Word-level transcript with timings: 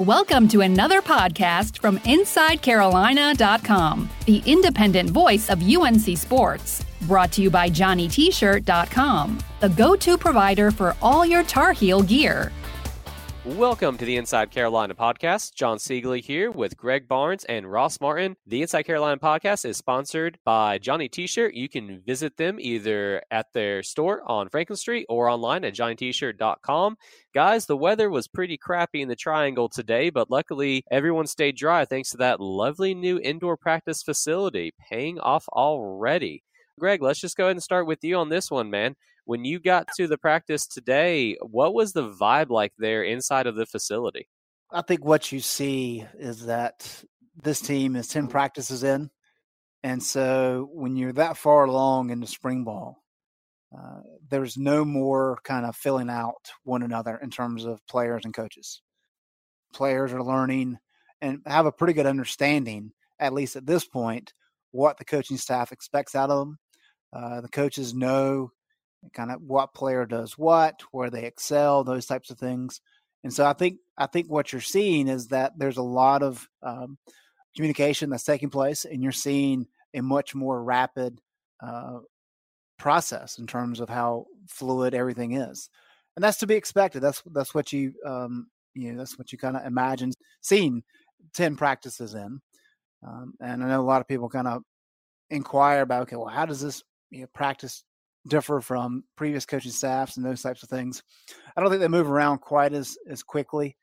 Welcome 0.00 0.48
to 0.48 0.62
another 0.62 1.00
podcast 1.00 1.78
from 1.78 2.00
InsideCarolina.com, 2.00 4.10
the 4.26 4.42
independent 4.44 5.10
voice 5.10 5.48
of 5.48 5.62
UNC 5.62 6.18
Sports. 6.18 6.84
Brought 7.02 7.30
to 7.30 7.42
you 7.42 7.48
by 7.48 7.70
JohnnyT-shirt.com, 7.70 9.38
the 9.60 9.68
go-to 9.68 10.18
provider 10.18 10.72
for 10.72 10.96
all 11.00 11.24
your 11.24 11.44
Tar 11.44 11.70
Heel 11.70 12.02
gear. 12.02 12.50
Welcome 13.44 13.98
to 13.98 14.06
the 14.06 14.16
Inside 14.16 14.50
Carolina 14.50 14.94
podcast. 14.94 15.52
John 15.52 15.76
Seiglie 15.76 16.24
here 16.24 16.50
with 16.50 16.78
Greg 16.78 17.06
Barnes 17.06 17.44
and 17.44 17.70
Ross 17.70 18.00
Martin. 18.00 18.36
The 18.46 18.62
Inside 18.62 18.84
Carolina 18.84 19.20
podcast 19.20 19.66
is 19.66 19.76
sponsored 19.76 20.38
by 20.46 20.78
Johnny 20.78 21.10
T-shirt. 21.10 21.52
You 21.52 21.68
can 21.68 22.00
visit 22.06 22.38
them 22.38 22.56
either 22.58 23.20
at 23.30 23.52
their 23.52 23.82
store 23.82 24.22
on 24.24 24.48
Franklin 24.48 24.78
Street 24.78 25.04
or 25.10 25.28
online 25.28 25.62
at 25.66 25.74
johnnytshirt.com. 25.74 26.96
Guys, 27.34 27.66
the 27.66 27.76
weather 27.76 28.08
was 28.08 28.28
pretty 28.28 28.56
crappy 28.56 29.02
in 29.02 29.08
the 29.08 29.14
triangle 29.14 29.68
today, 29.68 30.08
but 30.08 30.30
luckily 30.30 30.82
everyone 30.90 31.26
stayed 31.26 31.58
dry 31.58 31.84
thanks 31.84 32.12
to 32.12 32.16
that 32.16 32.40
lovely 32.40 32.94
new 32.94 33.18
indoor 33.18 33.58
practice 33.58 34.02
facility 34.02 34.72
paying 34.90 35.20
off 35.20 35.46
already. 35.50 36.42
Greg, 36.78 37.02
let's 37.02 37.20
just 37.20 37.36
go 37.36 37.44
ahead 37.44 37.56
and 37.56 37.62
start 37.62 37.86
with 37.86 38.02
you 38.02 38.16
on 38.16 38.28
this 38.28 38.50
one, 38.50 38.70
man. 38.70 38.96
When 39.26 39.44
you 39.44 39.58
got 39.58 39.88
to 39.96 40.06
the 40.06 40.18
practice 40.18 40.66
today, 40.66 41.36
what 41.40 41.72
was 41.72 41.92
the 41.92 42.10
vibe 42.10 42.50
like 42.50 42.72
there 42.78 43.02
inside 43.02 43.46
of 43.46 43.56
the 43.56 43.64
facility? 43.64 44.28
I 44.70 44.82
think 44.82 45.04
what 45.04 45.30
you 45.32 45.40
see 45.40 46.04
is 46.18 46.46
that 46.46 47.04
this 47.40 47.60
team 47.60 47.96
is 47.96 48.08
10 48.08 48.28
practices 48.28 48.82
in. 48.82 49.10
And 49.82 50.02
so 50.02 50.68
when 50.72 50.96
you're 50.96 51.12
that 51.12 51.36
far 51.36 51.64
along 51.64 52.10
in 52.10 52.20
the 52.20 52.26
spring 52.26 52.64
ball, 52.64 53.02
uh, 53.76 54.00
there's 54.30 54.56
no 54.56 54.84
more 54.84 55.38
kind 55.44 55.66
of 55.66 55.76
filling 55.76 56.10
out 56.10 56.50
one 56.62 56.82
another 56.82 57.18
in 57.22 57.30
terms 57.30 57.64
of 57.64 57.86
players 57.88 58.24
and 58.24 58.34
coaches. 58.34 58.82
Players 59.72 60.12
are 60.12 60.22
learning 60.22 60.78
and 61.20 61.40
have 61.46 61.66
a 61.66 61.72
pretty 61.72 61.92
good 61.92 62.06
understanding, 62.06 62.92
at 63.18 63.32
least 63.32 63.56
at 63.56 63.66
this 63.66 63.84
point, 63.84 64.32
what 64.70 64.98
the 64.98 65.04
coaching 65.04 65.36
staff 65.36 65.72
expects 65.72 66.14
out 66.14 66.30
of 66.30 66.38
them. 66.38 66.58
Uh, 67.14 67.40
the 67.40 67.48
coaches 67.48 67.94
know 67.94 68.50
kind 69.12 69.30
of 69.30 69.40
what 69.42 69.74
player 69.74 70.06
does 70.06 70.38
what, 70.38 70.82
where 70.90 71.10
they 71.10 71.24
excel, 71.24 71.84
those 71.84 72.06
types 72.06 72.30
of 72.30 72.38
things. 72.38 72.80
And 73.22 73.32
so 73.32 73.46
I 73.46 73.52
think 73.52 73.78
I 73.96 74.06
think 74.06 74.30
what 74.30 74.52
you're 74.52 74.60
seeing 74.60 75.08
is 75.08 75.28
that 75.28 75.52
there's 75.56 75.78
a 75.78 75.82
lot 75.82 76.22
of 76.22 76.46
um, 76.62 76.98
communication 77.56 78.10
that's 78.10 78.24
taking 78.24 78.50
place, 78.50 78.84
and 78.84 79.02
you're 79.02 79.12
seeing 79.12 79.66
a 79.94 80.02
much 80.02 80.34
more 80.34 80.62
rapid 80.62 81.20
uh, 81.62 82.00
process 82.78 83.38
in 83.38 83.46
terms 83.46 83.80
of 83.80 83.88
how 83.88 84.26
fluid 84.48 84.94
everything 84.94 85.32
is, 85.32 85.70
and 86.16 86.22
that's 86.22 86.38
to 86.38 86.46
be 86.46 86.54
expected. 86.54 87.00
That's 87.00 87.22
that's 87.32 87.54
what 87.54 87.72
you 87.72 87.94
um, 88.04 88.48
you 88.74 88.92
know 88.92 88.98
that's 88.98 89.18
what 89.18 89.32
you 89.32 89.38
kind 89.38 89.56
of 89.56 89.64
imagine 89.64 90.12
seeing 90.42 90.82
ten 91.32 91.56
practices 91.56 92.14
in. 92.14 92.40
Um, 93.06 93.34
and 93.40 93.64
I 93.64 93.68
know 93.68 93.80
a 93.80 93.82
lot 93.82 94.02
of 94.02 94.08
people 94.08 94.28
kind 94.28 94.48
of 94.48 94.62
inquire 95.30 95.80
about 95.80 96.02
okay, 96.02 96.16
well, 96.16 96.26
how 96.26 96.44
does 96.44 96.60
this 96.60 96.82
you 97.14 97.20
know, 97.22 97.26
practice 97.32 97.84
differ 98.26 98.60
from 98.60 99.04
previous 99.16 99.46
coaching 99.46 99.70
staffs 99.70 100.16
and 100.16 100.24
those 100.24 100.42
types 100.42 100.62
of 100.62 100.68
things. 100.68 101.02
I 101.56 101.60
don't 101.60 101.70
think 101.70 101.80
they 101.80 101.88
move 101.88 102.10
around 102.10 102.38
quite 102.38 102.72
as 102.72 102.96
as 103.08 103.22
quickly 103.22 103.76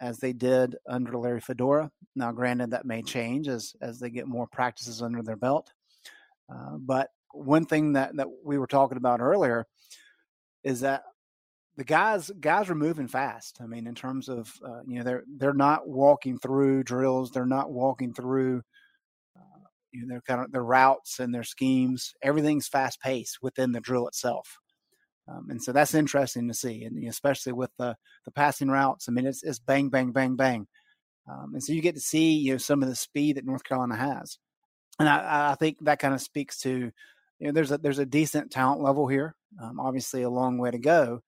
as 0.00 0.18
they 0.18 0.32
did 0.32 0.76
under 0.86 1.16
Larry 1.16 1.40
Fedora. 1.40 1.90
Now, 2.14 2.32
granted, 2.32 2.70
that 2.70 2.84
may 2.84 3.02
change 3.02 3.48
as 3.48 3.74
as 3.80 3.98
they 3.98 4.10
get 4.10 4.26
more 4.26 4.46
practices 4.46 5.02
under 5.02 5.22
their 5.22 5.36
belt. 5.36 5.72
Uh, 6.52 6.76
but 6.78 7.08
one 7.32 7.64
thing 7.64 7.94
that 7.94 8.14
that 8.16 8.28
we 8.44 8.58
were 8.58 8.66
talking 8.66 8.98
about 8.98 9.20
earlier 9.20 9.66
is 10.62 10.80
that 10.80 11.04
the 11.76 11.84
guys 11.84 12.30
guys 12.40 12.68
are 12.68 12.74
moving 12.74 13.08
fast. 13.08 13.58
I 13.62 13.66
mean, 13.66 13.86
in 13.86 13.94
terms 13.94 14.28
of 14.28 14.52
uh, 14.66 14.80
you 14.86 14.98
know 14.98 15.04
they're 15.04 15.24
they're 15.36 15.54
not 15.54 15.88
walking 15.88 16.38
through 16.38 16.84
drills. 16.84 17.30
They're 17.30 17.46
not 17.46 17.70
walking 17.70 18.12
through 18.12 18.62
you 19.96 20.02
know, 20.02 20.08
their 20.08 20.20
kind 20.20 20.40
of 20.40 20.52
their 20.52 20.64
routes 20.64 21.18
and 21.18 21.34
their 21.34 21.44
schemes. 21.44 22.12
Everything's 22.22 22.68
fast 22.68 23.00
paced 23.00 23.38
within 23.42 23.72
the 23.72 23.80
drill 23.80 24.06
itself. 24.06 24.58
Um, 25.28 25.46
and 25.50 25.62
so 25.62 25.72
that's 25.72 25.94
interesting 25.94 26.46
to 26.48 26.54
see, 26.54 26.84
and 26.84 27.02
especially 27.08 27.52
with 27.52 27.70
the 27.78 27.96
the 28.24 28.30
passing 28.30 28.68
routes. 28.68 29.08
I 29.08 29.12
mean, 29.12 29.26
it's 29.26 29.42
it's 29.42 29.58
bang, 29.58 29.88
bang, 29.88 30.12
bang, 30.12 30.36
bang, 30.36 30.68
um, 31.28 31.52
and 31.54 31.62
so 31.62 31.72
you 31.72 31.82
get 31.82 31.96
to 31.96 32.00
see 32.00 32.34
you 32.34 32.52
know 32.52 32.58
some 32.58 32.82
of 32.82 32.88
the 32.88 32.94
speed 32.94 33.36
that 33.36 33.44
North 33.44 33.64
Carolina 33.64 33.96
has, 33.96 34.38
and 35.00 35.08
I, 35.08 35.52
I 35.52 35.54
think 35.56 35.78
that 35.80 35.98
kind 35.98 36.14
of 36.14 36.20
speaks 36.20 36.60
to 36.60 36.70
you 37.40 37.46
know 37.46 37.52
there's 37.52 37.72
a 37.72 37.78
there's 37.78 37.98
a 37.98 38.06
decent 38.06 38.52
talent 38.52 38.82
level 38.82 39.08
here. 39.08 39.34
Um, 39.60 39.80
obviously, 39.80 40.22
a 40.22 40.30
long 40.30 40.58
way 40.58 40.70
to 40.70 40.78
go, 40.78 41.22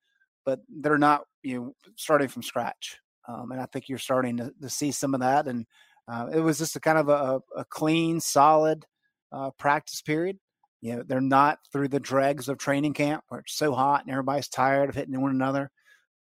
but 0.45 0.61
they're 0.69 0.97
not 0.97 1.23
you 1.43 1.59
know 1.59 1.75
starting 1.97 2.29
from 2.29 2.45
scratch, 2.45 3.01
um, 3.27 3.51
and 3.51 3.61
I 3.61 3.67
think 3.67 3.89
you're 3.89 3.99
starting 3.99 4.37
to, 4.37 4.53
to 4.63 4.71
see 4.71 4.93
some 4.93 5.13
of 5.13 5.21
that, 5.21 5.49
and 5.49 5.67
uh, 6.11 6.29
it 6.33 6.41
was 6.41 6.59
just 6.59 6.77
a 6.77 6.81
kind 6.81 6.99
of 6.99 7.09
a, 7.09 7.41
a 7.57 7.65
clean, 7.67 8.21
solid 8.21 8.87
uh, 9.31 9.51
practice 9.59 10.01
period. 10.01 10.39
You 10.81 10.97
know, 10.97 11.03
they're 11.03 11.21
not 11.21 11.59
through 11.73 11.89
the 11.89 12.01
dregs 12.01 12.49
of 12.49 12.59
training 12.59 12.95
camp 12.95 13.25
where 13.29 13.41
it's 13.41 13.57
so 13.57 13.75
hot 13.75 14.03
and 14.03 14.11
everybody's 14.11 14.49
tired 14.49 14.89
of 14.89 14.95
hitting 14.95 15.21
one 15.21 15.33
another. 15.33 15.71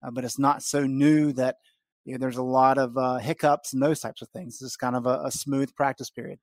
Uh, 0.04 0.12
but 0.12 0.24
it's 0.24 0.40
not 0.40 0.62
so 0.62 0.86
new 0.86 1.32
that 1.34 1.56
you 2.06 2.14
know, 2.14 2.18
there's 2.18 2.38
a 2.38 2.44
lot 2.44 2.78
of 2.78 2.98
uh, 2.98 3.18
hiccups 3.18 3.74
and 3.74 3.82
those 3.82 4.00
types 4.00 4.22
of 4.22 4.30
things. 4.30 4.62
It's 4.62 4.76
kind 4.76 4.96
of 4.96 5.06
a, 5.06 5.22
a 5.26 5.32
smooth 5.32 5.74
practice 5.76 6.10
period. 6.10 6.40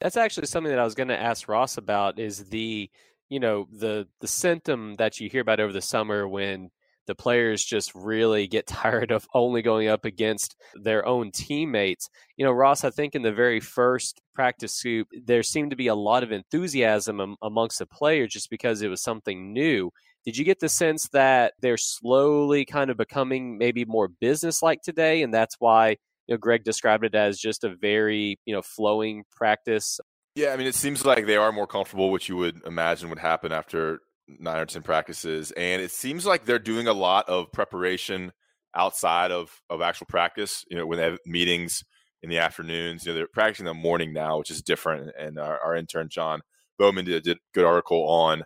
That's 0.00 0.16
actually 0.16 0.46
something 0.46 0.70
that 0.70 0.78
I 0.78 0.84
was 0.84 0.94
going 0.94 1.08
to 1.08 1.20
ask 1.20 1.48
Ross 1.48 1.78
about. 1.78 2.18
Is 2.18 2.44
the 2.46 2.90
you 3.28 3.40
know 3.40 3.66
the 3.72 4.06
the 4.20 4.26
symptom 4.26 4.96
that 4.96 5.20
you 5.20 5.28
hear 5.30 5.40
about 5.40 5.60
over 5.60 5.72
the 5.72 5.80
summer 5.80 6.28
when 6.28 6.70
the 7.06 7.14
players 7.14 7.64
just 7.64 7.92
really 7.94 8.46
get 8.46 8.66
tired 8.66 9.10
of 9.10 9.26
only 9.34 9.62
going 9.62 9.88
up 9.88 10.04
against 10.04 10.56
their 10.74 11.06
own 11.06 11.30
teammates. 11.32 12.08
You 12.36 12.44
know, 12.44 12.52
Ross, 12.52 12.84
I 12.84 12.90
think 12.90 13.14
in 13.14 13.22
the 13.22 13.32
very 13.32 13.60
first 13.60 14.20
practice 14.34 14.74
scoop, 14.74 15.08
there 15.24 15.42
seemed 15.42 15.70
to 15.70 15.76
be 15.76 15.86
a 15.86 15.94
lot 15.94 16.22
of 16.22 16.32
enthusiasm 16.32 17.36
amongst 17.42 17.78
the 17.78 17.86
players 17.86 18.32
just 18.32 18.50
because 18.50 18.82
it 18.82 18.88
was 18.88 19.02
something 19.02 19.52
new. 19.52 19.90
Did 20.24 20.36
you 20.36 20.44
get 20.44 20.58
the 20.58 20.68
sense 20.68 21.08
that 21.12 21.54
they're 21.60 21.76
slowly 21.76 22.64
kind 22.64 22.90
of 22.90 22.96
becoming 22.96 23.58
maybe 23.58 23.84
more 23.84 24.08
business-like 24.08 24.82
today, 24.82 25.22
and 25.22 25.32
that's 25.32 25.54
why 25.60 25.90
you 26.26 26.34
know 26.34 26.36
Greg 26.36 26.64
described 26.64 27.04
it 27.04 27.14
as 27.14 27.38
just 27.38 27.62
a 27.62 27.76
very 27.76 28.38
you 28.44 28.52
know 28.52 28.62
flowing 28.62 29.22
practice? 29.30 30.00
Yeah, 30.34 30.52
I 30.52 30.56
mean, 30.56 30.66
it 30.66 30.74
seems 30.74 31.04
like 31.04 31.26
they 31.26 31.36
are 31.36 31.52
more 31.52 31.68
comfortable, 31.68 32.10
which 32.10 32.28
you 32.28 32.36
would 32.36 32.60
imagine 32.66 33.08
would 33.08 33.20
happen 33.20 33.52
after 33.52 34.00
nine 34.28 34.58
or 34.58 34.66
ten 34.66 34.82
practices, 34.82 35.52
and 35.52 35.82
it 35.82 35.90
seems 35.90 36.26
like 36.26 36.44
they're 36.44 36.58
doing 36.58 36.86
a 36.86 36.92
lot 36.92 37.28
of 37.28 37.52
preparation 37.52 38.32
outside 38.74 39.30
of 39.30 39.62
of 39.70 39.80
actual 39.80 40.06
practice. 40.06 40.64
You 40.70 40.76
know, 40.76 40.86
when 40.86 40.98
they 40.98 41.04
have 41.04 41.18
meetings 41.26 41.84
in 42.22 42.30
the 42.30 42.38
afternoons, 42.38 43.04
you 43.04 43.12
know, 43.12 43.16
they're 43.16 43.28
practicing 43.28 43.66
in 43.66 43.76
the 43.76 43.82
morning 43.82 44.12
now, 44.12 44.38
which 44.38 44.50
is 44.50 44.62
different. 44.62 45.12
And 45.18 45.38
our, 45.38 45.60
our 45.60 45.76
intern 45.76 46.08
John 46.08 46.40
Bowman 46.78 47.04
did, 47.04 47.22
did 47.22 47.36
a 47.36 47.40
good 47.54 47.64
article 47.64 48.08
on 48.08 48.42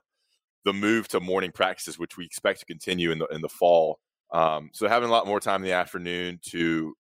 the 0.65 0.73
move 0.73 1.09
to 1.09 1.21
morning 1.21 1.53
practices, 1.53 1.99
which 1.99 2.17
we 2.17 2.25
expect 2.25 2.61
to 2.61 2.67
continue 2.67 3.11
in 3.11 3.19
the 3.19 3.27
in 3.27 3.41
the 3.41 3.49
fall. 3.49 3.99
Um, 4.33 4.71
so 4.73 4.89
having 4.89 5.09
a 5.09 5.13
lot 5.13 5.27
more 5.27 5.41
time 5.41 5.63
in 5.63 5.69
the 5.69 5.75
afternoon 5.75 6.39
to 6.51 6.95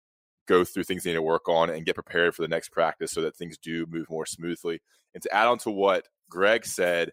go 0.49 0.65
through 0.65 0.83
things 0.83 1.05
they 1.05 1.11
need 1.11 1.15
to 1.15 1.23
work 1.23 1.49
on 1.49 1.71
and 1.71 1.87
get 1.87 1.95
prepared 1.95 2.35
for 2.35 2.43
the 2.43 2.49
next 2.49 2.71
practice 2.71 3.13
so 3.13 3.21
that 3.21 3.37
things 3.37 3.57
do 3.57 3.87
move 3.89 4.11
more 4.11 4.27
smoothly. 4.27 4.81
And 5.15 5.23
to 5.23 5.33
add 5.33 5.47
on 5.47 5.59
to 5.59 5.71
what 5.71 6.09
Greg 6.29 6.67
said, 6.67 7.13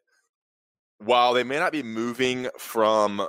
while 1.00 1.34
they 1.34 1.44
may 1.44 1.60
not 1.60 1.72
be 1.72 1.84
moving 1.84 2.48
from 2.58 3.28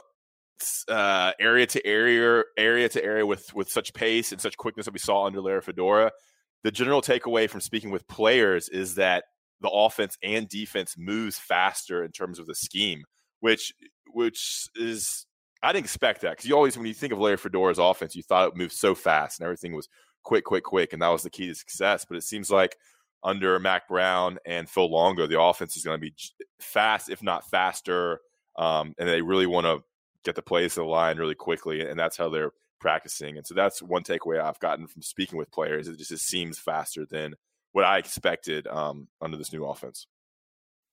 uh, 0.88 1.32
area 1.38 1.66
to 1.66 1.86
area, 1.86 2.42
area 2.56 2.88
to 2.88 3.04
area 3.04 3.26
with 3.26 3.52
with 3.54 3.68
such 3.68 3.92
pace 3.94 4.32
and 4.32 4.40
such 4.40 4.56
quickness 4.56 4.86
that 4.86 4.92
we 4.92 4.98
saw 4.98 5.26
under 5.26 5.40
Larry 5.40 5.60
Fedora, 5.60 6.12
the 6.64 6.70
general 6.70 7.02
takeaway 7.02 7.48
from 7.48 7.60
speaking 7.60 7.90
with 7.90 8.06
players 8.08 8.68
is 8.68 8.96
that 8.96 9.24
the 9.60 9.70
offense 9.70 10.16
and 10.22 10.48
defense 10.48 10.94
moves 10.96 11.38
faster 11.38 12.04
in 12.04 12.12
terms 12.12 12.38
of 12.38 12.46
the 12.46 12.54
scheme, 12.54 13.04
which 13.40 13.72
which 14.12 14.68
is 14.74 15.26
I 15.62 15.72
didn't 15.72 15.84
expect 15.84 16.22
that 16.22 16.30
because 16.30 16.46
you 16.46 16.54
always 16.54 16.76
when 16.76 16.86
you 16.86 16.94
think 16.94 17.12
of 17.12 17.18
Larry 17.18 17.36
Fedora's 17.36 17.78
offense, 17.78 18.14
you 18.14 18.22
thought 18.22 18.48
it 18.48 18.56
moved 18.56 18.72
so 18.72 18.94
fast 18.94 19.40
and 19.40 19.44
everything 19.44 19.74
was 19.74 19.88
quick, 20.22 20.44
quick, 20.44 20.64
quick, 20.64 20.92
and 20.92 21.02
that 21.02 21.08
was 21.08 21.22
the 21.22 21.30
key 21.30 21.48
to 21.48 21.54
success. 21.54 22.04
But 22.08 22.16
it 22.16 22.22
seems 22.22 22.50
like 22.50 22.76
under 23.22 23.58
Mack 23.58 23.88
Brown 23.88 24.38
and 24.46 24.68
Phil 24.68 24.90
Longo, 24.90 25.26
the 25.26 25.40
offense 25.40 25.76
is 25.76 25.84
going 25.84 25.96
to 25.96 26.00
be 26.00 26.14
fast, 26.60 27.10
if 27.10 27.22
not 27.22 27.48
faster. 27.50 28.20
Um, 28.56 28.94
and 28.98 29.08
they 29.08 29.22
really 29.22 29.46
want 29.46 29.66
to 29.66 29.82
get 30.24 30.34
the 30.34 30.42
plays 30.42 30.74
to 30.74 30.80
the 30.80 30.86
line 30.86 31.16
really 31.16 31.34
quickly, 31.34 31.86
and 31.86 31.98
that's 31.98 32.16
how 32.16 32.28
they're 32.28 32.52
practicing. 32.80 33.36
And 33.36 33.46
so 33.46 33.54
that's 33.54 33.82
one 33.82 34.02
takeaway 34.02 34.40
I've 34.40 34.60
gotten 34.60 34.86
from 34.86 35.02
speaking 35.02 35.38
with 35.38 35.50
players. 35.50 35.88
It 35.88 35.98
just 35.98 36.12
it 36.12 36.20
seems 36.20 36.58
faster 36.58 37.06
than 37.06 37.34
what 37.72 37.84
I 37.84 37.98
expected 37.98 38.66
um, 38.66 39.08
under 39.20 39.36
this 39.36 39.52
new 39.52 39.64
offense. 39.64 40.06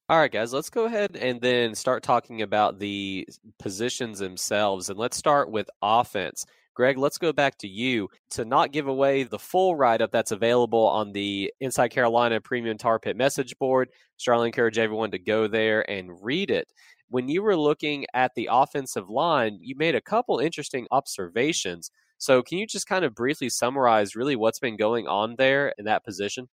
All 0.08 0.20
right, 0.20 0.32
guys, 0.32 0.54
let's 0.54 0.70
go 0.70 0.86
ahead 0.86 1.16
and 1.16 1.42
then 1.42 1.74
start 1.74 2.04
talking 2.04 2.44
about 2.44 2.78
the 2.78 3.28
positions 3.58 4.20
themselves. 4.20 4.90
And 4.90 5.00
let's 5.00 5.18
start 5.18 5.50
with 5.50 5.68
offense. 5.82 6.46
Greg, 6.76 6.98
let's 6.98 7.18
go 7.18 7.32
back 7.32 7.58
to 7.60 7.68
you 7.70 8.10
to 8.32 8.44
not 8.44 8.74
give 8.74 8.88
away 8.88 9.24
the 9.24 9.40
full 9.40 9.76
write 9.76 10.02
up 10.02 10.12
that's 10.12 10.32
available 10.32 10.86
on 10.86 11.14
the 11.14 11.52
Inside 11.62 11.88
Carolina 11.88 12.42
Premium 12.42 12.78
Tar 12.78 13.00
Pit 13.00 13.16
message 13.16 13.58
board. 13.58 13.90
Strongly 14.18 14.48
encourage 14.48 14.78
everyone 14.78 15.12
to 15.12 15.20
go 15.20 15.48
there 15.48 15.90
and 15.90 16.12
read 16.22 16.52
it. 16.52 16.68
When 17.08 17.30
you 17.30 17.42
were 17.44 17.56
looking 17.56 18.06
at 18.14 18.32
the 18.36 18.50
offensive 18.52 19.10
line, 19.10 19.58
you 19.62 19.76
made 19.78 19.96
a 19.96 20.02
couple 20.02 20.40
interesting 20.40 20.86
observations. 20.92 21.92
So, 22.18 22.44
can 22.44 22.58
you 22.58 22.68
just 22.68 22.88
kind 22.88 23.06
of 23.06 23.16
briefly 23.16 23.50
summarize 23.50 24.16
really 24.16 24.36
what's 24.36 24.60
been 24.60 24.76
going 24.76 25.08
on 25.08 25.36
there 25.38 25.74
in 25.78 25.86
that 25.86 26.04
position? 26.04 26.50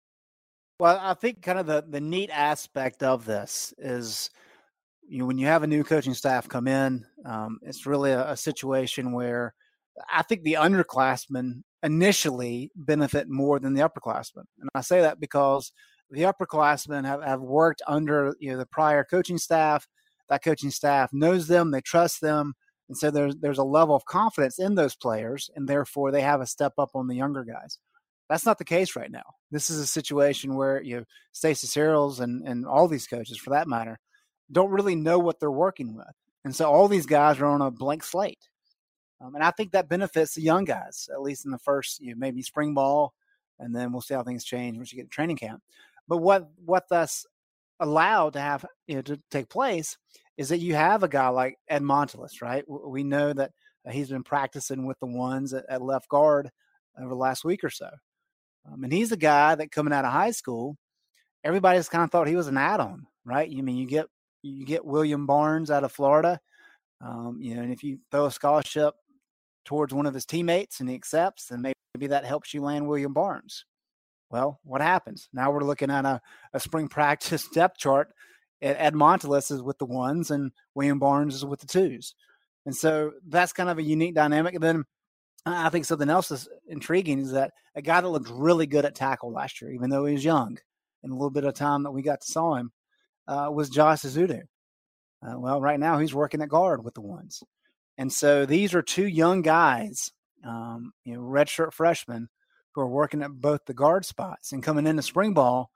Well, 0.81 0.99
I 1.01 1.15
think 1.15 1.43
kind 1.43 1.59
of 1.59 1.67
the, 1.67 1.85
the 1.89 2.01
neat 2.01 2.31
aspect 2.31 3.03
of 3.03 3.25
this 3.25 3.75
is, 3.79 4.31
you 5.09 5.19
know, 5.19 5.27
when 5.27 5.39
you 5.39 5.47
have 5.47 5.63
a 5.63 5.69
new 5.69 5.85
coaching 5.85 6.15
staff 6.15 6.49
come 6.49 6.67
in, 6.69 7.05
um, 7.25 7.59
it's 7.63 7.87
really 7.87 8.13
a, 8.13 8.31
a 8.31 8.37
situation 8.37 9.13
where 9.13 9.55
I 10.13 10.23
think 10.23 10.43
the 10.43 10.55
underclassmen 10.55 11.63
initially 11.83 12.71
benefit 12.75 13.29
more 13.29 13.59
than 13.59 13.75
the 13.75 13.89
upperclassmen. 13.89 14.45
And 14.61 14.69
I 14.75 14.81
say 14.81 15.01
that 15.01 15.21
because 15.21 15.73
the 16.11 16.23
upperclassmen 16.23 17.05
have, 17.05 17.23
have 17.23 17.41
worked 17.41 17.83
under 17.87 18.35
you 18.41 18.53
know 18.53 18.59
the 18.59 18.67
prior 18.67 19.05
coaching 19.05 19.39
staff. 19.39 19.87
That 20.29 20.45
coaching 20.45 20.71
staff 20.71 21.11
knows 21.13 21.49
them, 21.49 21.71
they 21.71 21.81
trust 21.81 22.21
them, 22.21 22.55
and 22.89 22.97
so 22.97 23.11
there's 23.11 23.37
there's 23.37 23.59
a 23.59 23.65
level 23.65 23.95
of 23.95 24.05
confidence 24.05 24.59
in 24.59 24.75
those 24.75 24.97
players, 24.97 25.51
and 25.55 25.69
therefore 25.69 26.11
they 26.11 26.21
have 26.23 26.41
a 26.41 26.47
step 26.47 26.73
up 26.79 26.91
on 26.95 27.07
the 27.07 27.17
younger 27.17 27.45
guys. 27.45 27.79
That's 28.29 28.45
not 28.45 28.59
the 28.59 28.65
case 28.65 28.95
right 28.95 29.11
now. 29.11 29.23
This 29.51 29.71
is 29.71 29.79
a 29.79 29.87
situation 29.87 30.55
where 30.55 30.83
you 30.83 30.99
know, 30.99 31.05
Stacy 31.33 31.67
Searels 31.67 32.21
and 32.21 32.47
and 32.47 32.67
all 32.67 32.89
these 32.89 33.07
coaches, 33.07 33.39
for 33.39 33.51
that 33.51 33.69
matter, 33.69 33.99
don't 34.53 34.71
really 34.71 34.97
know 34.97 35.19
what 35.19 35.41
they're 35.41 35.51
working 35.51 35.95
with, 35.95 36.07
and 36.45 36.55
so 36.55 36.71
all 36.71 36.89
these 36.89 37.07
guys 37.07 37.41
are 37.41 37.47
on 37.47 37.63
a 37.63 37.71
blank 37.71 38.05
slate. 38.05 38.49
Um, 39.21 39.35
and 39.35 39.43
I 39.43 39.51
think 39.51 39.73
that 39.73 39.89
benefits 39.89 40.35
the 40.35 40.43
young 40.43 40.65
guys, 40.65 41.09
at 41.13 41.23
least 41.23 41.45
in 41.45 41.51
the 41.51 41.59
first, 41.59 42.01
you 42.01 42.11
know, 42.11 42.19
maybe 42.19 42.43
spring 42.43 42.75
ball, 42.75 43.15
and 43.59 43.75
then 43.75 43.93
we'll 43.93 44.01
see 44.01 44.15
how 44.15 44.23
things 44.23 44.45
change 44.45 44.77
once 44.77 44.93
you 44.93 44.97
get 44.97 45.11
to 45.11 45.15
training 45.15 45.37
camp. 45.37 45.63
But 46.07 46.19
what 46.19 46.49
what 46.65 46.85
that's 46.89 47.27
allowed 47.81 48.33
to 48.33 48.41
have 48.41 48.65
you 48.87 48.97
know 48.97 49.03
to 49.03 49.21
take 49.31 49.49
place 49.49 49.97
is 50.37 50.49
that 50.49 50.59
you 50.59 50.75
have 50.75 51.03
a 51.03 51.09
guy 51.09 51.29
like 51.29 51.59
Ed 51.69 51.83
Montilus, 51.83 52.41
right? 52.41 52.65
We 52.69 53.03
know 53.03 53.33
that 53.33 53.51
uh, 53.87 53.91
he's 53.91 54.09
been 54.09 54.23
practicing 54.23 54.87
with 54.87 54.99
the 55.01 55.07
ones 55.07 55.53
at, 55.53 55.65
at, 55.69 55.83
left 55.83 56.09
guard 56.09 56.51
over 56.99 57.09
the 57.09 57.17
last 57.17 57.45
week 57.45 57.65
or 57.65 57.71
so, 57.71 57.91
um, 58.71 58.85
and 58.85 58.93
he's 58.93 59.13
a 59.13 59.17
guy 59.17 59.55
that 59.57 59.73
coming 59.73 59.93
out 59.93 60.05
of 60.05 60.13
high 60.13 60.31
school, 60.31 60.77
everybody's 61.43 61.89
kind 61.89 62.05
of 62.05 62.11
thought 62.11 62.29
he 62.29 62.37
was 62.37 62.49
an 62.49 62.57
add-on, 62.57 63.07
right? 63.25 63.49
You 63.49 63.59
I 63.59 63.63
mean 63.63 63.77
you 63.77 63.87
get 63.87 64.07
you 64.43 64.65
get 64.65 64.85
William 64.85 65.27
Barnes 65.27 65.71
out 65.71 65.85
of 65.85 65.91
Florida, 65.91 66.41
um, 67.01 67.39
you 67.41 67.55
know, 67.57 67.63
and 67.63 67.73
if 67.73 67.83
you 67.83 67.99
throw 68.11 68.27
a 68.27 68.31
scholarship 68.31 68.95
towards 69.69 69.93
one 69.93 70.07
of 70.07 70.15
his 70.15 70.25
teammates 70.25 70.81
and 70.81 70.89
he 70.89 70.95
accepts, 70.95 71.49
then 71.49 71.61
maybe 71.61 72.07
that 72.07 72.25
helps 72.25 72.55
you 72.55 72.63
land 72.63 72.89
William 72.89 73.13
Barnes. 73.13 73.67
Well, 74.31 74.61
what 74.65 74.81
happens? 74.81 75.29
Now 75.31 75.51
we're 75.51 75.61
looking 75.61 75.91
at 75.91 76.07
a, 76.07 76.23
a 76.55 76.59
spring 76.59 76.89
practice 76.99 77.47
depth 77.49 77.77
chart. 77.77 78.09
Ed 78.63 78.95
Montilus 78.95 79.51
is 79.51 79.63
with 79.63 79.77
the 79.77 79.85
ones 79.85 80.31
and 80.31 80.53
William 80.75 80.99
Barnes 80.99 81.35
is 81.35 81.45
with 81.45 81.61
the 81.61 81.67
twos. 81.67 82.15
And 82.65 82.75
so 82.75 83.13
that's 83.29 83.53
kind 83.53 83.69
of 83.69 83.77
a 83.77 83.83
unique 83.83 84.15
dynamic. 84.15 84.55
And 84.55 84.63
then 84.63 84.85
I 85.45 85.69
think 85.69 85.85
something 85.85 86.09
else 86.09 86.31
is 86.31 86.49
intriguing 86.67 87.19
is 87.19 87.33
that 87.33 87.53
a 87.75 87.83
guy 87.83 88.01
that 88.01 88.09
looked 88.09 88.31
really 88.31 88.67
good 88.67 88.87
at 88.87 88.95
tackle 88.95 89.33
last 89.33 89.61
year, 89.61 89.71
even 89.71 89.91
though 89.91 90.07
he 90.07 90.15
was 90.15 90.25
young, 90.25 90.57
in 91.05 91.11
a 91.11 91.15
little 91.15 91.31
bit 91.31 91.45
of 91.45 91.55
time 91.55 91.83
that 91.83 91.93
we 91.93 92.01
got 92.01 92.23
to 92.23 92.33
saw 92.33 92.55
him, 92.55 92.73
uh, 93.29 93.51
was 93.53 93.69
Josh 93.69 94.01
Ezeudu. 94.01 94.41
Uh, 95.23 95.39
well, 95.39 95.61
right 95.61 95.79
now 95.79 95.99
he's 95.99 96.15
working 96.15 96.41
at 96.41 96.49
guard 96.49 96.83
with 96.83 96.95
the 96.95 97.03
ones. 97.03 97.43
And 97.99 98.13
so 98.13 98.47
these 98.47 98.75
are 98.75 98.83
two 98.83 99.07
young 99.07 99.43
guys, 99.43 100.13
um, 100.45 100.93
you 101.05 101.15
know, 101.15 101.21
redshirt 101.21 101.73
freshmen 101.75 102.29
who 102.75 102.81
are 102.81 102.89
working 102.89 103.23
at 103.23 103.33
both 103.33 103.65
the 103.67 103.75
guard 103.75 104.05
spots. 104.05 104.53
And 104.53 104.63
coming 104.63 104.87
into 104.87 105.03
spring 105.03 105.35
ball, 105.35 105.71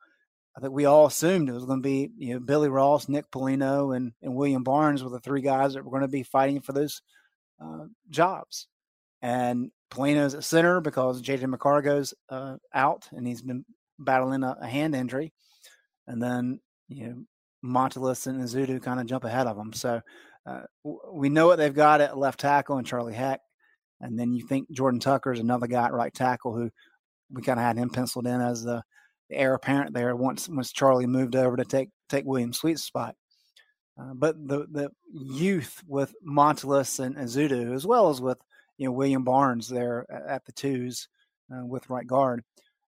I 0.56 0.60
think 0.60 0.72
we 0.72 0.84
all 0.84 1.06
assumed 1.06 1.48
it 1.48 1.54
was 1.54 1.64
going 1.64 1.82
to 1.82 1.88
be 1.88 2.10
you 2.16 2.34
know 2.34 2.40
Billy 2.40 2.68
Ross, 2.68 3.08
Nick 3.08 3.30
Polino, 3.30 3.96
and 3.96 4.12
and 4.22 4.36
William 4.36 4.62
Barnes 4.62 5.02
were 5.02 5.10
the 5.10 5.20
three 5.20 5.40
guys 5.40 5.74
that 5.74 5.84
were 5.84 5.90
going 5.90 6.02
to 6.02 6.08
be 6.08 6.22
fighting 6.22 6.60
for 6.60 6.72
those 6.72 7.02
uh, 7.60 7.86
jobs. 8.10 8.68
And 9.22 9.70
Polino's 9.90 10.34
at 10.34 10.44
center 10.44 10.80
because 10.80 11.22
JJ 11.22 11.52
McCargo's 11.54 12.12
uh, 12.28 12.56
out 12.74 13.08
and 13.12 13.26
he's 13.26 13.42
been 13.42 13.64
battling 13.98 14.42
a, 14.42 14.56
a, 14.60 14.66
hand 14.66 14.94
injury. 14.94 15.32
And 16.06 16.22
then 16.22 16.60
you 16.88 17.06
know 17.06 17.24
Montilus 17.62 18.26
and 18.26 18.42
Ezeudu 18.42 18.82
kind 18.82 19.00
of 19.00 19.06
jump 19.06 19.24
ahead 19.24 19.46
of 19.46 19.56
him. 19.56 19.72
So 19.72 20.02
uh, 20.46 20.62
we 20.84 21.28
know 21.28 21.46
what 21.46 21.56
they've 21.56 21.74
got 21.74 22.00
at 22.00 22.18
left 22.18 22.40
tackle 22.40 22.76
and 22.76 22.86
Charlie 22.86 23.14
Heck. 23.14 23.40
And 24.00 24.18
then 24.18 24.32
you 24.32 24.46
think 24.46 24.70
Jordan 24.70 25.00
Tucker 25.00 25.32
is 25.32 25.40
another 25.40 25.68
guy 25.68 25.86
at 25.86 25.92
right 25.92 26.12
tackle 26.12 26.54
who 26.54 26.70
we 27.30 27.42
kind 27.42 27.58
of 27.58 27.64
had 27.64 27.76
him 27.76 27.90
penciled 27.90 28.26
in 28.26 28.40
as 28.40 28.62
the, 28.62 28.82
the, 29.30 29.36
heir 29.36 29.54
apparent 29.54 29.94
there 29.94 30.14
once 30.16 30.48
once 30.48 30.72
Charlie 30.72 31.06
moved 31.06 31.36
over 31.36 31.56
to 31.56 31.64
take 31.64 31.90
take 32.08 32.24
William 32.24 32.52
Sweet's 32.52 32.82
spot. 32.82 33.14
Uh, 33.98 34.14
but 34.14 34.36
the 34.36 34.66
the 34.70 34.90
youth 35.12 35.82
with 35.86 36.12
Montilus 36.22 36.98
and 36.98 37.16
Ezeudu, 37.16 37.74
as 37.74 37.86
well 37.86 38.10
as 38.10 38.20
with 38.20 38.38
you 38.76 38.86
know 38.86 38.92
William 38.92 39.22
Barnes 39.22 39.68
there 39.68 40.04
at 40.10 40.44
the 40.44 40.52
twos 40.52 41.08
uh, 41.54 41.64
with 41.64 41.88
right 41.88 42.06
guard, 42.06 42.42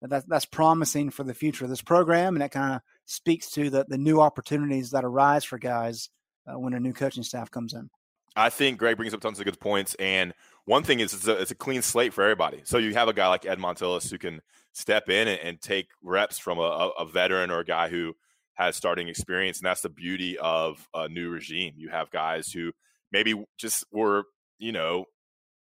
that's 0.03 0.27
that's 0.27 0.45
promising 0.45 1.09
for 1.11 1.25
the 1.25 1.35
future 1.35 1.65
of 1.65 1.71
this 1.71 1.83
program, 1.83 2.35
and 2.35 2.43
that 2.43 2.53
kind 2.53 2.75
of 2.75 2.83
speaks 3.07 3.51
to 3.53 3.71
the 3.71 3.87
the 3.89 3.99
new 3.99 4.21
opportunities 4.21 4.91
that 4.91 5.05
arise 5.05 5.45
for 5.45 5.59
guys 5.59 6.11
uh, 6.49 6.59
when 6.59 6.75
a 6.75 6.81
new 6.81 6.93
coaching 6.93 7.23
staff 7.23 7.51
comes 7.51 7.75
in. 7.75 7.91
I 8.37 8.51
think 8.51 8.79
Greg 8.79 8.97
brings 8.97 9.15
up 9.15 9.21
tons 9.21 9.39
of 9.39 9.45
good 9.45 9.59
points, 9.59 9.95
and 9.99 10.33
one 10.65 10.83
thing 10.83 11.01
is 11.01 11.13
it's 11.13 11.27
a, 11.27 11.41
it's 11.41 11.51
a 11.51 11.57
clean 11.57 11.83
slate 11.83 12.13
for 12.13 12.23
everybody. 12.23 12.61
So 12.65 12.79
you 12.79 12.95
have 12.95 13.09
a 13.09 13.13
guy 13.13 13.27
like 13.29 13.47
Ed 13.47 13.59
Montilus 13.59 14.11
who 14.11 14.19
can 14.19 14.41
step 14.73 15.09
in 15.09 15.27
and, 15.27 15.41
and 15.41 15.61
take 15.61 15.89
reps 16.03 16.39
from 16.39 16.59
a, 16.59 16.91
a, 16.99 17.07
veteran 17.07 17.51
or 17.51 17.61
a 17.61 17.65
guy 17.65 17.89
who 17.89 18.15
has 18.55 18.77
starting 18.77 19.09
experience, 19.09 19.59
and 19.59 19.67
that's 19.67 19.81
the 19.81 19.89
beauty 19.89 20.39
of 20.39 20.89
a 20.95 21.09
new 21.09 21.31
regime. 21.31 21.75
You 21.77 21.89
have 21.89 22.11
guys 22.11 22.53
who 22.53 22.73
maybe 23.11 23.35
just 23.57 23.85
were 23.91 24.25
you 24.59 24.73
know 24.73 25.07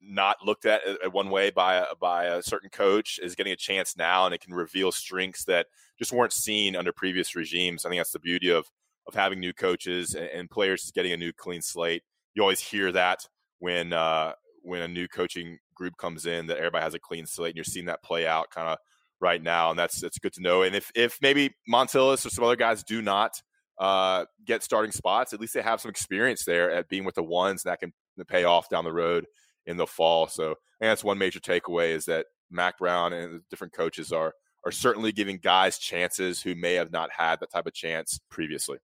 not 0.01 0.37
looked 0.45 0.67
at, 0.67 0.83
at 0.87 1.13
one 1.13 1.31
way 1.31 1.51
by 1.51 1.85
by 2.01 2.27
a 2.27 2.43
certain 2.43 2.71
coach 2.71 3.19
is 3.21 3.35
getting 3.35 3.53
a 3.53 3.57
chance 3.57 3.97
now, 3.97 4.25
and 4.25 4.35
it 4.35 4.41
can 4.41 4.55
reveal 4.55 4.93
strengths 4.93 5.45
that 5.45 5.67
just 5.99 6.13
weren't 6.13 6.33
seen 6.33 6.77
under 6.77 6.93
previous 6.93 7.35
regimes. 7.35 7.85
I 7.85 7.89
think 7.89 7.99
that's 7.99 8.13
the 8.13 8.21
beauty 8.21 8.51
of 8.51 8.71
of 9.09 9.15
having 9.15 9.41
new 9.41 9.53
coaches 9.53 10.15
and, 10.15 10.27
and 10.27 10.51
players 10.51 10.93
getting 10.95 11.13
a 11.13 11.17
new 11.17 11.33
clean 11.33 11.63
slate. 11.63 12.03
You 12.35 12.43
always 12.43 12.61
hear 12.61 12.93
that 12.93 13.27
when 13.59 13.93
uh, 13.93 14.33
when 14.63 14.83
a 14.83 14.89
new 14.89 15.09
coaching 15.09 15.59
group 15.75 15.97
comes 15.97 16.27
in 16.27 16.47
that 16.47 16.59
everybody 16.59 16.85
has 16.85 16.95
a 16.95 17.01
clean 17.01 17.27
slate, 17.27 17.51
and 17.51 17.57
you're 17.57 17.65
seeing 17.65 17.87
that 17.87 18.03
play 18.03 18.27
out 18.27 18.51
kind 18.51 18.69
of 18.69 18.79
right 19.21 19.43
now, 19.43 19.71
and 19.71 19.79
that's 19.79 20.01
that's 20.01 20.19
good 20.19 20.35
to 20.35 20.43
know. 20.43 20.63
And 20.63 20.77
if 20.77 20.93
if 20.95 21.19
maybe 21.21 21.55
Montilus 21.67 22.25
or 22.25 22.31
some 22.31 22.45
other 22.45 22.57
guys 22.57 22.85
do 22.85 23.03
not 23.03 23.33
uh, 23.81 24.27
get 24.45 24.63
starting 24.63 24.93
spots, 24.93 25.33
at 25.33 25.41
least 25.41 25.55
they 25.55 25.63
have 25.63 25.81
some 25.81 25.91
experience 25.91 26.45
there 26.45 26.71
at 26.71 26.89
being 26.89 27.05
with 27.05 27.17
the 27.17 27.23
ones 27.23 27.63
that 27.65 27.81
can 27.81 27.93
pay 28.29 28.45
off 28.45 28.69
down 28.69 28.85
the 28.85 28.93
road 28.93 29.27
in 29.67 29.77
the 29.77 29.87
fall. 29.87 30.29
So 30.29 30.57
think 30.81 30.91
that's 30.91 31.05
one 31.05 31.19
major 31.19 31.41
takeaway 31.41 31.91
is 31.91 32.05
that 32.07 32.27
Mack 32.51 32.79
Brown 32.79 33.13
and 33.13 33.35
the 33.35 33.43
different 33.51 33.73
coaches 33.73 34.13
are 34.13 34.35
are 34.65 34.73
certainly 34.73 35.13
giving 35.13 35.39
guys 35.39 35.79
chances 35.79 36.43
who 36.43 36.55
may 36.55 36.75
have 36.75 36.91
not 36.91 37.11
had 37.17 37.41
that 37.41 37.51
type 37.51 37.67
of 37.67 37.75
chance 37.75 38.19
previously. 38.31 38.79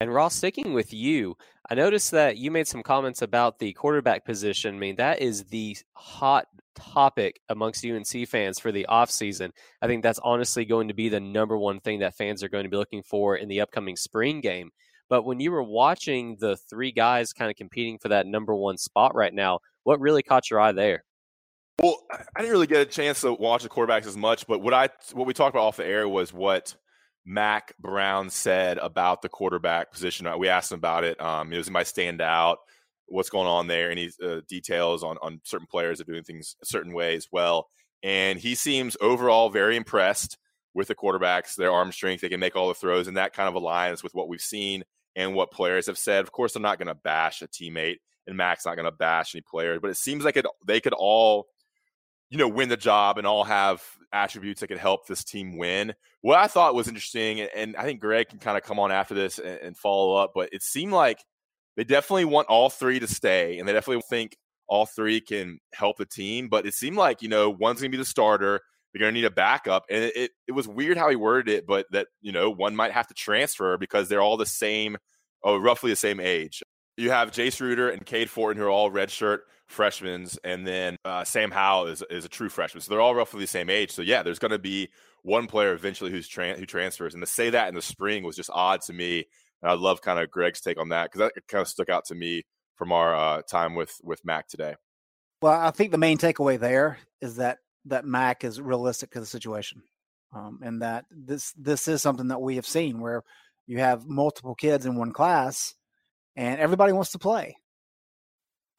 And 0.00 0.12
Ross, 0.12 0.34
sticking 0.34 0.72
with 0.72 0.94
you, 0.94 1.36
I 1.68 1.74
noticed 1.74 2.10
that 2.12 2.38
you 2.38 2.50
made 2.50 2.66
some 2.66 2.82
comments 2.82 3.20
about 3.20 3.58
the 3.58 3.74
quarterback 3.74 4.24
position. 4.24 4.74
I 4.74 4.78
mean, 4.78 4.96
that 4.96 5.20
is 5.20 5.44
the 5.44 5.76
hot 5.92 6.46
topic 6.74 7.40
amongst 7.50 7.84
UNC 7.84 8.26
fans 8.26 8.58
for 8.58 8.72
the 8.72 8.86
offseason. 8.88 9.50
I 9.82 9.86
think 9.86 10.02
that's 10.02 10.18
honestly 10.24 10.64
going 10.64 10.88
to 10.88 10.94
be 10.94 11.10
the 11.10 11.20
number 11.20 11.58
one 11.58 11.80
thing 11.80 11.98
that 12.00 12.16
fans 12.16 12.42
are 12.42 12.48
going 12.48 12.64
to 12.64 12.70
be 12.70 12.78
looking 12.78 13.02
for 13.02 13.36
in 13.36 13.48
the 13.48 13.60
upcoming 13.60 13.94
spring 13.94 14.40
game. 14.40 14.70
But 15.10 15.24
when 15.24 15.38
you 15.38 15.50
were 15.50 15.62
watching 15.62 16.36
the 16.40 16.56
three 16.56 16.92
guys 16.92 17.34
kind 17.34 17.50
of 17.50 17.56
competing 17.56 17.98
for 17.98 18.08
that 18.08 18.26
number 18.26 18.54
one 18.54 18.78
spot 18.78 19.14
right 19.14 19.34
now, 19.34 19.58
what 19.82 20.00
really 20.00 20.22
caught 20.22 20.48
your 20.48 20.60
eye 20.60 20.72
there? 20.72 21.04
Well, 21.82 21.98
I 22.10 22.40
didn't 22.40 22.52
really 22.52 22.66
get 22.66 22.80
a 22.80 22.86
chance 22.86 23.20
to 23.22 23.34
watch 23.34 23.62
the 23.62 23.68
quarterbacks 23.68 24.06
as 24.06 24.16
much, 24.16 24.46
but 24.46 24.60
what 24.60 24.72
I 24.72 24.88
what 25.12 25.26
we 25.26 25.34
talked 25.34 25.54
about 25.54 25.66
off 25.66 25.76
the 25.76 25.86
air 25.86 26.08
was 26.08 26.32
what 26.32 26.74
Mack 27.30 27.74
Brown 27.78 28.28
said 28.28 28.78
about 28.78 29.22
the 29.22 29.28
quarterback 29.28 29.92
position. 29.92 30.28
We 30.36 30.48
asked 30.48 30.72
him 30.72 30.78
about 30.78 31.04
it. 31.04 31.20
Um, 31.20 31.50
does 31.50 31.68
anybody 31.68 31.84
stand 31.84 32.20
out? 32.20 32.58
What's 33.06 33.30
going 33.30 33.46
on 33.46 33.68
there? 33.68 33.88
Any 33.88 34.10
uh, 34.20 34.40
details 34.48 35.04
on 35.04 35.16
on 35.22 35.40
certain 35.44 35.68
players 35.68 36.00
are 36.00 36.04
doing 36.04 36.24
things 36.24 36.56
a 36.60 36.66
certain 36.66 36.92
way 36.92 37.14
as 37.14 37.28
well? 37.30 37.68
And 38.02 38.36
he 38.36 38.56
seems 38.56 38.96
overall 39.00 39.48
very 39.48 39.76
impressed 39.76 40.38
with 40.74 40.88
the 40.88 40.96
quarterbacks, 40.96 41.54
their 41.54 41.70
arm 41.70 41.92
strength. 41.92 42.20
They 42.20 42.28
can 42.28 42.40
make 42.40 42.56
all 42.56 42.66
the 42.66 42.74
throws, 42.74 43.06
and 43.06 43.16
that 43.16 43.32
kind 43.32 43.48
of 43.48 43.60
aligns 43.60 44.02
with 44.02 44.12
what 44.12 44.28
we've 44.28 44.40
seen 44.40 44.82
and 45.14 45.32
what 45.32 45.52
players 45.52 45.86
have 45.86 45.98
said. 45.98 46.24
Of 46.24 46.32
course, 46.32 46.54
they're 46.54 46.62
not 46.62 46.78
going 46.78 46.88
to 46.88 46.94
bash 46.96 47.42
a 47.42 47.46
teammate, 47.46 47.98
and 48.26 48.36
Mack's 48.36 48.66
not 48.66 48.74
going 48.74 48.86
to 48.86 48.92
bash 48.92 49.36
any 49.36 49.42
players, 49.42 49.78
but 49.80 49.90
it 49.90 49.96
seems 49.96 50.24
like 50.24 50.36
it, 50.36 50.46
they 50.66 50.80
could 50.80 50.94
all 50.94 51.46
you 52.30 52.38
know, 52.38 52.48
win 52.48 52.68
the 52.68 52.76
job 52.76 53.18
and 53.18 53.26
all 53.26 53.44
have 53.44 53.82
attributes 54.12 54.60
that 54.60 54.68
could 54.68 54.78
help 54.78 55.06
this 55.06 55.24
team 55.24 55.58
win. 55.58 55.94
What 56.22 56.38
I 56.38 56.46
thought 56.46 56.74
was 56.74 56.88
interesting, 56.88 57.40
and 57.40 57.76
I 57.76 57.82
think 57.82 58.00
Greg 58.00 58.28
can 58.28 58.38
kind 58.38 58.56
of 58.56 58.62
come 58.62 58.78
on 58.78 58.92
after 58.92 59.14
this 59.14 59.38
and, 59.38 59.58
and 59.60 59.76
follow 59.76 60.14
up, 60.14 60.32
but 60.34 60.48
it 60.52 60.62
seemed 60.62 60.92
like 60.92 61.22
they 61.76 61.84
definitely 61.84 62.26
want 62.26 62.48
all 62.48 62.70
three 62.70 63.00
to 63.00 63.06
stay, 63.06 63.58
and 63.58 63.68
they 63.68 63.72
definitely 63.72 64.02
think 64.08 64.36
all 64.68 64.86
three 64.86 65.20
can 65.20 65.58
help 65.72 65.98
the 65.98 66.06
team. 66.06 66.48
But 66.48 66.66
it 66.66 66.74
seemed 66.74 66.96
like 66.96 67.22
you 67.22 67.28
know 67.28 67.50
one's 67.50 67.80
going 67.80 67.90
to 67.90 67.96
be 67.96 68.02
the 68.02 68.08
starter. 68.08 68.60
They're 68.92 69.00
going 69.00 69.14
to 69.14 69.20
need 69.20 69.26
a 69.26 69.30
backup, 69.30 69.84
and 69.88 70.04
it, 70.04 70.16
it, 70.16 70.30
it 70.48 70.52
was 70.52 70.68
weird 70.68 70.96
how 70.96 71.08
he 71.08 71.16
worded 71.16 71.52
it, 71.54 71.66
but 71.66 71.86
that 71.92 72.08
you 72.20 72.32
know 72.32 72.50
one 72.50 72.76
might 72.76 72.92
have 72.92 73.08
to 73.08 73.14
transfer 73.14 73.76
because 73.78 74.08
they're 74.08 74.20
all 74.20 74.36
the 74.36 74.46
same, 74.46 74.98
oh, 75.42 75.56
roughly 75.56 75.90
the 75.90 75.96
same 75.96 76.20
age. 76.20 76.62
You 76.96 77.10
have 77.10 77.30
Jace 77.30 77.60
Ruder 77.60 77.88
and 77.88 78.04
Cade 78.04 78.28
Fortin, 78.28 78.60
who 78.60 78.66
are 78.66 78.70
all 78.70 78.90
redshirt 78.90 79.38
freshmen, 79.70 80.26
and 80.44 80.66
then 80.66 80.96
uh, 81.04 81.24
Sam 81.24 81.50
Howell 81.50 81.86
is 81.86 82.02
is 82.10 82.24
a 82.24 82.28
true 82.28 82.48
freshman. 82.48 82.82
So 82.82 82.90
they're 82.90 83.00
all 83.00 83.14
roughly 83.14 83.40
the 83.40 83.46
same 83.46 83.70
age. 83.70 83.92
So 83.92 84.02
yeah, 84.02 84.22
there's 84.22 84.38
going 84.38 84.50
to 84.50 84.58
be 84.58 84.90
one 85.22 85.46
player 85.46 85.72
eventually 85.72 86.10
who's 86.10 86.30
who 86.30 86.66
transfers, 86.66 87.14
and 87.14 87.22
to 87.22 87.26
say 87.26 87.50
that 87.50 87.68
in 87.68 87.74
the 87.74 87.82
spring 87.82 88.24
was 88.24 88.36
just 88.36 88.50
odd 88.52 88.82
to 88.82 88.92
me. 88.92 89.24
And 89.62 89.70
I 89.70 89.74
love 89.74 90.00
kind 90.00 90.18
of 90.18 90.30
Greg's 90.30 90.60
take 90.60 90.78
on 90.78 90.90
that 90.90 91.10
because 91.10 91.30
that 91.34 91.46
kind 91.48 91.62
of 91.62 91.68
stuck 91.68 91.88
out 91.88 92.06
to 92.06 92.14
me 92.14 92.44
from 92.76 92.92
our 92.92 93.14
uh, 93.14 93.42
time 93.42 93.74
with 93.74 94.00
with 94.02 94.24
Mack 94.24 94.48
today. 94.48 94.74
Well, 95.42 95.58
I 95.58 95.70
think 95.70 95.90
the 95.90 95.98
main 95.98 96.18
takeaway 96.18 96.58
there 96.58 96.98
is 97.20 97.36
that 97.36 97.58
that 97.86 98.04
Mack 98.04 98.44
is 98.44 98.60
realistic 98.60 99.12
to 99.12 99.20
the 99.20 99.26
situation, 99.26 99.82
um, 100.34 100.60
and 100.62 100.82
that 100.82 101.04
this 101.10 101.52
this 101.56 101.88
is 101.88 102.02
something 102.02 102.28
that 102.28 102.40
we 102.40 102.56
have 102.56 102.66
seen 102.66 103.00
where 103.00 103.22
you 103.66 103.78
have 103.78 104.06
multiple 104.06 104.54
kids 104.54 104.84
in 104.84 104.96
one 104.96 105.12
class, 105.12 105.74
and 106.36 106.60
everybody 106.60 106.92
wants 106.92 107.12
to 107.12 107.18
play. 107.18 107.56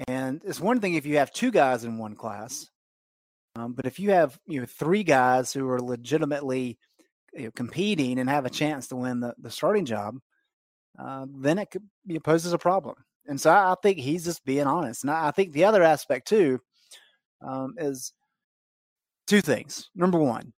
And 0.07 0.41
it's 0.45 0.59
one 0.59 0.79
thing 0.79 0.95
if 0.95 1.05
you 1.05 1.17
have 1.17 1.31
two 1.31 1.51
guys 1.51 1.83
in 1.83 1.97
one 1.97 2.15
class, 2.15 2.69
um, 3.55 3.73
but 3.73 3.85
if 3.85 3.99
you 3.99 4.11
have 4.11 4.39
you 4.45 4.61
know 4.61 4.65
three 4.65 5.03
guys 5.03 5.51
who 5.53 5.67
are 5.69 5.81
legitimately 5.81 6.77
you 7.33 7.45
know, 7.45 7.51
competing 7.51 8.19
and 8.19 8.29
have 8.29 8.45
a 8.45 8.49
chance 8.49 8.87
to 8.87 8.95
win 8.95 9.19
the, 9.19 9.33
the 9.39 9.51
starting 9.51 9.85
job, 9.85 10.17
uh, 10.99 11.25
then 11.29 11.57
it 11.57 11.71
could 11.71 11.83
poses 12.23 12.53
a 12.53 12.57
problem. 12.57 12.95
And 13.27 13.39
so 13.39 13.49
I, 13.49 13.71
I, 13.71 13.75
think 13.81 13.97
he's 13.97 14.25
just 14.25 14.43
being 14.45 14.67
honest. 14.67 15.03
And 15.03 15.11
I, 15.11 15.27
I 15.27 15.31
think 15.31 15.53
the 15.53 15.65
other 15.65 15.83
aspect 15.83 16.27
too 16.27 16.59
um, 17.45 17.75
is 17.77 18.13
two 19.27 19.41
things. 19.41 19.89
Number 19.95 20.19
one, 20.19 20.53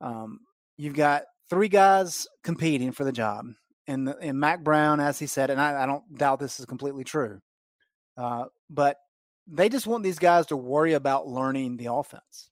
um, 0.00 0.40
you've 0.76 0.94
got 0.94 1.24
three 1.48 1.68
guys 1.68 2.26
competing 2.42 2.92
for 2.92 3.04
the 3.04 3.12
job, 3.12 3.46
and 3.86 4.08
and 4.20 4.38
Mack 4.38 4.64
Brown, 4.64 5.00
as 5.00 5.18
he 5.18 5.26
said, 5.26 5.50
and 5.50 5.60
I, 5.60 5.84
I 5.84 5.86
don't 5.86 6.02
doubt 6.16 6.40
this 6.40 6.58
is 6.58 6.66
completely 6.66 7.04
true, 7.04 7.40
uh, 8.16 8.44
but 8.70 8.96
they 9.46 9.68
just 9.68 9.86
want 9.86 10.04
these 10.04 10.18
guys 10.18 10.46
to 10.46 10.56
worry 10.56 10.92
about 10.92 11.26
learning 11.26 11.76
the 11.76 11.92
offense. 11.92 12.50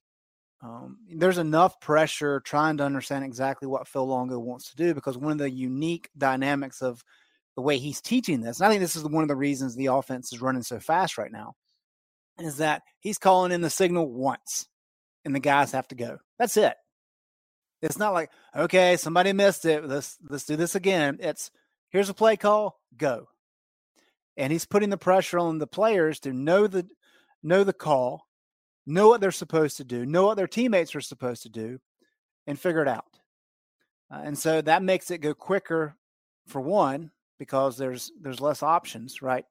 Um, 0.63 0.99
there's 1.09 1.39
enough 1.39 1.79
pressure 1.79 2.39
trying 2.39 2.77
to 2.77 2.83
understand 2.83 3.25
exactly 3.25 3.67
what 3.67 3.87
Phil 3.87 4.05
Longo 4.05 4.37
wants 4.37 4.69
to 4.69 4.75
do 4.75 4.93
because 4.93 5.17
one 5.17 5.31
of 5.31 5.39
the 5.39 5.49
unique 5.49 6.09
dynamics 6.17 6.81
of 6.81 7.03
the 7.55 7.61
way 7.61 7.77
he's 7.79 7.99
teaching 7.99 8.41
this, 8.41 8.59
and 8.59 8.67
I 8.67 8.69
think 8.69 8.81
this 8.81 8.95
is 8.95 9.03
one 9.03 9.23
of 9.23 9.27
the 9.27 9.35
reasons 9.35 9.75
the 9.75 9.87
offense 9.87 10.31
is 10.31 10.41
running 10.41 10.61
so 10.61 10.79
fast 10.79 11.17
right 11.17 11.31
now, 11.31 11.55
is 12.39 12.57
that 12.57 12.83
he's 12.99 13.17
calling 13.17 13.51
in 13.51 13.61
the 13.61 13.69
signal 13.69 14.11
once 14.11 14.67
and 15.25 15.33
the 15.33 15.39
guys 15.39 15.71
have 15.71 15.87
to 15.89 15.95
go. 15.95 16.19
That's 16.37 16.57
it. 16.57 16.75
It's 17.81 17.97
not 17.97 18.13
like, 18.13 18.29
okay, 18.55 18.97
somebody 18.97 19.33
missed 19.33 19.65
it. 19.65 19.87
Let's 19.87 20.17
let's 20.29 20.45
do 20.45 20.55
this 20.55 20.75
again. 20.75 21.17
It's 21.19 21.49
here's 21.89 22.09
a 22.09 22.13
play 22.13 22.37
call, 22.37 22.79
go 22.95 23.27
and 24.37 24.51
he's 24.51 24.65
putting 24.65 24.89
the 24.89 24.97
pressure 24.97 25.39
on 25.39 25.57
the 25.57 25.67
players 25.67 26.19
to 26.21 26.33
know 26.33 26.67
the 26.67 26.87
know 27.43 27.63
the 27.63 27.73
call, 27.73 28.27
know 28.85 29.07
what 29.07 29.21
they're 29.21 29.31
supposed 29.31 29.77
to 29.77 29.83
do, 29.83 30.05
know 30.05 30.25
what 30.25 30.37
their 30.37 30.47
teammates 30.47 30.95
are 30.95 31.01
supposed 31.01 31.43
to 31.43 31.49
do, 31.49 31.79
and 32.47 32.59
figure 32.59 32.81
it 32.81 32.87
out. 32.87 33.19
Uh, 34.11 34.21
and 34.23 34.37
so 34.37 34.61
that 34.61 34.83
makes 34.83 35.11
it 35.11 35.19
go 35.19 35.33
quicker 35.33 35.95
for 36.47 36.61
one 36.61 37.11
because 37.39 37.77
there's 37.77 38.11
there's 38.21 38.41
less 38.41 38.61
options, 38.61 39.21
right? 39.21 39.45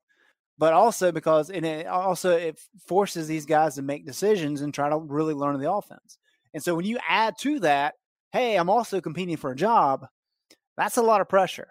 But 0.59 0.75
also 0.75 1.11
because 1.11 1.51
and 1.51 1.65
it 1.65 1.87
also 1.87 2.37
it 2.37 2.61
forces 2.87 3.27
these 3.27 3.47
guys 3.47 3.75
to 3.77 3.83
make 3.83 4.07
decisions 4.07 4.61
and 4.61 4.73
try 4.73 4.89
to 4.89 4.99
really 4.99 5.35
learn 5.35 5.59
the 5.59 5.73
offense. 5.73 6.19
And 6.53 6.63
so 6.63 6.75
when 6.75 6.85
you 6.85 6.99
add 7.09 7.35
to 7.41 7.61
that, 7.61 7.95
hey, 8.33 8.57
I'm 8.57 8.71
also 8.71 9.01
competing 9.01 9.37
for 9.37 9.51
a 9.51 9.57
job, 9.57 10.07
that's 10.77 10.97
a 10.97 11.03
lot 11.03 11.21
of 11.21 11.29
pressure. 11.29 11.69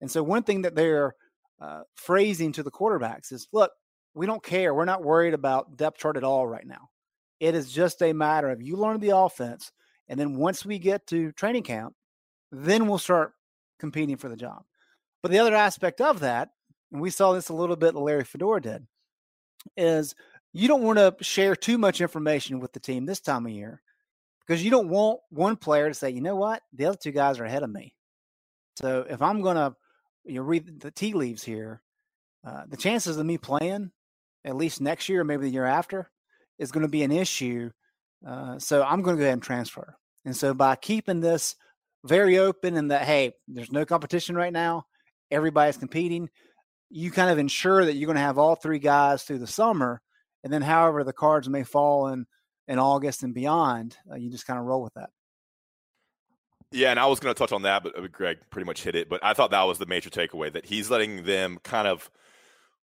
And 0.00 0.10
so 0.10 0.22
one 0.22 0.42
thing 0.42 0.62
that 0.62 0.74
they're 0.74 1.14
uh, 1.60 1.82
phrasing 1.94 2.52
to 2.52 2.62
the 2.62 2.70
quarterbacks 2.70 3.32
is 3.32 3.48
look, 3.52 3.72
we 4.14 4.26
don't 4.26 4.42
care. 4.42 4.74
We're 4.74 4.84
not 4.84 5.04
worried 5.04 5.34
about 5.34 5.76
depth 5.76 5.98
chart 5.98 6.16
at 6.16 6.24
all 6.24 6.46
right 6.46 6.66
now. 6.66 6.88
It 7.40 7.54
is 7.54 7.70
just 7.70 8.02
a 8.02 8.12
matter 8.12 8.50
of 8.50 8.62
you 8.62 8.76
learn 8.76 9.00
the 9.00 9.16
offense. 9.16 9.72
And 10.08 10.18
then 10.18 10.36
once 10.36 10.64
we 10.64 10.78
get 10.78 11.06
to 11.08 11.32
training 11.32 11.64
camp, 11.64 11.94
then 12.52 12.88
we'll 12.88 12.98
start 12.98 13.32
competing 13.78 14.16
for 14.16 14.28
the 14.28 14.36
job. 14.36 14.62
But 15.22 15.32
the 15.32 15.38
other 15.38 15.54
aspect 15.54 16.00
of 16.00 16.20
that, 16.20 16.50
and 16.92 17.00
we 17.00 17.10
saw 17.10 17.32
this 17.32 17.48
a 17.48 17.54
little 17.54 17.76
bit, 17.76 17.94
Larry 17.94 18.24
Fedora 18.24 18.62
did, 18.62 18.86
is 19.76 20.14
you 20.52 20.68
don't 20.68 20.82
want 20.82 20.98
to 20.98 21.14
share 21.22 21.56
too 21.56 21.76
much 21.76 22.00
information 22.00 22.60
with 22.60 22.72
the 22.72 22.80
team 22.80 23.04
this 23.04 23.20
time 23.20 23.44
of 23.44 23.52
year 23.52 23.82
because 24.46 24.62
you 24.62 24.70
don't 24.70 24.88
want 24.88 25.20
one 25.30 25.56
player 25.56 25.88
to 25.88 25.94
say, 25.94 26.10
you 26.10 26.20
know 26.20 26.36
what, 26.36 26.62
the 26.72 26.86
other 26.86 26.96
two 26.96 27.10
guys 27.10 27.38
are 27.38 27.44
ahead 27.44 27.62
of 27.62 27.70
me. 27.70 27.94
So 28.76 29.04
if 29.10 29.20
I'm 29.20 29.42
going 29.42 29.56
to 29.56 29.74
you 30.26 30.42
read 30.42 30.80
the 30.80 30.90
tea 30.90 31.12
leaves 31.12 31.44
here, 31.44 31.82
uh, 32.46 32.62
the 32.68 32.76
chances 32.76 33.16
of 33.16 33.26
me 33.26 33.38
playing 33.38 33.90
at 34.44 34.56
least 34.56 34.80
next 34.80 35.08
year, 35.08 35.24
maybe 35.24 35.42
the 35.42 35.52
year 35.52 35.64
after, 35.64 36.10
is 36.58 36.72
going 36.72 36.84
to 36.84 36.90
be 36.90 37.02
an 37.02 37.12
issue. 37.12 37.70
Uh, 38.26 38.58
so 38.58 38.82
I'm 38.82 39.02
going 39.02 39.16
to 39.16 39.20
go 39.20 39.24
ahead 39.24 39.34
and 39.34 39.42
transfer. 39.42 39.96
And 40.24 40.36
so 40.36 40.54
by 40.54 40.76
keeping 40.76 41.20
this 41.20 41.56
very 42.04 42.38
open 42.38 42.76
and 42.76 42.90
that 42.90 43.02
hey, 43.02 43.32
there's 43.48 43.72
no 43.72 43.84
competition 43.84 44.36
right 44.36 44.52
now, 44.52 44.86
everybody's 45.30 45.76
competing, 45.76 46.28
you 46.90 47.10
kind 47.10 47.30
of 47.30 47.38
ensure 47.38 47.84
that 47.84 47.94
you're 47.94 48.06
going 48.06 48.16
to 48.16 48.22
have 48.22 48.38
all 48.38 48.54
three 48.54 48.78
guys 48.78 49.22
through 49.24 49.38
the 49.38 49.46
summer, 49.46 50.00
and 50.44 50.52
then 50.52 50.62
however 50.62 51.02
the 51.02 51.12
cards 51.12 51.48
may 51.48 51.64
fall 51.64 52.08
in 52.08 52.26
in 52.68 52.78
August 52.78 53.22
and 53.22 53.34
beyond, 53.34 53.96
uh, 54.10 54.16
you 54.16 54.30
just 54.30 54.46
kind 54.46 54.58
of 54.58 54.64
roll 54.64 54.82
with 54.82 54.94
that. 54.94 55.10
Yeah, 56.72 56.90
and 56.90 56.98
I 56.98 57.06
was 57.06 57.20
going 57.20 57.34
to 57.34 57.38
touch 57.38 57.52
on 57.52 57.62
that, 57.62 57.86
uh, 57.86 57.90
but 57.94 58.12
Greg 58.12 58.38
pretty 58.50 58.66
much 58.66 58.82
hit 58.82 58.94
it. 58.94 59.08
But 59.08 59.24
I 59.24 59.34
thought 59.34 59.52
that 59.52 59.62
was 59.62 59.78
the 59.78 59.86
major 59.86 60.10
takeaway 60.10 60.52
that 60.52 60.66
he's 60.66 60.90
letting 60.90 61.24
them 61.24 61.58
kind 61.62 61.86
of 61.86 62.10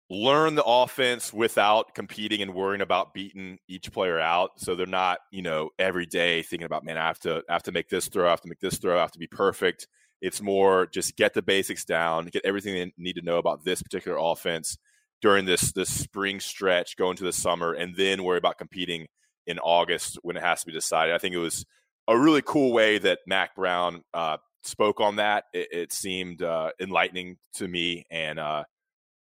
learn 0.10 0.55
the 0.55 0.63
offense 0.63 1.34
without 1.34 1.96
competing 1.96 2.41
and 2.41 2.53
worrying 2.53 2.82
about 2.82 3.13
beating 3.13 3.58
each 3.67 3.91
player 3.91 4.20
out. 4.20 4.51
So 4.58 4.75
they're 4.75 4.86
not, 4.86 5.20
you 5.32 5.41
know, 5.41 5.72
every 5.79 6.05
day 6.05 6.44
thinking 6.44 6.65
about, 6.65 6.86
man, 6.86 6.98
I 6.98 7.08
have 7.08 7.20
to 7.22 7.44
I 7.50 7.53
have 7.53 7.63
to 7.63 7.72
make 7.72 7.89
this 7.89 8.08
throw, 8.08 8.27
I 8.27 8.32
have 8.32 8.41
to 8.41 8.50
make 8.50 8.60
this 8.60 8.77
throw, 8.77 8.98
I 8.98 9.01
have 9.01 9.12
to 9.12 9.20
be 9.20 9.27
perfect. 9.27 9.88
It's 10.22 10.41
more 10.41 10.86
just 10.88 11.17
get 11.17 11.34
the 11.34 11.41
basics 11.41 11.86
down, 11.86 12.27
get 12.27 12.46
everything 12.46 12.74
they 12.74 12.94
need 12.98 13.15
to 13.15 13.22
know 13.22 13.38
about 13.38 13.65
this 13.65 13.82
particular 13.82 14.17
offense 14.20 14.77
during 15.22 15.46
this 15.46 15.72
this 15.74 15.89
spring 15.89 16.39
stretch, 16.39 16.98
going 16.98 17.17
to 17.17 17.24
the 17.24 17.34
summer, 17.34 17.74
and 17.74 17.96
then 17.96 18.24
worry 18.24 18.38
about 18.38 18.58
competing 18.58 19.08
in 19.48 19.60
August 19.60 20.17
when 20.22 20.38
it 20.38 20.44
has 20.44 20.62
to 20.62 20.67
be 20.67 20.72
decided. 20.74 21.13
I 21.15 21.17
think 21.17 21.36
it 21.36 21.39
was 21.39 21.65
a 22.08 22.18
really 22.18 22.42
cool 22.42 22.72
way 22.72 22.98
that 23.00 23.20
Mack 23.28 23.56
Brown 23.56 24.04
uh, 24.14 24.38
spoke 24.64 25.00
on 25.00 25.18
that. 25.18 25.46
It, 25.54 25.68
it 25.72 25.94
seemed 25.94 26.42
uh, 26.42 26.72
enlightening 26.80 27.38
to 27.56 27.68
me 27.68 28.06
and 28.10 28.40
uh, 28.40 28.64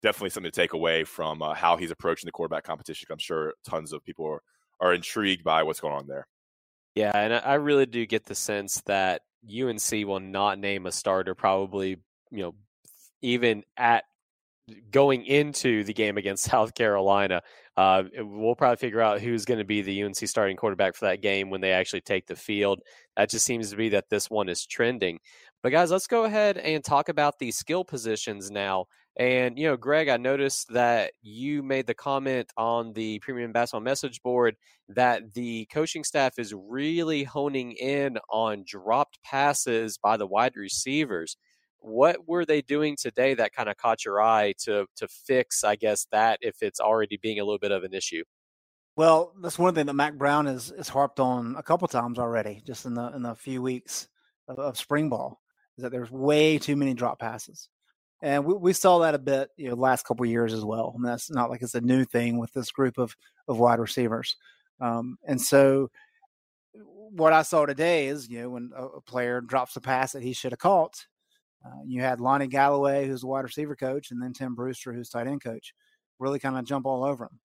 definitely 0.03 0.29
something 0.29 0.51
to 0.51 0.55
take 0.55 0.73
away 0.73 1.03
from 1.03 1.41
uh, 1.41 1.53
how 1.53 1.77
he's 1.77 1.91
approaching 1.91 2.27
the 2.27 2.31
quarterback 2.31 2.63
competition. 2.63 3.07
I'm 3.11 3.17
sure 3.17 3.53
tons 3.67 3.93
of 3.93 4.03
people 4.03 4.25
are, 4.25 4.41
are 4.79 4.93
intrigued 4.93 5.43
by 5.43 5.63
what's 5.63 5.79
going 5.79 5.95
on 5.95 6.07
there. 6.07 6.27
Yeah, 6.95 7.11
and 7.13 7.33
I 7.33 7.55
really 7.55 7.85
do 7.85 8.05
get 8.05 8.25
the 8.25 8.35
sense 8.35 8.81
that 8.85 9.21
UNC 9.45 9.91
will 10.07 10.21
not 10.21 10.59
name 10.59 10.85
a 10.85 10.91
starter 10.91 11.35
probably, 11.35 11.97
you 12.31 12.43
know, 12.43 12.55
even 13.21 13.63
at 13.77 14.05
going 14.91 15.25
into 15.25 15.83
the 15.83 15.93
game 15.93 16.17
against 16.17 16.43
South 16.51 16.73
Carolina. 16.73 17.41
Uh, 17.77 18.03
we'll 18.17 18.55
probably 18.55 18.77
figure 18.77 19.01
out 19.01 19.21
who's 19.21 19.45
going 19.45 19.57
to 19.57 19.65
be 19.65 19.81
the 19.81 20.03
UNC 20.03 20.15
starting 20.15 20.55
quarterback 20.57 20.95
for 20.95 21.05
that 21.05 21.21
game 21.21 21.49
when 21.49 21.61
they 21.61 21.71
actually 21.71 22.01
take 22.01 22.27
the 22.27 22.35
field. 22.35 22.81
That 23.17 23.29
just 23.29 23.45
seems 23.45 23.69
to 23.71 23.75
be 23.75 23.89
that 23.89 24.09
this 24.09 24.29
one 24.29 24.49
is 24.49 24.65
trending. 24.65 25.19
But 25.61 25.71
guys, 25.71 25.91
let's 25.91 26.07
go 26.07 26.25
ahead 26.25 26.57
and 26.57 26.83
talk 26.83 27.09
about 27.09 27.39
the 27.39 27.51
skill 27.51 27.83
positions 27.83 28.51
now. 28.51 28.85
And 29.17 29.57
you 29.57 29.67
know, 29.67 29.77
Greg, 29.77 30.09
I 30.09 30.17
noticed 30.17 30.71
that 30.73 31.13
you 31.21 31.63
made 31.63 31.87
the 31.87 31.93
comment 31.93 32.51
on 32.57 32.93
the 32.93 33.19
Premium 33.19 33.51
Basketball 33.51 33.81
message 33.81 34.21
board 34.21 34.57
that 34.89 35.33
the 35.33 35.65
coaching 35.71 36.03
staff 36.03 36.37
is 36.37 36.53
really 36.53 37.23
honing 37.23 37.71
in 37.71 38.17
on 38.29 38.63
dropped 38.67 39.21
passes 39.23 39.97
by 39.97 40.17
the 40.17 40.27
wide 40.27 40.55
receivers 40.55 41.37
what 41.79 42.27
were 42.27 42.45
they 42.45 42.61
doing 42.61 42.95
today 42.99 43.33
that 43.33 43.53
kind 43.53 43.69
of 43.69 43.77
caught 43.77 44.05
your 44.05 44.21
eye 44.21 44.53
to 44.57 44.85
to 44.95 45.07
fix 45.07 45.63
i 45.63 45.75
guess 45.75 46.07
that 46.11 46.39
if 46.41 46.55
it's 46.61 46.79
already 46.79 47.17
being 47.17 47.39
a 47.39 47.43
little 47.43 47.59
bit 47.59 47.71
of 47.71 47.83
an 47.83 47.93
issue? 47.93 48.23
Well 48.95 49.33
that's 49.41 49.59
one 49.59 49.75
thing 49.75 49.87
that 49.87 49.93
mack 49.93 50.15
brown 50.15 50.45
has, 50.45 50.73
has 50.77 50.89
harped 50.89 51.19
on 51.19 51.55
a 51.57 51.63
couple 51.63 51.87
times 51.87 52.19
already 52.19 52.61
just 52.65 52.85
in 52.85 52.93
the 52.93 53.13
in 53.15 53.23
the 53.23 53.35
few 53.35 53.61
weeks 53.61 54.07
of, 54.47 54.59
of 54.59 54.77
spring 54.77 55.09
ball 55.09 55.39
is 55.77 55.83
that 55.83 55.91
there's 55.91 56.11
way 56.11 56.57
too 56.57 56.75
many 56.75 56.93
drop 56.93 57.19
passes. 57.19 57.69
And 58.21 58.45
we, 58.45 58.53
we 58.53 58.73
saw 58.73 58.99
that 58.99 59.15
a 59.15 59.19
bit 59.19 59.49
you 59.57 59.69
know 59.69 59.75
last 59.75 60.05
couple 60.05 60.25
years 60.25 60.53
as 60.53 60.63
well. 60.63 60.93
And 60.95 61.05
that's 61.05 61.29
not 61.29 61.49
like 61.49 61.61
it's 61.61 61.75
a 61.75 61.81
new 61.81 62.05
thing 62.05 62.37
with 62.37 62.53
this 62.53 62.71
group 62.71 62.97
of 62.97 63.15
of 63.47 63.59
wide 63.59 63.79
receivers. 63.79 64.35
Um, 64.81 65.17
and 65.27 65.41
so 65.41 65.89
what 66.73 67.33
I 67.33 67.43
saw 67.43 67.65
today 67.65 68.07
is, 68.07 68.27
you 68.27 68.41
know, 68.41 68.49
when 68.49 68.71
a 68.75 69.01
player 69.01 69.41
drops 69.41 69.75
a 69.75 69.81
pass 69.81 70.11
that 70.13 70.23
he 70.23 70.33
should 70.33 70.51
have 70.51 70.59
caught, 70.59 71.05
uh, 71.65 71.81
you 71.85 72.01
had 72.01 72.19
Lonnie 72.19 72.47
Galloway, 72.47 73.07
who's 73.07 73.21
the 73.21 73.27
wide 73.27 73.43
receiver 73.43 73.75
coach, 73.75 74.11
and 74.11 74.21
then 74.21 74.33
Tim 74.33 74.53
Brewster, 74.53 74.93
who's 74.93 75.09
tight 75.09 75.27
end 75.27 75.43
coach, 75.43 75.73
really 76.19 76.39
kind 76.39 76.57
of 76.57 76.65
jump 76.65 76.85
all 76.85 77.03
over 77.03 77.25
him. 77.25 77.39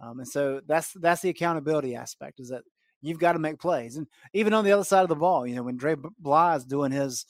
Um, 0.00 0.18
and 0.18 0.28
so 0.28 0.60
that's 0.66 0.92
that's 0.94 1.20
the 1.22 1.28
accountability 1.28 1.94
aspect 1.94 2.40
is 2.40 2.48
that 2.48 2.62
you've 3.02 3.18
got 3.18 3.34
to 3.34 3.38
make 3.38 3.58
plays. 3.58 3.96
And 3.96 4.06
even 4.32 4.54
on 4.54 4.64
the 4.64 4.72
other 4.72 4.84
side 4.84 5.02
of 5.02 5.08
the 5.08 5.14
ball, 5.14 5.46
you 5.46 5.54
know, 5.54 5.62
when 5.62 5.76
Dre 5.76 5.94
Bly 6.18 6.56
is 6.56 6.64
doing 6.64 6.90
his 6.90 7.26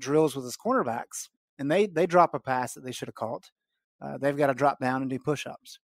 drills 0.00 0.34
with 0.34 0.44
his 0.44 0.56
cornerbacks, 0.56 1.28
and 1.58 1.70
they 1.70 1.86
they 1.86 2.06
drop 2.06 2.34
a 2.34 2.40
pass 2.40 2.74
that 2.74 2.84
they 2.84 2.92
should 2.92 3.08
have 3.08 3.14
caught, 3.14 3.50
uh, 4.00 4.18
they've 4.18 4.36
got 4.36 4.46
to 4.48 4.54
drop 4.54 4.78
down 4.80 5.02
and 5.02 5.10
do 5.10 5.18
push-ups. 5.18 5.78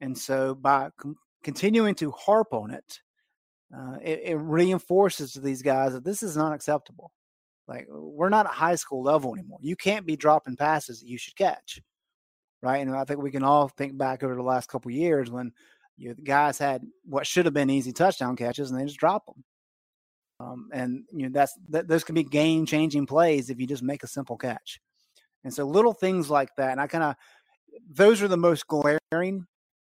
And 0.00 0.16
so 0.16 0.54
by 0.54 0.90
com- 0.98 1.16
continuing 1.42 1.94
to 1.96 2.10
harp 2.12 2.52
on 2.52 2.70
it, 2.70 3.00
uh, 3.74 3.96
it, 4.02 4.20
it 4.24 4.36
reinforces 4.36 5.32
to 5.32 5.40
these 5.40 5.62
guys 5.62 5.92
that 5.92 6.04
this 6.04 6.22
is 6.22 6.36
not 6.36 6.52
acceptable. 6.52 7.12
Like 7.70 7.86
we're 7.88 8.30
not 8.30 8.46
at 8.46 8.52
high 8.52 8.74
school 8.74 9.02
level 9.04 9.32
anymore. 9.32 9.60
You 9.62 9.76
can't 9.76 10.04
be 10.04 10.16
dropping 10.16 10.56
passes 10.56 11.00
that 11.00 11.08
you 11.08 11.16
should 11.16 11.36
catch, 11.36 11.80
right? 12.62 12.78
And 12.78 12.96
I 12.96 13.04
think 13.04 13.22
we 13.22 13.30
can 13.30 13.44
all 13.44 13.68
think 13.68 13.96
back 13.96 14.24
over 14.24 14.34
the 14.34 14.42
last 14.42 14.68
couple 14.68 14.90
years 14.90 15.30
when 15.30 15.52
you 15.96 16.08
know, 16.08 16.16
guys 16.24 16.58
had 16.58 16.82
what 17.04 17.28
should 17.28 17.44
have 17.44 17.54
been 17.54 17.70
easy 17.70 17.92
touchdown 17.92 18.34
catches 18.34 18.70
and 18.70 18.80
they 18.80 18.84
just 18.84 18.98
drop 18.98 19.24
them. 19.24 19.44
Um, 20.40 20.68
and 20.72 21.04
you 21.12 21.24
know 21.24 21.30
that's 21.32 21.56
that, 21.68 21.86
those 21.86 22.02
can 22.02 22.16
be 22.16 22.24
game 22.24 22.66
changing 22.66 23.06
plays 23.06 23.50
if 23.50 23.60
you 23.60 23.68
just 23.68 23.84
make 23.84 24.02
a 24.02 24.08
simple 24.08 24.36
catch. 24.36 24.80
And 25.44 25.54
so 25.54 25.64
little 25.64 25.94
things 25.94 26.28
like 26.28 26.50
that, 26.56 26.72
and 26.72 26.80
I 26.80 26.88
kind 26.88 27.04
of 27.04 27.14
those 27.88 28.20
are 28.20 28.28
the 28.28 28.36
most 28.36 28.66
glaring 28.66 29.46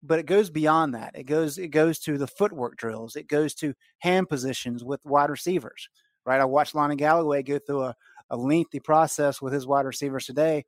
but 0.08 0.20
it 0.20 0.28
goes 0.28 0.50
beyond 0.50 0.94
that. 0.94 1.12
It 1.16 1.24
goes 1.24 1.58
it 1.58 1.70
goes 1.70 2.00
to 2.02 2.18
the 2.18 2.28
footwork 2.28 2.78
drills. 2.78 3.16
It 3.16 3.28
goes 3.28 3.54
to 3.56 3.74
hand 4.00 4.30
positions 4.30 4.84
with 4.84 5.04
wide 5.04 5.30
receivers. 5.30 5.90
Right. 6.26 6.42
I 6.42 6.46
watched 6.46 6.76
Lonnie 6.76 6.96
Galloway 6.96 7.44
go 7.44 7.60
through 7.60 7.84
a, 7.84 7.96
a 8.30 8.38
lengthy 8.38 8.80
process 8.80 9.42
with 9.42 9.54
his 9.54 9.68
wide 9.68 9.86
receivers 9.86 10.26
today, 10.26 10.66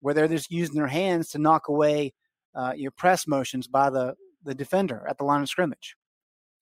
where 0.00 0.14
they're 0.14 0.28
just 0.28 0.50
using 0.50 0.76
their 0.76 0.86
hands 0.86 1.30
to 1.30 1.38
knock 1.38 1.68
away 1.68 2.12
uh, 2.54 2.72
your 2.76 2.90
press 2.90 3.26
motions 3.26 3.66
by 3.66 3.90
the 3.90 4.14
the 4.44 4.54
defender 4.54 5.04
at 5.08 5.18
the 5.18 5.24
line 5.24 5.42
of 5.42 5.48
scrimmage, 5.48 5.96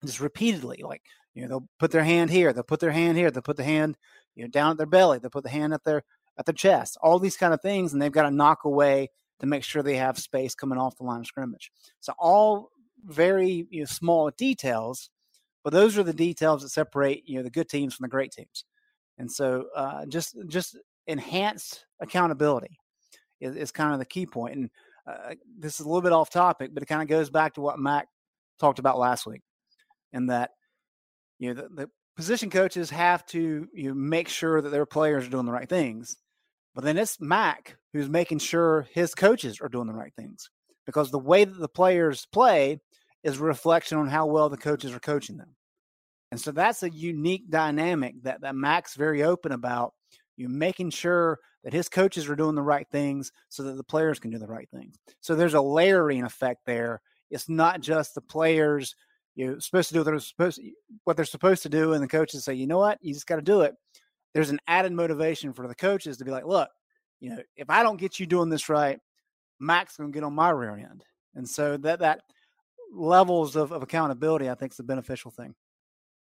just 0.05 0.21
repeatedly. 0.21 0.81
Like 0.83 1.03
you 1.35 1.43
know, 1.43 1.49
they'll 1.49 1.69
put 1.79 1.91
their 1.91 2.05
hand 2.05 2.31
here, 2.31 2.53
they'll 2.53 2.63
put 2.63 2.81
their 2.81 2.93
hand 2.93 3.19
here, 3.19 3.31
they'll 3.31 3.43
put 3.43 3.57
the 3.57 3.65
hand 3.65 3.97
you 4.35 4.45
know 4.45 4.51
down 4.51 4.73
at 4.73 4.77
their 4.77 4.87
belly, 4.87 5.19
they'll 5.19 5.31
put 5.31 5.45
the 5.45 5.51
hand 5.51 5.75
at 5.75 5.85
their 5.85 6.03
at 6.39 6.47
their 6.47 6.55
chest. 6.55 6.97
All 7.03 7.19
these 7.19 7.37
kind 7.37 7.55
of 7.55 7.61
things, 7.61 7.93
and 7.93 8.01
they've 8.01 8.13
got 8.13 8.23
to 8.23 8.31
knock 8.31 8.65
away 8.65 9.11
to 9.41 9.47
make 9.47 9.65
sure 9.65 9.83
they 9.83 9.97
have 9.97 10.19
space 10.19 10.55
coming 10.55 10.79
off 10.79 10.97
the 10.97 11.05
line 11.05 11.21
of 11.21 11.27
scrimmage. 11.27 11.71
So 12.01 12.13
all 12.19 12.71
very 13.05 13.67
you 13.71 13.81
know, 13.81 13.87
small 13.87 14.31
details, 14.31 15.11
but 15.67 15.73
those 15.73 15.99
are 15.99 16.05
the 16.05 16.15
details 16.15 16.63
that 16.63 16.69
separate 16.69 17.25
you 17.27 17.35
know 17.35 17.43
the 17.43 17.51
good 17.51 17.69
teams 17.69 17.93
from 17.93 18.05
the 18.05 18.09
great 18.09 18.31
teams. 18.31 18.65
And 19.19 19.29
so 19.29 19.65
uh, 19.75 20.07
just 20.07 20.37
just 20.47 20.79
enhanced 21.09 21.87
accountability 21.99 22.79
is, 23.41 23.57
is, 23.57 23.73
kind 23.73 23.93
of 23.93 23.99
the 23.99 24.05
key 24.05 24.27
point. 24.27 24.55
And 24.55 24.71
uh, 25.09 25.35
this 25.59 25.81
is 25.81 25.81
a 25.81 25.89
little 25.89 26.03
bit 26.03 26.13
off 26.13 26.31
topic, 26.31 26.71
but 26.73 26.85
it 26.85 26.87
kind 26.87 27.03
of 27.03 27.09
goes 27.09 27.31
back 27.31 27.55
to 27.55 27.61
what 27.61 27.81
Mack 27.81 28.07
talked 28.61 28.79
about 28.79 28.97
last 28.97 29.27
week, 29.27 29.43
and 30.13 30.31
that 30.31 30.51
you 31.41 31.53
know 31.53 31.63
the, 31.63 31.69
the 31.75 31.91
position 32.15 32.49
coaches 32.49 32.89
have 32.91 33.27
to 33.27 33.67
you 33.75 33.89
know, 33.89 33.95
make 33.95 34.29
sure 34.29 34.63
that 34.63 34.71
their 34.71 34.87
players 34.87 35.27
are 35.27 35.31
doing 35.31 35.47
the 35.47 35.53
right 35.53 35.69
things 35.69 36.17
but 36.77 36.85
then 36.85 36.97
it's 36.97 37.21
Mack 37.21 37.77
who's 37.93 38.09
making 38.09 38.39
sure 38.39 38.87
his 38.93 39.15
coaches 39.15 39.61
are 39.61 39.69
doing 39.69 39.87
the 39.87 39.95
right 39.95 40.15
things 40.15 40.49
because 40.87 41.11
the 41.11 41.19
way 41.19 41.45
that 41.45 41.59
the 41.59 41.69
players 41.69 42.27
play 42.33 42.81
is 43.27 43.39
a 43.39 43.45
reflection 43.45 43.99
on 43.99 44.09
how 44.09 44.27
well 44.27 44.49
the 44.49 44.57
coaches 44.57 44.95
are 44.95 45.01
coaching 45.01 45.37
them. 45.37 45.55
And 46.31 46.41
so 46.41 46.51
that's 46.51 46.83
a 46.83 46.91
unique 46.91 47.51
dynamic 47.51 48.23
that, 48.23 48.41
that 48.41 48.57
Mack's 48.57 48.95
very 48.95 49.23
open 49.23 49.53
about. 49.53 49.93
You 50.37 50.49
making 50.49 50.91
sure 50.91 51.39
that 51.65 51.73
his 51.73 51.89
coaches 51.89 52.29
are 52.29 52.37
doing 52.37 52.55
the 52.55 52.63
right 52.63 52.87
things 52.91 53.33
so 53.49 53.63
that 53.63 53.77
the 53.77 53.85
players 53.85 54.19
can 54.19 54.31
do 54.31 54.39
the 54.39 54.47
right 54.47 54.69
things. 54.71 54.97
So 55.21 55.35
there's 55.35 55.55
a 55.55 55.61
layering 55.61 56.25
effect 56.25 56.61
there. 56.67 57.01
It's 57.31 57.49
not 57.49 57.81
just 57.81 58.15
the 58.15 58.21
players 58.21 58.95
you're 59.35 59.61
supposed 59.61 59.89
to 59.89 59.95
do 59.95 60.01
what 60.01 60.07
they're 60.07 60.19
supposed 60.19 60.57
to, 60.59 60.71
what 61.05 61.17
they're 61.17 61.27
supposed 61.27 61.63
to 61.63 61.69
do, 61.69 61.93
and 61.93 62.03
the 62.03 62.09
coaches 62.09 62.45
say, 62.45 62.55
you 62.55 62.67
know 62.67 62.79
what, 62.79 62.99
you 63.03 63.13
just 63.13 63.27
got 63.27 63.37
to 63.37 63.43
do 63.43 63.61
it 63.61 63.75
there's 64.37 64.51
an 64.51 64.61
added 64.69 64.93
motivation 64.93 65.55
for 65.55 65.67
the 65.67 65.75
coaches 65.75 66.19
to 66.19 66.25
be 66.27 66.31
like, 66.31 66.45
look, 66.45 66.69
you 67.21 67.31
know, 67.31 67.41
if 67.57 67.71
I 67.71 67.83
don't 67.83 67.99
get 67.99 68.21
you 68.21 68.27
doing 68.27 68.51
this 68.51 68.69
right, 68.69 68.99
Mack's 69.59 69.97
going 69.97 70.13
to 70.13 70.15
get 70.15 70.25
on 70.25 70.35
my 70.35 70.51
rear 70.51 70.77
end. 70.77 71.07
And 71.35 71.49
so 71.49 71.79
that 71.79 72.01
that 72.01 72.21
levels 72.97 73.57
of, 73.57 73.73
of 73.73 73.83
accountability, 73.83 74.49
I 74.51 74.55
think, 74.55 74.73
is 74.73 74.79
a 74.79 74.85
beneficial 74.85 75.31
thing. 75.31 75.55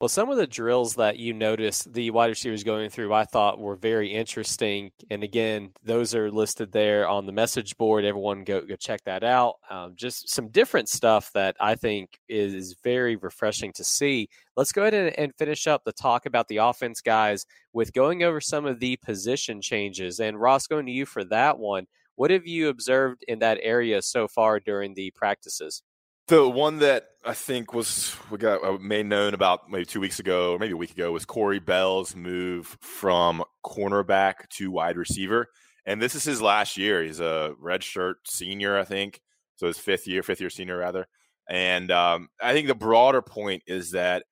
Well, 0.01 0.09
some 0.09 0.29
of 0.29 0.35
the 0.35 0.45
drills 0.45 0.95
that 0.95 1.19
you 1.19 1.33
noticed 1.33 1.93
the 1.93 2.11
wide 2.11 2.29
receivers 2.29 2.65
going 2.65 2.89
through, 2.89 3.13
I 3.13 3.23
thought 3.23 3.59
were 3.59 3.77
very 3.77 4.11
interesting. 4.11 4.91
And 5.09 5.23
again, 5.23 5.71
those 5.85 6.13
are 6.13 6.29
listed 6.29 6.73
there 6.73 7.07
on 7.07 7.25
the 7.25 7.31
message 7.31 7.77
board. 7.77 8.03
Everyone 8.03 8.43
go, 8.43 8.59
go 8.59 8.75
check 8.75 9.01
that 9.05 9.23
out. 9.23 9.55
Um, 9.69 9.93
just 9.95 10.27
some 10.27 10.49
different 10.49 10.89
stuff 10.89 11.31
that 11.33 11.55
I 11.61 11.75
think 11.75 12.19
is 12.27 12.75
very 12.83 13.15
refreshing 13.15 13.71
to 13.71 13.85
see. 13.85 14.27
Let's 14.57 14.73
go 14.73 14.81
ahead 14.81 14.93
and, 14.93 15.17
and 15.17 15.35
finish 15.37 15.65
up 15.65 15.85
the 15.85 15.93
talk 15.93 16.25
about 16.25 16.49
the 16.49 16.57
offense, 16.57 16.99
guys, 16.99 17.45
with 17.71 17.93
going 17.93 18.21
over 18.21 18.41
some 18.41 18.65
of 18.65 18.81
the 18.81 18.97
position 18.97 19.61
changes. 19.61 20.19
And 20.19 20.39
Ross, 20.39 20.67
going 20.67 20.87
to 20.87 20.91
you 20.91 21.05
for 21.05 21.23
that 21.23 21.57
one. 21.57 21.87
What 22.15 22.31
have 22.31 22.45
you 22.45 22.67
observed 22.67 23.23
in 23.29 23.39
that 23.39 23.59
area 23.61 24.01
so 24.01 24.27
far 24.27 24.59
during 24.59 24.93
the 24.93 25.11
practices? 25.11 25.83
The 26.27 26.49
one 26.49 26.79
that 26.79 27.05
I 27.23 27.33
think 27.33 27.73
was 27.73 28.15
we 28.31 28.39
got 28.39 28.63
uh, 28.63 28.79
made 28.79 29.05
known 29.05 29.35
about 29.35 29.69
maybe 29.69 29.85
two 29.85 29.99
weeks 29.99 30.19
ago 30.19 30.53
or 30.53 30.59
maybe 30.59 30.73
a 30.73 30.77
week 30.77 30.91
ago 30.91 31.11
was 31.11 31.23
Corey 31.23 31.59
Bell's 31.59 32.15
move 32.15 32.77
from 32.81 33.43
cornerback 33.63 34.49
to 34.57 34.71
wide 34.71 34.97
receiver, 34.97 35.49
and 35.85 36.01
this 36.01 36.15
is 36.15 36.23
his 36.23 36.41
last 36.41 36.77
year. 36.77 37.03
He's 37.03 37.19
a 37.19 37.53
redshirt 37.63 38.15
senior, 38.25 38.75
I 38.75 38.85
think, 38.85 39.21
so 39.57 39.67
his 39.67 39.77
fifth 39.77 40.07
year, 40.07 40.23
fifth 40.23 40.41
year 40.41 40.49
senior 40.49 40.77
rather. 40.77 41.05
And 41.47 41.91
um, 41.91 42.29
I 42.41 42.53
think 42.53 42.67
the 42.67 42.73
broader 42.75 43.21
point 43.21 43.61
is 43.67 43.91
that 43.91 44.23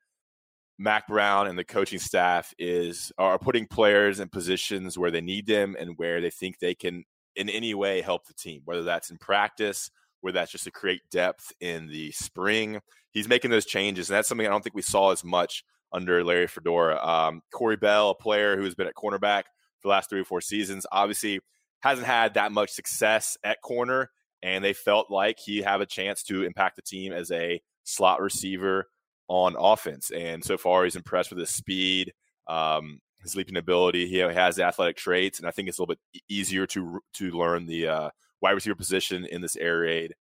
Mac 0.80 1.08
Brown 1.08 1.46
and 1.46 1.60
the 1.60 1.64
coaching 1.64 2.00
staff 2.00 2.56
is 2.58 3.12
are 3.20 3.38
putting 3.38 3.68
players 3.68 4.20
in 4.20 4.30
positions 4.30 4.98
where 4.98 5.12
they 5.12 5.22
need 5.22 5.46
them 5.46 5.76
and 5.80 5.92
where 5.98 6.22
they 6.22 6.32
think 6.32 6.58
they 6.58 6.74
can 6.74 7.04
in 7.36 7.50
any 7.50 7.76
way 7.76 8.02
help 8.02 8.26
the 8.26 8.34
team, 8.34 8.64
whether 8.66 8.82
that's 8.82 9.12
in 9.12 9.18
practice 9.18 9.92
where 10.24 10.32
that's 10.32 10.54
just 10.54 10.64
to 10.64 10.72
create 10.72 11.02
depth 11.12 11.52
in 11.60 11.88
the 11.88 12.10
spring. 12.12 12.80
He's 13.12 13.28
making 13.28 13.52
those 13.52 13.66
changes, 13.66 14.10
and 14.10 14.16
that's 14.16 14.30
something 14.30 14.48
I 14.48 14.50
don't 14.50 14.64
think 14.64 14.74
we 14.74 14.82
saw 14.82 15.12
as 15.12 15.22
much 15.22 15.66
under 15.92 16.24
Larry 16.24 16.48
Fedora. 16.48 16.98
Um, 17.06 17.42
Corey 17.54 17.76
Bell, 17.76 18.12
a 18.12 18.16
player 18.16 18.56
who 18.56 18.64
has 18.64 18.74
been 18.74 18.88
at 18.88 18.96
cornerback 18.96 19.44
for 19.80 19.84
the 19.84 19.90
last 19.90 20.10
three 20.10 20.22
or 20.22 20.26
four 20.26 20.40
seasons, 20.40 20.86
obviously 20.94 21.42
hasn't 21.82 22.08
had 22.08 22.36
that 22.36 22.54
much 22.54 22.70
success 22.70 23.38
at 23.44 23.62
corner, 23.62 24.12
and 24.42 24.64
they 24.64 24.72
felt 24.72 25.12
like 25.12 25.40
he 25.40 25.62
have 25.62 25.82
a 25.82 25.86
chance 25.86 26.24
to 26.24 26.46
impact 26.46 26.78
the 26.78 26.82
team 26.82 27.12
as 27.12 27.30
a 27.30 27.62
slot 27.84 28.22
receiver 28.22 28.88
on 29.28 29.58
offense. 29.60 30.10
And 30.10 30.42
so 30.42 30.58
far, 30.58 30.86
he's 30.86 30.96
impressed 30.96 31.32
with 31.32 31.40
his 31.40 31.54
speed, 31.54 32.14
um, 32.48 33.02
his 33.22 33.36
leaping 33.36 33.58
ability. 33.58 34.08
He 34.08 34.20
has 34.20 34.58
athletic 34.58 34.96
traits, 34.96 35.40
and 35.40 35.50
I 35.50 35.52
think 35.52 35.68
it's 35.68 35.80
a 35.80 35.82
little 35.82 35.96
bit 35.96 36.22
easier 36.30 36.66
to 36.68 37.02
to 37.16 37.32
learn 37.32 37.66
the 37.66 37.90
uh, 37.90 38.10
wide 38.44 38.52
receiver 38.52 38.76
position 38.76 39.26
in 39.26 39.42
this 39.42 39.56
air 39.56 39.80
raid 39.80 40.14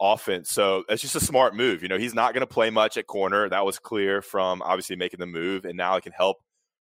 offense. 0.00 0.50
So 0.50 0.84
it's 0.88 1.02
just 1.02 1.14
a 1.14 1.20
smart 1.20 1.54
move. 1.54 1.82
You 1.82 1.88
know, 1.88 1.98
he's 1.98 2.14
not 2.14 2.32
going 2.32 2.40
to 2.40 2.46
play 2.46 2.70
much 2.70 2.96
at 2.96 3.06
corner. 3.06 3.48
That 3.48 3.66
was 3.66 3.78
clear 3.78 4.22
from 4.22 4.62
obviously 4.62 4.96
making 4.96 5.20
the 5.20 5.26
move, 5.26 5.64
and 5.64 5.76
now 5.76 5.96
it 5.96 6.02
can 6.02 6.12
help 6.12 6.38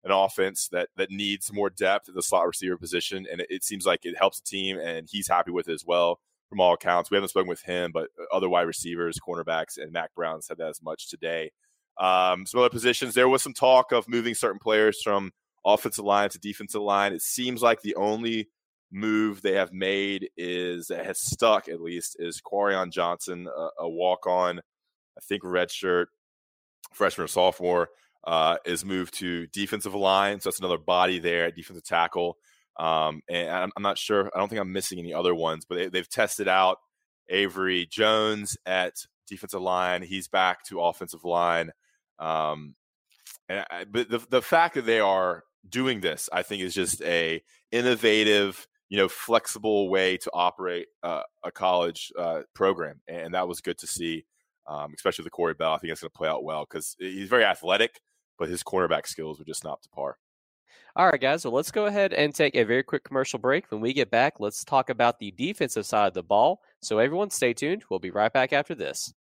an 0.04 0.10
offense 0.10 0.68
that 0.72 0.88
that 0.96 1.10
needs 1.10 1.52
more 1.52 1.70
depth 1.70 2.08
at 2.08 2.14
the 2.14 2.22
slot 2.22 2.46
receiver 2.46 2.76
position. 2.76 3.26
And 3.30 3.40
it, 3.40 3.46
it 3.48 3.64
seems 3.64 3.86
like 3.86 4.00
it 4.02 4.18
helps 4.18 4.40
the 4.40 4.46
team, 4.46 4.78
and 4.78 5.08
he's 5.10 5.28
happy 5.28 5.52
with 5.52 5.68
it 5.68 5.72
as 5.72 5.84
well 5.86 6.18
from 6.48 6.60
all 6.60 6.74
accounts. 6.74 7.10
We 7.10 7.16
haven't 7.16 7.30
spoken 7.30 7.48
with 7.48 7.62
him, 7.62 7.92
but 7.92 8.08
other 8.32 8.48
wide 8.48 8.62
receivers, 8.62 9.18
cornerbacks, 9.26 9.78
and 9.78 9.92
Mack 9.92 10.14
Brown 10.14 10.42
said 10.42 10.58
that 10.58 10.68
as 10.68 10.82
much 10.82 11.08
today. 11.08 11.52
Um, 11.98 12.44
some 12.46 12.60
other 12.60 12.70
positions, 12.70 13.14
there 13.14 13.28
was 13.28 13.42
some 13.42 13.54
talk 13.54 13.92
of 13.92 14.08
moving 14.08 14.34
certain 14.34 14.58
players 14.58 15.00
from 15.00 15.30
offensive 15.64 16.04
line 16.04 16.30
to 16.30 16.38
defensive 16.38 16.82
line. 16.82 17.12
It 17.12 17.22
seems 17.22 17.62
like 17.62 17.82
the 17.82 17.94
only 17.94 18.48
move 18.92 19.40
they 19.40 19.54
have 19.54 19.72
made 19.72 20.28
is 20.36 20.88
that 20.88 21.06
has 21.06 21.18
stuck 21.18 21.68
at 21.68 21.80
least 21.80 22.16
is 22.18 22.40
Quarion 22.40 22.92
Johnson, 22.92 23.48
a, 23.48 23.68
a 23.80 23.88
walk 23.88 24.26
on, 24.26 24.58
I 24.58 25.20
think 25.22 25.42
redshirt 25.42 26.06
freshman 26.92 27.24
or 27.24 27.28
sophomore, 27.28 27.88
uh, 28.24 28.56
is 28.64 28.84
moved 28.84 29.14
to 29.14 29.46
defensive 29.48 29.94
line. 29.94 30.40
So 30.40 30.50
that's 30.50 30.60
another 30.60 30.78
body 30.78 31.18
there 31.18 31.46
at 31.46 31.56
defensive 31.56 31.84
tackle. 31.84 32.36
Um, 32.78 33.22
and 33.28 33.50
I'm, 33.50 33.72
I'm, 33.76 33.82
not 33.82 33.98
sure. 33.98 34.30
I 34.34 34.38
don't 34.38 34.48
think 34.48 34.60
I'm 34.60 34.72
missing 34.72 34.98
any 34.98 35.12
other 35.12 35.34
ones, 35.34 35.64
but 35.68 35.92
they, 35.92 35.98
have 35.98 36.08
tested 36.08 36.48
out 36.48 36.78
Avery 37.28 37.86
Jones 37.90 38.56
at 38.66 38.94
defensive 39.26 39.60
line. 39.60 40.02
He's 40.02 40.28
back 40.28 40.64
to 40.66 40.80
offensive 40.80 41.24
line. 41.24 41.70
Um, 42.18 42.74
and 43.48 43.66
I, 43.70 43.84
but 43.84 44.08
the 44.08 44.18
the 44.30 44.42
fact 44.42 44.74
that 44.74 44.86
they 44.86 45.00
are 45.00 45.44
doing 45.68 46.00
this, 46.00 46.28
I 46.32 46.42
think, 46.42 46.62
is 46.62 46.74
just 46.74 47.02
a 47.02 47.42
innovative 47.70 48.66
you 48.92 48.98
know 48.98 49.08
flexible 49.08 49.88
way 49.88 50.18
to 50.18 50.30
operate 50.34 50.86
uh, 51.02 51.22
a 51.42 51.50
college 51.50 52.12
uh, 52.18 52.42
program, 52.54 53.00
and 53.08 53.32
that 53.32 53.48
was 53.48 53.62
good 53.62 53.78
to 53.78 53.86
see, 53.86 54.26
um, 54.66 54.92
especially 54.94 55.22
with 55.22 55.32
Corey 55.32 55.54
Bell. 55.54 55.72
I 55.72 55.78
think 55.78 55.90
that's 55.90 56.02
going 56.02 56.10
to 56.10 56.18
play 56.18 56.28
out 56.28 56.44
well 56.44 56.66
because 56.68 56.94
he's 56.98 57.30
very 57.30 57.42
athletic, 57.42 58.02
but 58.38 58.50
his 58.50 58.62
cornerback 58.62 59.06
skills 59.06 59.38
were 59.38 59.46
just 59.46 59.64
not 59.64 59.82
to 59.82 59.88
par. 59.88 60.18
All 60.94 61.06
right, 61.06 61.18
guys. 61.18 61.42
Well, 61.42 61.54
let's 61.54 61.70
go 61.70 61.86
ahead 61.86 62.12
and 62.12 62.34
take 62.34 62.54
a 62.54 62.64
very 62.64 62.82
quick 62.82 63.02
commercial 63.02 63.38
break. 63.38 63.72
When 63.72 63.80
we 63.80 63.94
get 63.94 64.10
back, 64.10 64.40
let's 64.40 64.62
talk 64.62 64.90
about 64.90 65.18
the 65.18 65.30
defensive 65.30 65.86
side 65.86 66.08
of 66.08 66.14
the 66.14 66.22
ball. 66.22 66.60
So, 66.82 66.98
everyone, 66.98 67.30
stay 67.30 67.54
tuned. 67.54 67.84
We'll 67.88 67.98
be 67.98 68.10
right 68.10 68.30
back 68.30 68.52
after 68.52 68.74
this. 68.74 69.14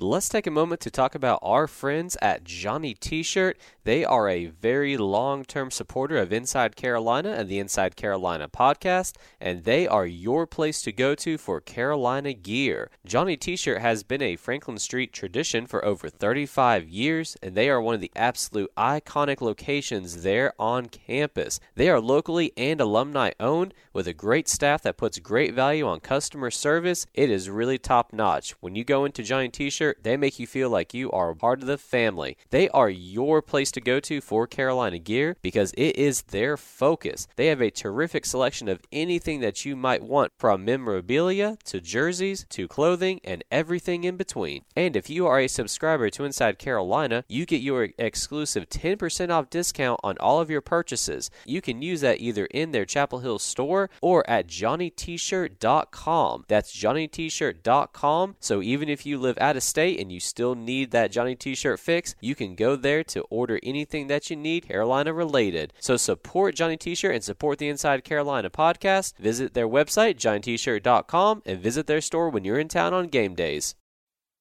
Let's 0.00 0.28
take 0.28 0.46
a 0.46 0.50
moment 0.50 0.80
to 0.80 0.90
talk 0.90 1.14
about 1.14 1.40
our 1.42 1.66
friends 1.66 2.16
at 2.22 2.44
Johnny 2.44 2.94
T 2.94 3.22
shirt. 3.22 3.58
They 3.84 4.04
are 4.04 4.28
a 4.28 4.46
very 4.46 4.96
long 4.96 5.44
term 5.44 5.70
supporter 5.70 6.18
of 6.18 6.32
Inside 6.32 6.76
Carolina 6.76 7.30
and 7.30 7.48
the 7.48 7.58
Inside 7.58 7.96
Carolina 7.96 8.48
podcast, 8.48 9.16
and 9.40 9.64
they 9.64 9.88
are 9.88 10.06
your 10.06 10.46
place 10.46 10.82
to 10.82 10.92
go 10.92 11.14
to 11.16 11.38
for 11.38 11.60
Carolina 11.60 12.32
gear. 12.32 12.90
Johnny 13.04 13.36
T 13.36 13.56
shirt 13.56 13.80
has 13.80 14.02
been 14.02 14.22
a 14.22 14.36
Franklin 14.36 14.78
Street 14.78 15.12
tradition 15.12 15.66
for 15.66 15.84
over 15.84 16.08
35 16.08 16.88
years, 16.88 17.36
and 17.42 17.54
they 17.54 17.68
are 17.68 17.80
one 17.80 17.94
of 17.94 18.00
the 18.00 18.12
absolute 18.14 18.70
iconic 18.76 19.40
locations 19.40 20.22
there 20.22 20.52
on 20.58 20.86
campus. 20.86 21.60
They 21.74 21.88
are 21.88 22.00
locally 22.00 22.52
and 22.56 22.80
alumni 22.80 23.30
owned 23.40 23.74
with 23.92 24.06
a 24.06 24.12
great 24.12 24.48
staff 24.48 24.82
that 24.82 24.96
puts 24.96 25.18
great 25.18 25.54
value 25.54 25.86
on 25.86 26.00
customer 26.00 26.50
service. 26.50 27.06
It 27.14 27.30
is 27.30 27.50
really 27.50 27.78
top 27.78 28.12
notch. 28.12 28.52
When 28.60 28.74
you 28.74 28.84
go 28.84 29.04
into 29.04 29.22
Johnny 29.22 29.48
T 29.48 29.70
shirt, 29.70 29.87
they 30.02 30.16
make 30.16 30.38
you 30.38 30.46
feel 30.46 30.70
like 30.70 30.94
you 30.94 31.10
are 31.10 31.34
part 31.34 31.60
of 31.60 31.66
the 31.66 31.78
family. 31.78 32.36
They 32.50 32.68
are 32.70 32.90
your 32.90 33.42
place 33.42 33.70
to 33.72 33.80
go 33.80 34.00
to 34.00 34.20
for 34.20 34.46
Carolina 34.46 34.98
gear 34.98 35.36
because 35.42 35.72
it 35.76 35.96
is 35.96 36.22
their 36.22 36.56
focus. 36.56 37.28
They 37.36 37.46
have 37.46 37.60
a 37.60 37.70
terrific 37.70 38.26
selection 38.26 38.68
of 38.68 38.80
anything 38.92 39.40
that 39.40 39.64
you 39.64 39.76
might 39.76 40.02
want 40.02 40.32
from 40.38 40.64
memorabilia 40.64 41.58
to 41.64 41.80
jerseys 41.80 42.46
to 42.50 42.68
clothing 42.68 43.20
and 43.24 43.44
everything 43.50 44.04
in 44.04 44.16
between. 44.16 44.64
And 44.76 44.96
if 44.96 45.08
you 45.08 45.26
are 45.26 45.40
a 45.40 45.48
subscriber 45.48 46.10
to 46.10 46.24
Inside 46.24 46.58
Carolina, 46.58 47.24
you 47.28 47.46
get 47.46 47.62
your 47.62 47.88
exclusive 47.98 48.68
10% 48.68 49.30
off 49.30 49.50
discount 49.50 50.00
on 50.02 50.16
all 50.18 50.40
of 50.40 50.50
your 50.50 50.60
purchases. 50.60 51.30
You 51.44 51.60
can 51.60 51.82
use 51.82 52.00
that 52.02 52.20
either 52.20 52.46
in 52.46 52.72
their 52.72 52.84
Chapel 52.84 53.20
Hill 53.20 53.38
store 53.38 53.90
or 54.00 54.28
at 54.28 54.46
johnnytshirt.com. 54.46 56.44
That's 56.48 56.76
johnnytshirt.com. 56.76 58.36
So 58.40 58.62
even 58.62 58.88
if 58.88 59.06
you 59.06 59.18
live 59.18 59.38
out 59.40 59.56
of 59.56 59.62
state 59.62 59.77
and 59.78 60.10
you 60.10 60.20
still 60.20 60.54
need 60.54 60.90
that 60.90 61.12
Johnny 61.12 61.34
T-shirt 61.34 61.80
fix, 61.80 62.14
you 62.20 62.34
can 62.34 62.54
go 62.54 62.76
there 62.76 63.04
to 63.04 63.22
order 63.30 63.60
anything 63.62 64.08
that 64.08 64.30
you 64.30 64.36
need 64.36 64.68
Carolina 64.68 65.12
related. 65.12 65.72
So 65.80 65.96
support 65.96 66.54
Johnny 66.54 66.76
T-shirt 66.76 67.14
and 67.14 67.24
support 67.24 67.58
the 67.58 67.68
Inside 67.68 68.04
Carolina 68.04 68.50
podcast. 68.50 69.16
Visit 69.18 69.54
their 69.54 69.68
website 69.68 70.16
johnnytshirt.com 70.16 71.42
and 71.46 71.60
visit 71.60 71.86
their 71.86 72.00
store 72.00 72.30
when 72.30 72.44
you're 72.44 72.58
in 72.58 72.68
town 72.68 72.92
on 72.92 73.08
game 73.08 73.34
days. 73.34 73.74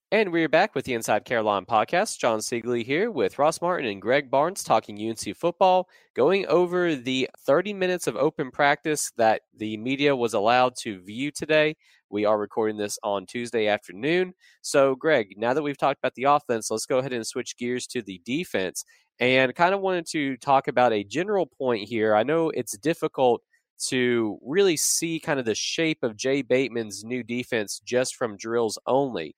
And 0.10 0.32
we're 0.32 0.48
back 0.48 0.74
with 0.74 0.86
the 0.86 0.93
Inside 0.93 1.26
Carolina 1.26 1.65
podcast. 1.65 2.17
John 2.17 2.39
Seiglie 2.39 2.86
here 2.86 3.12
with 3.12 3.38
Ross 3.38 3.62
Martin 3.62 3.89
and 3.89 4.02
Greg 4.02 4.32
Barnes 4.32 4.63
talking 4.63 4.98
UNC 4.98 5.36
football, 5.36 5.89
going 6.15 6.46
over 6.46 6.96
the 6.96 7.30
30 7.46 7.74
minutes 7.74 8.08
of 8.08 8.15
open 8.15 8.50
practice 8.50 9.12
that 9.17 9.41
the 9.58 9.76
media 9.76 10.15
was 10.15 10.34
allowed 10.34 10.78
to 10.78 11.02
view 11.02 11.30
today. 11.30 11.76
We 12.10 12.24
are 12.24 12.38
recording 12.39 12.78
this 12.78 12.98
on 13.04 13.26
Tuesday 13.26 13.67
afternoon. 13.67 14.34
So, 14.62 14.96
Greg, 14.96 15.34
now 15.36 15.54
that 15.54 15.62
we've 15.62 15.78
talked 15.78 16.00
about 16.00 16.15
the 16.15 16.24
offense, 16.24 16.72
let's 16.72 16.86
go 16.86 17.00
ahead 17.00 17.12
and 17.12 17.28
switch 17.28 17.58
gears 17.58 17.86
to 17.88 18.02
the 18.02 18.22
defense. 18.24 18.86
And 19.20 19.54
kind 19.56 19.76
of 19.76 19.82
wanted 19.82 20.06
to 20.12 20.38
talk 20.38 20.70
about 20.70 20.93
a 20.93 21.04
general 21.04 21.48
point 21.48 21.89
here. 21.89 22.15
I 22.15 22.24
know 22.24 22.50
it's 22.52 22.78
difficult 22.78 23.41
to 23.80 24.39
really 24.41 24.78
see 24.78 25.20
kind 25.20 25.39
of 25.39 25.46
the 25.46 25.54
shape 25.54 26.02
of 26.02 26.15
Jay 26.15 26.41
Bateman's 26.41 27.04
new 27.04 27.24
defense 27.24 27.80
just 27.84 28.15
from 28.15 28.38
drills 28.38 28.80
only. 28.88 29.36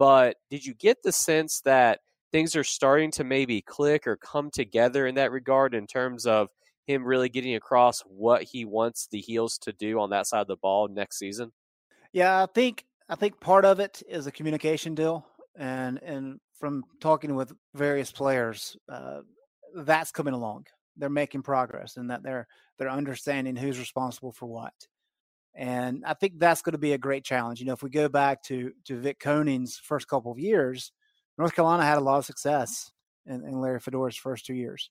But 0.00 0.38
did 0.50 0.64
you 0.64 0.72
get 0.72 1.02
the 1.02 1.12
sense 1.12 1.60
that 1.66 2.00
things 2.32 2.56
are 2.56 2.64
starting 2.64 3.10
to 3.12 3.22
maybe 3.22 3.60
click 3.60 4.06
or 4.06 4.16
come 4.16 4.50
together 4.50 5.06
in 5.06 5.16
that 5.16 5.30
regard 5.30 5.74
in 5.74 5.86
terms 5.86 6.24
of 6.24 6.48
him 6.86 7.04
really 7.04 7.28
getting 7.28 7.54
across 7.54 8.00
what 8.06 8.42
he 8.42 8.64
wants 8.64 9.08
the 9.10 9.20
heels 9.20 9.58
to 9.58 9.74
do 9.74 10.00
on 10.00 10.08
that 10.08 10.26
side 10.26 10.40
of 10.40 10.46
the 10.46 10.56
ball 10.56 10.88
next 10.88 11.18
season? 11.18 11.52
Yeah, 12.14 12.42
I 12.42 12.46
think 12.46 12.86
I 13.10 13.14
think 13.14 13.40
part 13.40 13.66
of 13.66 13.78
it 13.78 14.02
is 14.08 14.26
a 14.26 14.32
communication 14.32 14.94
deal, 14.94 15.26
and 15.54 16.02
and 16.02 16.40
from 16.58 16.82
talking 17.02 17.34
with 17.34 17.52
various 17.74 18.10
players, 18.10 18.78
uh, 18.88 19.20
that's 19.74 20.12
coming 20.12 20.32
along. 20.32 20.64
They're 20.96 21.10
making 21.10 21.42
progress, 21.42 21.98
and 21.98 22.10
that 22.10 22.22
they're 22.22 22.46
they're 22.78 22.90
understanding 22.90 23.54
who's 23.54 23.78
responsible 23.78 24.32
for 24.32 24.46
what. 24.46 24.72
And 25.54 26.04
I 26.06 26.14
think 26.14 26.38
that's 26.38 26.62
going 26.62 26.72
to 26.72 26.78
be 26.78 26.92
a 26.92 26.98
great 26.98 27.24
challenge. 27.24 27.60
You 27.60 27.66
know, 27.66 27.72
if 27.72 27.82
we 27.82 27.90
go 27.90 28.08
back 28.08 28.42
to 28.44 28.72
to 28.86 29.00
Vic 29.00 29.18
Koenning's 29.20 29.76
first 29.76 30.08
couple 30.08 30.30
of 30.32 30.38
years, 30.38 30.92
North 31.38 31.54
Carolina 31.54 31.84
had 31.84 31.98
a 31.98 32.02
lot 32.02 32.18
of 32.18 32.24
success 32.24 32.90
in, 33.26 33.44
in 33.44 33.60
Larry 33.60 33.80
Fedora's 33.80 34.16
first 34.16 34.46
two 34.46 34.54
years, 34.54 34.90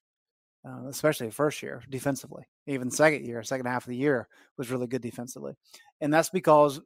uh, 0.67 0.87
especially 0.87 1.27
the 1.27 1.33
first 1.33 1.63
year 1.63 1.83
defensively. 1.89 2.43
Even 2.67 2.91
second 2.91 3.25
year, 3.25 3.41
second 3.43 3.67
half 3.67 3.85
of 3.85 3.89
the 3.89 3.97
year 3.97 4.27
was 4.57 4.69
really 4.69 4.87
good 4.87 5.01
defensively, 5.01 5.53
and 6.01 6.13
that's 6.13 6.29
because 6.29 6.81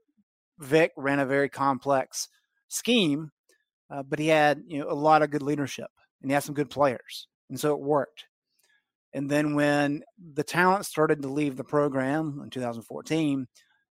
Vic 0.59 0.91
ran 0.95 1.19
a 1.19 1.25
very 1.25 1.49
complex 1.49 2.29
scheme, 2.67 3.31
uh, 3.89 4.03
but 4.03 4.19
he 4.19 4.27
had 4.27 4.63
you 4.67 4.79
know 4.79 4.89
a 4.89 4.93
lot 4.93 5.23
of 5.23 5.31
good 5.31 5.43
leadership 5.43 5.89
and 6.21 6.29
he 6.29 6.33
had 6.33 6.43
some 6.43 6.55
good 6.55 6.69
players, 6.69 7.27
and 7.49 7.59
so 7.59 7.73
it 7.73 7.79
worked. 7.79 8.25
And 9.13 9.29
then 9.29 9.53
when 9.53 10.03
the 10.17 10.43
talent 10.43 10.85
started 10.85 11.21
to 11.21 11.27
leave 11.27 11.55
the 11.55 11.63
program 11.63 12.41
in 12.43 12.49
2014, 12.49 13.47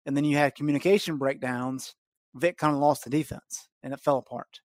and 0.06 0.18
then 0.18 0.26
you 0.26 0.38
had 0.38 0.56
communication 0.56 1.18
breakdowns, 1.18 1.96
Vic 2.36 2.58
kind 2.58 2.74
of 2.74 2.82
lost 2.82 3.04
the 3.04 3.10
defense 3.10 3.70
and 3.82 3.94
it 3.94 4.02
fell 4.02 4.18
apart. 4.18 4.60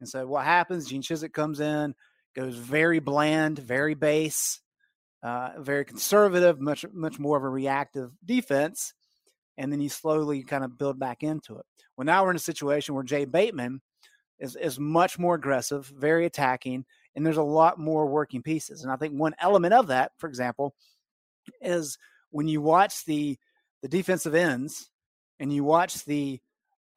And 0.00 0.08
so 0.08 0.26
what 0.26 0.44
happens? 0.44 0.88
Gene 0.88 1.02
Chizik 1.02 1.32
comes 1.32 1.60
in, 1.60 1.94
goes 2.34 2.56
very 2.56 2.98
bland, 2.98 3.58
very 3.58 3.94
base, 3.94 4.60
uh, 5.22 5.50
very 5.58 5.84
conservative, 5.84 6.60
much 6.60 6.86
much 6.92 7.18
more 7.18 7.36
of 7.36 7.44
a 7.44 7.48
reactive 7.48 8.10
defense, 8.24 8.94
and 9.58 9.70
then 9.70 9.80
you 9.80 9.90
slowly 9.90 10.42
kind 10.42 10.64
of 10.64 10.78
build 10.78 10.98
back 10.98 11.22
into 11.22 11.58
it. 11.58 11.66
Well, 11.96 12.06
now 12.06 12.24
we're 12.24 12.30
in 12.30 12.36
a 12.36 12.40
situation 12.40 12.94
where 12.94 13.04
Jay 13.04 13.26
Bateman 13.26 13.82
is 14.38 14.56
is 14.56 14.78
much 14.80 15.18
more 15.18 15.34
aggressive, 15.34 15.92
very 15.94 16.24
attacking, 16.24 16.86
and 17.14 17.24
there's 17.24 17.36
a 17.36 17.42
lot 17.42 17.78
more 17.78 18.06
working 18.06 18.42
pieces. 18.42 18.82
And 18.82 18.92
I 18.92 18.96
think 18.96 19.14
one 19.14 19.34
element 19.40 19.74
of 19.74 19.88
that, 19.88 20.12
for 20.18 20.28
example, 20.28 20.74
is 21.60 21.98
when 22.30 22.48
you 22.48 22.60
watch 22.60 23.04
the 23.04 23.38
the 23.82 23.88
defensive 23.88 24.34
ends 24.34 24.90
and 25.38 25.52
you 25.52 25.64
watch 25.64 26.04
the 26.04 26.38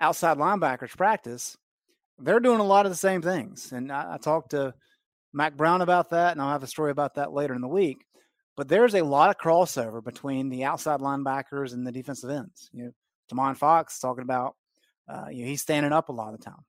outside 0.01 0.37
linebackers 0.37 0.95
practice, 0.97 1.57
they're 2.19 2.41
doing 2.41 2.59
a 2.59 2.65
lot 2.65 2.85
of 2.85 2.91
the 2.91 2.97
same 2.97 3.21
things. 3.21 3.71
And 3.71 3.91
I, 3.91 4.15
I 4.15 4.17
talked 4.17 4.51
to 4.51 4.73
Mack 5.33 5.55
Brown 5.55 5.81
about 5.81 6.09
that, 6.11 6.33
and 6.33 6.41
I'll 6.41 6.51
have 6.51 6.63
a 6.63 6.67
story 6.67 6.91
about 6.91 7.15
that 7.15 7.31
later 7.31 7.53
in 7.53 7.61
the 7.61 7.67
week. 7.67 8.05
But 8.55 8.67
there's 8.67 8.95
a 8.95 9.03
lot 9.03 9.29
of 9.29 9.37
crossover 9.37 10.03
between 10.03 10.49
the 10.49 10.65
outside 10.65 10.99
linebackers 10.99 11.73
and 11.73 11.87
the 11.87 11.91
defensive 11.91 12.29
ends. 12.29 12.69
You 12.71 12.83
know, 12.83 12.91
Tomon 13.31 13.57
Fox 13.57 13.99
talking 13.99 14.23
about, 14.23 14.55
uh, 15.09 15.27
you 15.31 15.43
know, 15.43 15.49
he's 15.49 15.61
standing 15.61 15.91
up 15.91 16.09
a 16.09 16.13
lot 16.13 16.33
of 16.33 16.39
the 16.39 16.45
time. 16.45 16.63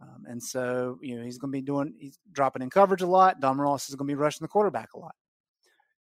Um, 0.00 0.24
and 0.26 0.42
so, 0.42 0.98
you 1.02 1.16
know, 1.16 1.24
he's 1.24 1.38
going 1.38 1.52
to 1.52 1.58
be 1.58 1.62
doing, 1.62 1.94
he's 1.98 2.18
dropping 2.32 2.62
in 2.62 2.70
coverage 2.70 3.02
a 3.02 3.06
lot. 3.06 3.40
Dom 3.40 3.60
Ross 3.60 3.88
is 3.88 3.94
going 3.94 4.08
to 4.08 4.12
be 4.12 4.16
rushing 4.16 4.44
the 4.44 4.48
quarterback 4.48 4.94
a 4.94 4.98
lot. 4.98 5.14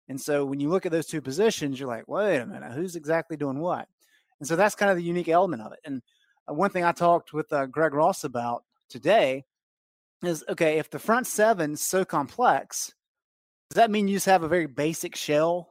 And 0.09 0.21
so 0.21 0.45
when 0.45 0.61
you 0.61 0.69
look 0.69 0.87
at 0.87 0.93
those 0.93 1.07
two 1.07 1.21
positions, 1.21 1.79
you're 1.79 1.89
like, 1.89 2.09
wait 2.09 2.39
a 2.39 2.47
minute, 2.47 2.73
who's 2.73 2.97
exactly 2.97 3.37
doing 3.37 3.59
what? 3.59 3.89
And 4.41 4.49
so 4.49 4.57
that's 4.57 4.75
kind 4.75 4.91
of 4.91 4.97
the 4.97 5.03
unique 5.03 5.29
element 5.29 5.63
of 5.63 5.73
it. 5.73 5.81
And 5.85 6.01
uh, 6.49 6.55
one 6.55 6.71
thing 6.71 6.85
I 6.85 6.93
talked 6.93 7.33
with 7.33 7.53
uh, 7.53 7.67
Greg 7.67 7.93
Ross 7.93 8.25
about 8.25 8.65
today 8.89 9.45
is 10.23 10.45
okay, 10.49 10.79
if 10.79 10.91
the 10.91 10.99
front 10.99 11.27
seven 11.27 11.73
is 11.73 11.83
so 11.83 12.05
complex, 12.05 12.95
does 13.71 13.77
that 13.77 13.91
mean 13.91 14.09
you 14.09 14.17
just 14.17 14.27
have 14.27 14.43
a 14.43 14.49
very 14.49 14.67
basic 14.67 15.15
shell 15.15 15.69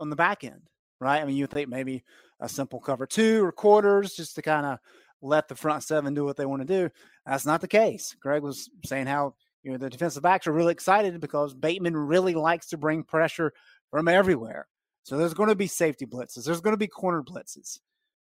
on 0.00 0.10
the 0.10 0.16
back 0.16 0.42
end, 0.42 0.62
right? 1.00 1.20
I 1.20 1.24
mean, 1.24 1.36
you 1.36 1.46
think 1.46 1.68
maybe 1.68 2.02
a 2.40 2.48
simple 2.48 2.80
cover 2.80 3.06
two 3.06 3.44
or 3.44 3.52
quarters 3.52 4.14
just 4.14 4.34
to 4.34 4.42
kind 4.42 4.66
of 4.66 4.78
let 5.22 5.46
the 5.48 5.54
front 5.54 5.84
seven 5.84 6.14
do 6.14 6.24
what 6.24 6.36
they 6.36 6.46
want 6.46 6.66
to 6.66 6.66
do. 6.66 6.90
That's 7.26 7.46
not 7.46 7.60
the 7.60 7.68
case. 7.68 8.16
Greg 8.20 8.42
was 8.42 8.68
saying 8.84 9.06
how 9.06 9.34
you 9.62 9.72
know 9.72 9.78
the 9.78 9.90
defensive 9.90 10.22
backs 10.22 10.46
are 10.46 10.52
really 10.52 10.72
excited 10.72 11.20
because 11.20 11.54
Bateman 11.54 11.96
really 11.96 12.34
likes 12.34 12.68
to 12.68 12.76
bring 12.76 13.04
pressure 13.04 13.52
from 13.90 14.08
everywhere. 14.08 14.66
So 15.04 15.16
there's 15.16 15.34
going 15.34 15.48
to 15.48 15.54
be 15.54 15.66
safety 15.66 16.06
blitzes. 16.06 16.44
There's 16.44 16.60
going 16.60 16.74
to 16.74 16.78
be 16.78 16.88
corner 16.88 17.22
blitzes. 17.22 17.78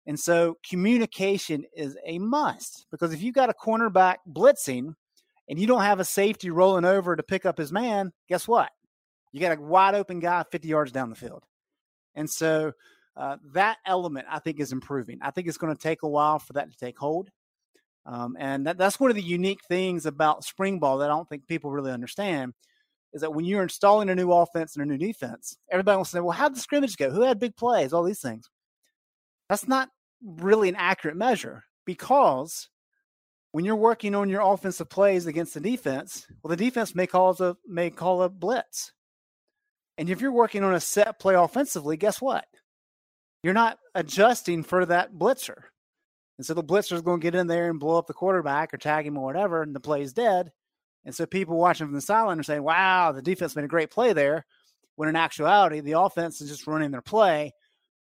And 0.06 0.20
so 0.20 0.58
communication 0.68 1.66
is 1.76 1.98
a 2.06 2.18
must 2.20 2.86
because 2.90 3.14
if 3.14 3.22
you've 3.22 3.36
got 3.36 3.50
a 3.50 3.54
cornerback 3.54 4.18
blitzing 4.28 4.94
and 5.48 5.60
you 5.60 5.68
don't 5.68 5.82
have 5.82 6.00
a 6.00 6.06
safety 6.06 6.50
rolling 6.50 6.86
over 6.86 7.16
to 7.16 7.24
pick 7.24 7.46
up 7.46 7.58
his 7.58 7.72
man, 7.72 8.12
guess 8.28 8.48
what? 8.48 8.72
You 9.32 9.40
got 9.40 9.58
a 9.58 9.62
wide 9.62 9.96
open 9.96 10.20
guy 10.20 10.44
50 10.52 10.68
yards 10.68 10.92
down 10.92 11.10
the 11.10 11.16
field. 11.16 11.44
And 12.16 12.30
so 12.30 12.72
uh, 13.16 13.38
that 13.54 13.78
element, 13.86 14.28
I 14.30 14.40
think, 14.40 14.60
is 14.60 14.72
improving. 14.72 15.20
I 15.22 15.32
think 15.32 15.48
it's 15.48 15.58
going 15.58 15.76
to 15.76 15.82
take 15.82 16.04
a 16.04 16.08
while 16.10 16.40
for 16.40 16.54
that 16.54 16.72
to 16.72 16.78
take 16.78 16.98
hold. 16.98 17.30
Um, 18.10 18.36
and 18.40 18.66
that, 18.66 18.78
that's 18.80 19.00
one 19.00 19.12
of 19.12 19.16
the 19.16 19.22
unique 19.22 19.60
things 19.68 20.08
about 20.08 20.44
spring 20.44 20.80
ball 20.80 20.98
that 20.98 21.12
I 21.12 21.14
don't 21.14 21.30
think 21.30 21.46
people 21.46 21.72
really 21.72 21.92
understand 21.92 22.54
is 23.14 23.22
that 23.22 23.34
when 23.34 23.46
you're 23.46 23.62
installing 23.62 24.10
a 24.10 24.16
new 24.16 24.32
offense 24.32 24.76
and 24.76 24.84
a 24.84 24.86
new 24.88 24.98
defense, 24.98 25.58
everybody 25.72 25.96
wants 25.96 26.10
to 26.12 26.18
say, 26.18 26.22
well, 26.22 26.32
how 26.32 26.50
did 26.50 26.58
the 26.58 26.62
scrimmage 26.62 26.98
go? 26.98 27.12
Who 27.12 27.22
had 27.22 27.40
big 27.40 27.56
plays? 27.56 27.94
All 27.94 28.04
these 28.04 28.22
things. 28.22 28.50
That's 29.48 29.68
not 29.68 29.90
really 30.24 30.70
an 30.70 30.76
accurate 30.76 31.18
measure 31.18 31.64
because 31.86 32.70
when 33.52 33.64
you're 33.64 33.76
working 33.76 34.16
on 34.16 34.30
your 34.30 34.42
offensive 34.42 34.90
plays 34.90 35.28
against 35.28 35.54
the 35.54 35.60
defense, 35.60 36.26
well, 36.42 36.50
the 36.50 36.58
defense 36.58 36.96
may 36.96 37.06
call 37.06 37.36
a 37.40 37.56
may 37.68 37.92
call 37.92 38.24
a 38.24 38.30
blitz. 38.30 38.92
And 40.00 40.10
if 40.10 40.20
you're 40.20 40.32
working 40.32 40.64
on 40.64 40.74
a 40.74 40.80
set 40.80 41.20
play 41.20 41.36
offensively, 41.36 41.98
guess 41.98 42.22
what? 42.22 42.46
You're 43.44 43.54
not 43.54 43.78
adjusting 43.94 44.64
for 44.64 44.86
that 44.86 45.14
blitzer. 45.14 45.64
And 46.40 46.46
so 46.46 46.54
the 46.54 46.64
blitzer 46.64 46.94
is 46.94 47.02
going 47.02 47.20
to 47.20 47.24
get 47.24 47.36
in 47.36 47.48
there 47.48 47.70
and 47.70 47.82
blow 47.82 47.98
up 47.98 48.08
the 48.08 48.14
quarterback 48.14 48.74
or 48.74 48.78
tag 48.78 49.06
him 49.06 49.18
or 49.18 49.26
whatever, 49.26 49.62
and 49.62 49.76
the 49.76 49.82
play 49.82 50.02
is 50.02 50.14
dead. 50.14 50.54
And 51.04 51.14
so 51.14 51.26
people 51.26 51.58
watching 51.58 51.86
from 51.86 51.96
the 51.96 52.00
sideline 52.00 52.40
are 52.40 52.44
saying, 52.44 52.64
wow, 52.64 53.12
the 53.12 53.22
defense 53.22 53.58
made 53.58 53.66
a 53.66 53.68
great 53.68 53.92
play 53.92 54.14
there. 54.14 54.46
When 54.96 55.10
in 55.10 55.18
actuality, 55.18 55.82
the 55.82 56.00
offense 56.00 56.40
is 56.40 56.50
just 56.50 56.66
running 56.66 56.92
their 56.92 57.02
play 57.02 57.52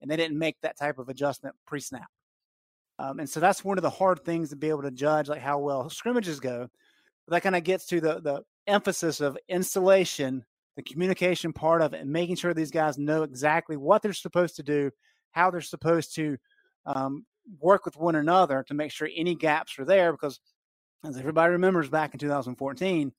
and 0.02 0.10
they 0.10 0.16
didn't 0.16 0.36
make 0.36 0.56
that 0.62 0.76
type 0.76 0.98
of 0.98 1.08
adjustment 1.08 1.54
pre 1.64 1.78
snap. 1.78 2.08
Um, 2.98 3.20
and 3.20 3.30
so 3.30 3.38
that's 3.38 3.64
one 3.64 3.78
of 3.78 3.82
the 3.82 3.90
hard 3.90 4.24
things 4.24 4.50
to 4.50 4.56
be 4.56 4.68
able 4.68 4.82
to 4.82 4.90
judge, 4.90 5.28
like 5.28 5.40
how 5.40 5.60
well 5.60 5.88
scrimmages 5.88 6.40
go. 6.40 6.66
But 7.28 7.34
that 7.34 7.42
kind 7.44 7.54
of 7.54 7.62
gets 7.62 7.86
to 7.86 8.00
the, 8.00 8.20
the 8.20 8.42
emphasis 8.66 9.20
of 9.20 9.38
installation, 9.48 10.44
the 10.74 10.82
communication 10.82 11.52
part 11.52 11.82
of 11.82 11.94
it, 11.94 12.00
and 12.00 12.10
making 12.10 12.34
sure 12.34 12.52
these 12.52 12.72
guys 12.72 12.98
know 12.98 13.22
exactly 13.22 13.76
what 13.76 14.02
they're 14.02 14.12
supposed 14.12 14.56
to 14.56 14.64
do, 14.64 14.90
how 15.30 15.52
they're 15.52 15.60
supposed 15.60 16.16
to 16.16 16.36
um, 16.84 17.24
work 17.60 17.84
with 17.84 17.96
one 17.96 18.14
another 18.14 18.64
to 18.68 18.74
make 18.74 18.90
sure 18.90 19.08
any 19.14 19.34
gaps 19.34 19.78
are 19.78 19.84
there. 19.84 20.12
Because 20.12 20.40
as 21.04 21.16
everybody 21.16 21.52
remembers 21.52 21.88
back 21.88 22.14
in 22.14 22.20
2014, 22.20 23.12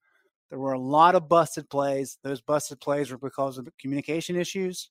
there 0.50 0.60
were 0.60 0.74
a 0.74 0.80
lot 0.80 1.16
of 1.16 1.28
busted 1.28 1.70
plays. 1.70 2.18
Those 2.24 2.42
busted 2.42 2.80
plays 2.80 3.12
were 3.12 3.18
because 3.18 3.58
of 3.58 3.68
communication 3.80 4.36
issues. 4.36 4.90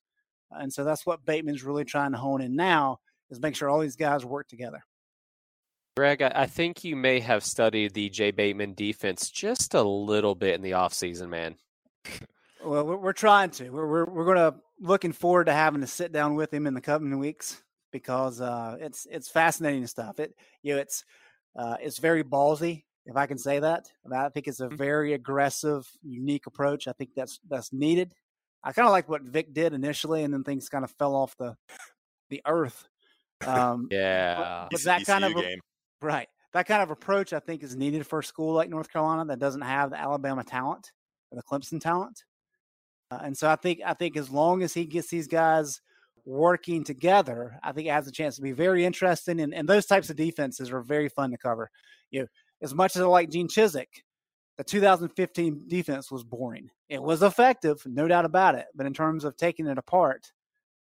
And 0.51 0.73
so 0.73 0.85
that's 0.85 1.07
what 1.07 1.25
Bateman's 1.25 1.65
really 1.65 1.85
trying 1.85 2.13
to 2.13 2.19
hone 2.19 2.41
in 2.41 2.55
now 2.55 2.99
is 3.31 3.41
make 3.41 3.57
sure 3.57 3.69
all 3.69 3.81
these 3.81 3.97
guys 3.97 4.25
work 4.25 4.49
together. 4.49 4.85
Greg, 5.97 6.23
I 6.23 6.47
think 6.47 6.83
you 6.83 6.97
may 6.97 7.21
have 7.21 7.45
studied 7.45 7.95
the 7.95 8.11
Jay 8.11 8.33
Bateman 8.33 8.75
defense 8.75 9.31
just 9.31 9.75
a 9.75 9.83
little 9.83 10.35
bit 10.35 10.57
in 10.57 10.63
the 10.63 10.73
offseason, 10.73 11.29
man. 11.29 11.55
Well, 12.65 12.85
we're, 12.85 13.13
trying 13.13 13.51
to. 13.51 13.71
We're 13.71 13.87
we're, 13.87 14.05
we're 14.07 14.25
going 14.25 14.53
to 14.53 14.59
looking 14.81 15.13
forward 15.13 15.45
to 15.45 15.53
having 15.53 15.83
to 15.83 15.87
sit 15.87 16.13
down 16.13 16.35
with 16.35 16.53
him 16.53 16.67
in 16.67 16.75
the 16.75 16.81
coming 16.81 17.19
weeks 17.19 17.63
because 17.95 18.41
uh, 18.41 18.77
it's 18.81 19.07
it's 19.09 19.29
fascinating 19.29 19.87
stuff. 19.87 20.19
It 20.19 20.35
you 20.65 20.75
know 20.75 20.81
it's 20.81 21.05
uh, 21.57 21.77
it's 21.81 21.99
very 21.99 22.25
ballsy, 22.25 22.83
if 23.07 23.17
I 23.17 23.27
can 23.27 23.39
say 23.39 23.61
that. 23.61 23.87
I 24.13 24.29
think 24.31 24.49
it's 24.49 24.59
a 24.59 24.67
mm-hmm. 24.67 24.77
very 24.77 25.13
aggressive, 25.13 25.89
unique 26.03 26.47
approach. 26.47 26.89
I 26.89 26.93
think 26.93 27.11
that's 27.15 27.39
that's 27.49 27.73
needed. 27.73 28.13
I 28.65 28.73
kind 28.73 28.89
of 28.89 28.93
like 28.93 29.09
what 29.09 29.23
Vic 29.23 29.55
did 29.55 29.75
initially, 29.75 30.25
and 30.25 30.35
then 30.35 30.43
things 30.43 30.69
kind 30.69 30.85
of 30.85 30.91
fell 30.99 31.15
off 31.15 31.37
the 31.39 31.55
the 32.31 32.43
earth. 32.47 32.89
Um, 33.47 33.87
yeah, 33.93 34.67
but, 34.69 34.83
that 34.83 35.07
kind 35.07 35.25
of 35.25 35.35
game. 35.35 35.61
right 36.03 36.29
that 36.55 36.67
kind 36.67 36.83
of 36.83 36.91
approach 36.91 37.33
I 37.33 37.41
think 37.41 37.63
is 37.63 37.77
needed 37.77 38.07
for 38.07 38.21
a 38.21 38.25
school 38.25 38.55
like 38.55 38.71
North 38.71 38.91
Carolina 38.91 39.25
that 39.27 39.39
doesn't 39.39 39.61
have 39.61 39.91
the 39.91 40.01
Alabama 40.01 40.43
talent 40.43 40.93
or 41.31 41.37
the 41.37 41.43
Clemson 41.43 41.81
talent. 41.81 42.25
Uh, 43.11 43.19
and 43.23 43.37
so 43.37 43.51
I 43.51 43.57
think 43.57 43.81
I 43.85 43.93
think 43.93 44.17
as 44.17 44.31
long 44.31 44.63
as 44.63 44.73
he 44.73 44.87
gets 44.87 45.09
these 45.09 45.29
guys 45.29 45.81
working 46.25 46.85
together, 46.85 47.59
I 47.63 47.73
think 47.73 47.89
it 47.89 47.93
has 47.93 48.07
a 48.07 48.13
chance 48.13 48.37
to 48.37 48.43
be 48.43 48.53
very 48.53 48.85
interesting. 48.85 49.41
And, 49.41 49.55
and 49.55 49.69
those 49.69 49.87
types 49.87 50.11
of 50.11 50.17
defenses 50.17 50.71
are 50.71 50.81
very 50.81 51.09
fun 51.09 51.31
to 51.31 51.39
cover. 51.39 51.71
You 52.11 52.21
know, 52.21 52.27
as 52.63 52.75
much 52.75 52.97
as 52.97 53.03
I 53.03 53.07
like 53.07 53.31
Gene 53.31 53.49
Chizik, 53.49 54.03
the 54.57 54.65
2015 54.65 55.65
defense 55.67 56.11
was 56.11 56.25
boring. 56.25 56.71
It 56.89 57.03
was 57.03 57.23
effective, 57.23 57.83
no 57.87 58.07
doubt 58.07 58.25
about 58.25 58.55
it. 58.55 58.67
But 58.75 58.87
in 58.87 58.95
terms 58.95 59.25
of 59.25 59.37
taking 59.37 59.67
it 59.67 59.79
apart, 59.79 60.33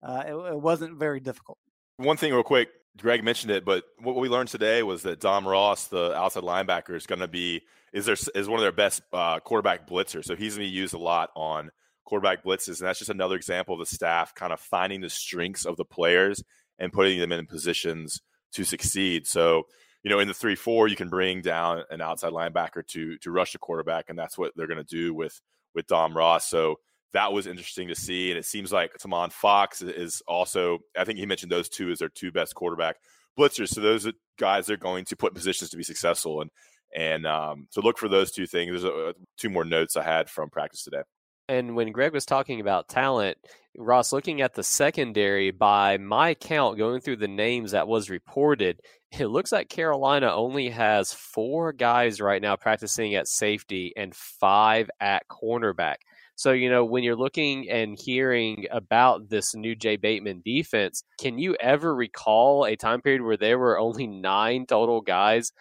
uh, 0.01 0.23
it, 0.25 0.33
it 0.33 0.59
wasn't 0.59 0.97
very 0.97 1.19
difficult. 1.19 1.57
One 1.97 2.17
thing, 2.17 2.33
real 2.33 2.43
quick, 2.43 2.69
Greg 2.97 3.23
mentioned 3.23 3.51
it, 3.51 3.65
but 3.65 3.83
what 3.99 4.15
we 4.15 4.29
learned 4.29 4.49
today 4.49 4.83
was 4.83 5.03
that 5.03 5.19
Dom 5.19 5.47
Ross, 5.47 5.87
the 5.87 6.13
outside 6.15 6.43
linebacker, 6.43 6.95
is 6.95 7.05
going 7.05 7.19
to 7.19 7.27
be 7.27 7.61
is 7.93 8.05
there 8.05 8.15
is 8.35 8.47
one 8.47 8.59
of 8.59 8.61
their 8.61 8.71
best 8.71 9.01
uh, 9.13 9.39
quarterback 9.39 9.87
blitzers. 9.87 10.25
So 10.25 10.35
he's 10.35 10.55
going 10.55 10.67
to 10.67 10.71
be 10.71 10.77
used 10.77 10.93
a 10.93 10.99
lot 10.99 11.31
on 11.35 11.71
quarterback 12.05 12.43
blitzes. 12.43 12.79
And 12.79 12.87
that's 12.87 12.99
just 12.99 13.11
another 13.11 13.35
example 13.35 13.75
of 13.75 13.79
the 13.79 13.95
staff 13.95 14.33
kind 14.35 14.51
of 14.53 14.59
finding 14.59 15.01
the 15.01 15.09
strengths 15.09 15.65
of 15.65 15.77
the 15.77 15.85
players 15.85 16.43
and 16.79 16.93
putting 16.93 17.19
them 17.19 17.31
in 17.31 17.45
positions 17.45 18.21
to 18.53 18.63
succeed. 18.63 19.27
So, 19.27 19.63
you 20.03 20.09
know, 20.09 20.19
in 20.19 20.27
the 20.27 20.33
three 20.33 20.55
four, 20.55 20.87
you 20.87 20.95
can 20.95 21.09
bring 21.09 21.41
down 21.41 21.83
an 21.89 22.01
outside 22.01 22.31
linebacker 22.31 22.85
to 22.87 23.17
to 23.17 23.31
rush 23.31 23.51
the 23.51 23.59
quarterback, 23.59 24.05
and 24.09 24.17
that's 24.17 24.37
what 24.37 24.53
they're 24.55 24.67
going 24.67 24.77
to 24.77 24.83
do 24.83 25.13
with 25.13 25.39
with 25.75 25.87
Dom 25.87 26.15
Ross. 26.15 26.49
So 26.49 26.77
that 27.13 27.33
was 27.33 27.47
interesting 27.47 27.87
to 27.89 27.95
see, 27.95 28.31
and 28.31 28.37
it 28.37 28.45
seems 28.45 28.71
like 28.71 28.93
Tomon 28.97 29.31
Fox 29.31 29.81
is 29.81 30.21
also. 30.27 30.79
I 30.97 31.03
think 31.03 31.19
he 31.19 31.25
mentioned 31.25 31.51
those 31.51 31.69
two 31.69 31.91
as 31.91 31.99
their 31.99 32.09
two 32.09 32.31
best 32.31 32.55
quarterback 32.55 32.95
blitzers. 33.37 33.69
So 33.69 33.81
those 33.81 34.07
guys 34.37 34.69
are 34.69 34.77
going 34.77 35.05
to 35.05 35.15
put 35.15 35.33
positions 35.33 35.69
to 35.71 35.77
be 35.77 35.83
successful, 35.83 36.41
and 36.41 36.49
and 36.95 37.27
um, 37.27 37.67
so 37.69 37.81
look 37.81 37.97
for 37.97 38.07
those 38.07 38.31
two 38.31 38.47
things. 38.47 38.69
There's 38.69 38.83
a, 38.83 39.13
two 39.37 39.49
more 39.49 39.65
notes 39.65 39.97
I 39.97 40.03
had 40.03 40.29
from 40.29 40.49
practice 40.49 40.83
today. 40.83 41.01
And 41.49 41.75
when 41.75 41.91
Greg 41.91 42.13
was 42.13 42.27
talking 42.27 42.61
about 42.61 42.89
talent, 42.89 43.35
Ross, 43.75 44.13
looking 44.13 44.39
at 44.41 44.53
the 44.53 44.61
secondary, 44.61 45.49
by 45.49 45.97
my 45.97 46.35
count, 46.35 46.77
going 46.77 47.01
through 47.01 47.15
the 47.15 47.27
names 47.27 47.71
that 47.71 47.87
was 47.87 48.07
reported, 48.07 48.81
it 49.19 49.25
looks 49.25 49.51
like 49.51 49.67
Carolina 49.67 50.31
only 50.31 50.69
has 50.69 51.11
four 51.11 51.73
guys 51.73 52.21
right 52.21 52.39
now 52.41 52.55
practicing 52.55 53.15
at 53.15 53.27
safety 53.27 53.91
and 53.97 54.15
five 54.15 54.91
at 55.01 55.23
cornerback. 55.27 55.95
So, 56.35 56.51
you 56.51 56.69
know, 56.69 56.85
when 56.85 57.03
you're 57.03 57.15
looking 57.15 57.67
and 57.67 57.97
hearing 57.99 58.67
about 58.69 59.29
this 59.29 59.55
new 59.55 59.75
Jay 59.75 59.97
Bateman 59.97 60.43
defense, 60.45 61.03
can 61.19 61.39
you 61.39 61.55
ever 61.59 61.95
recall 61.95 62.65
a 62.65 62.75
time 62.75 63.01
period 63.01 63.23
where 63.23 63.37
there 63.37 63.57
were 63.57 63.79
only 63.79 64.05
nine 64.05 64.67
total 64.67 65.01
guys 65.01 65.51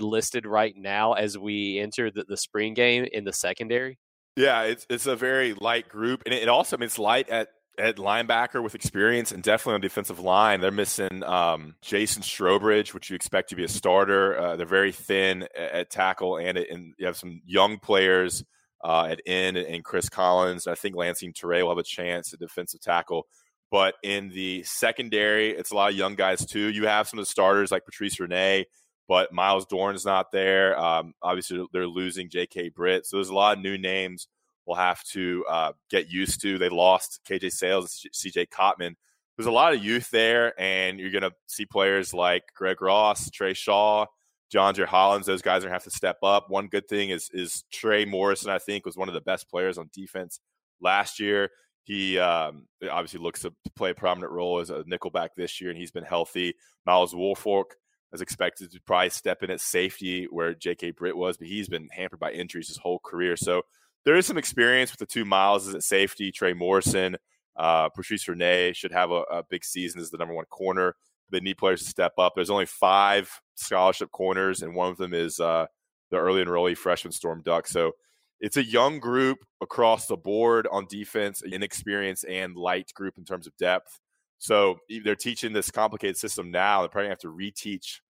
listed 0.00 0.44
right 0.44 0.74
now 0.76 1.12
as 1.12 1.38
we 1.38 1.78
enter 1.78 2.10
the, 2.10 2.24
the 2.28 2.36
spring 2.36 2.74
game 2.74 3.06
in 3.12 3.22
the 3.24 3.32
secondary? 3.32 3.96
Yeah, 4.36 4.62
it's 4.62 4.86
it's 4.90 5.06
a 5.06 5.16
very 5.16 5.54
light 5.54 5.88
group, 5.88 6.22
and 6.26 6.34
it 6.34 6.48
also 6.48 6.76
I 6.76 6.80
mean, 6.80 6.86
it's 6.86 6.98
light 6.98 7.28
at 7.30 7.48
at 7.78 7.96
linebacker 7.96 8.62
with 8.62 8.74
experience, 8.74 9.32
and 9.32 9.42
definitely 9.42 9.74
on 9.74 9.80
defensive 9.80 10.20
line. 10.20 10.60
They're 10.60 10.70
missing 10.70 11.22
um, 11.24 11.74
Jason 11.82 12.22
Strowbridge, 12.22 12.94
which 12.94 13.10
you 13.10 13.16
expect 13.16 13.50
to 13.50 13.56
be 13.56 13.64
a 13.64 13.68
starter. 13.68 14.38
Uh, 14.38 14.56
they're 14.56 14.66
very 14.66 14.92
thin 14.92 15.44
at, 15.54 15.72
at 15.72 15.90
tackle, 15.90 16.36
and 16.36 16.58
and 16.58 16.94
you 16.98 17.06
have 17.06 17.16
some 17.16 17.40
young 17.46 17.78
players 17.78 18.44
uh, 18.84 19.08
at 19.10 19.20
end 19.26 19.56
and 19.56 19.84
Chris 19.84 20.08
Collins. 20.10 20.66
I 20.66 20.74
think 20.74 20.96
Lancine 20.96 21.32
Toure 21.32 21.62
will 21.62 21.70
have 21.70 21.78
a 21.78 21.82
chance 21.82 22.32
at 22.32 22.38
defensive 22.38 22.80
tackle. 22.80 23.26
But 23.70 23.94
in 24.02 24.28
the 24.28 24.62
secondary, 24.62 25.50
it's 25.50 25.72
a 25.72 25.74
lot 25.74 25.90
of 25.90 25.96
young 25.96 26.14
guys 26.14 26.46
too. 26.46 26.68
You 26.70 26.86
have 26.86 27.08
some 27.08 27.18
of 27.18 27.24
the 27.24 27.30
starters 27.30 27.72
like 27.72 27.84
Patrice 27.84 28.20
Rene 28.20 28.66
but 29.08 29.32
Myles 29.32 29.66
Dorn's 29.66 30.04
not 30.04 30.32
there. 30.32 30.78
Um, 30.78 31.14
obviously, 31.22 31.64
they're 31.72 31.86
losing 31.86 32.28
J.K. 32.28 32.70
Britt, 32.70 33.06
so 33.06 33.16
there's 33.16 33.28
a 33.28 33.34
lot 33.34 33.56
of 33.56 33.62
new 33.62 33.78
names 33.78 34.28
we'll 34.66 34.76
have 34.76 35.02
to 35.04 35.44
uh, 35.48 35.72
get 35.90 36.10
used 36.10 36.42
to. 36.42 36.58
They 36.58 36.68
lost 36.68 37.20
KJ 37.28 37.52
Sails 37.52 38.00
and 38.04 38.14
C.J. 38.14 38.46
Cotman. 38.46 38.96
There's 39.36 39.46
a 39.46 39.52
lot 39.52 39.74
of 39.74 39.84
youth 39.84 40.10
there, 40.10 40.58
and 40.60 40.98
you're 40.98 41.10
going 41.10 41.22
to 41.22 41.32
see 41.46 41.66
players 41.66 42.12
like 42.12 42.42
Greg 42.54 42.80
Ross, 42.80 43.30
Trey 43.30 43.54
Shaw, 43.54 44.06
DeAndre 44.52 44.86
Hollins. 44.86 45.26
Those 45.26 45.42
guys 45.42 45.58
are 45.58 45.68
going 45.68 45.70
to 45.70 45.74
have 45.74 45.84
to 45.84 45.90
step 45.90 46.18
up. 46.22 46.46
One 46.48 46.68
good 46.68 46.88
thing 46.88 47.10
is 47.10 47.30
is 47.32 47.64
Trey 47.72 48.04
Morrison. 48.04 48.50
I 48.50 48.58
think 48.58 48.86
was 48.86 48.96
one 48.96 49.08
of 49.08 49.14
the 49.14 49.20
best 49.20 49.48
players 49.50 49.78
on 49.78 49.90
defense 49.92 50.40
last 50.80 51.20
year. 51.20 51.50
He 51.84 52.18
um, 52.18 52.66
obviously 52.90 53.20
looks 53.20 53.42
to 53.42 53.54
play 53.76 53.90
a 53.90 53.94
prominent 53.94 54.32
role 54.32 54.58
as 54.58 54.70
a 54.70 54.82
nickelback 54.84 55.30
this 55.36 55.60
year, 55.60 55.70
and 55.70 55.78
he's 55.78 55.92
been 55.92 56.02
healthy. 56.02 56.54
Myles 56.84 57.14
Wolfolk 57.14 57.76
as 58.12 58.20
expected 58.20 58.70
to 58.72 58.80
probably 58.82 59.10
step 59.10 59.42
in 59.42 59.50
at 59.50 59.60
safety 59.60 60.26
where 60.30 60.54
J.K. 60.54 60.92
Britt 60.92 61.16
was, 61.16 61.36
but 61.36 61.48
he's 61.48 61.68
been 61.68 61.88
hampered 61.92 62.20
by 62.20 62.32
injuries 62.32 62.68
his 62.68 62.78
whole 62.78 62.98
career. 62.98 63.36
So 63.36 63.62
there 64.04 64.16
is 64.16 64.26
some 64.26 64.38
experience 64.38 64.92
with 64.92 65.00
the 65.00 65.06
two 65.06 65.24
Myles 65.24 65.72
at 65.74 65.82
safety. 65.82 66.30
Trey 66.30 66.52
Morrison, 66.52 67.16
uh, 67.56 67.88
Patrice 67.88 68.28
Rene 68.28 68.72
should 68.72 68.92
have 68.92 69.10
a, 69.10 69.22
a, 69.30 69.42
big 69.42 69.64
season 69.64 70.00
as 70.00 70.10
the 70.10 70.18
number 70.18 70.34
one 70.34 70.44
corner. 70.46 70.94
They 71.30 71.40
need 71.40 71.58
players 71.58 71.82
to 71.82 71.90
step 71.90 72.12
up. 72.18 72.34
There's 72.34 72.50
only 72.50 72.66
five 72.66 73.28
scholarship 73.56 74.12
corners, 74.12 74.62
and 74.62 74.76
one 74.76 74.90
of 74.90 74.96
them 74.96 75.12
is 75.12 75.40
uh, 75.40 75.66
the 76.10 76.18
early 76.18 76.44
enrollee 76.44 76.76
freshman 76.76 77.12
Storm 77.12 77.42
Duck. 77.42 77.66
So 77.66 77.92
it's 78.40 78.56
a 78.56 78.64
young 78.64 79.00
group 79.00 79.38
across 79.60 80.06
the 80.06 80.16
board 80.16 80.68
on 80.70 80.86
defense, 80.88 81.42
inexperienced 81.42 82.24
and 82.26 82.54
light 82.54 82.92
group 82.94 83.18
in 83.18 83.24
terms 83.24 83.46
of 83.46 83.56
depth. 83.56 83.98
So 84.38 84.78
they're 85.04 85.16
teaching 85.16 85.52
this 85.52 85.70
complicated 85.70 86.16
system 86.16 86.50
now. 86.50 86.80
They're 86.80 86.88
probably 86.88 87.08
have 87.08 87.18
to 87.20 87.32
reteach 87.32 88.00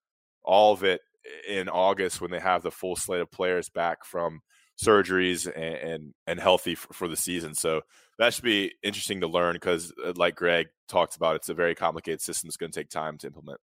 all 0.42 0.72
of 0.72 0.82
it 0.84 1.00
in 1.48 1.68
August 1.68 2.20
when 2.20 2.30
they 2.30 2.38
have 2.38 2.62
the 2.62 2.70
full 2.70 2.96
slate 2.96 3.20
of 3.20 3.30
players 3.30 3.68
back 3.68 4.04
from 4.04 4.40
surgeries 4.82 5.46
and 5.46 5.74
and, 5.74 6.14
and 6.26 6.40
healthy 6.40 6.74
for, 6.74 6.92
for, 6.92 7.08
the 7.08 7.16
season. 7.16 7.54
So 7.54 7.82
that 8.18 8.34
should 8.34 8.44
be 8.44 8.72
interesting 8.82 9.20
to 9.22 9.26
learn 9.26 9.54
because, 9.54 9.92
uh, 10.04 10.12
like 10.16 10.36
Greg 10.36 10.66
talked 10.88 11.16
about, 11.16 11.36
it's 11.36 11.48
a 11.48 11.54
very 11.54 11.74
complicated 11.74 12.20
system. 12.20 12.48
It's 12.48 12.56
going 12.56 12.72
to 12.72 12.78
take 12.78 12.90
time 12.90 13.18
to 13.18 13.26
implement. 13.26 13.60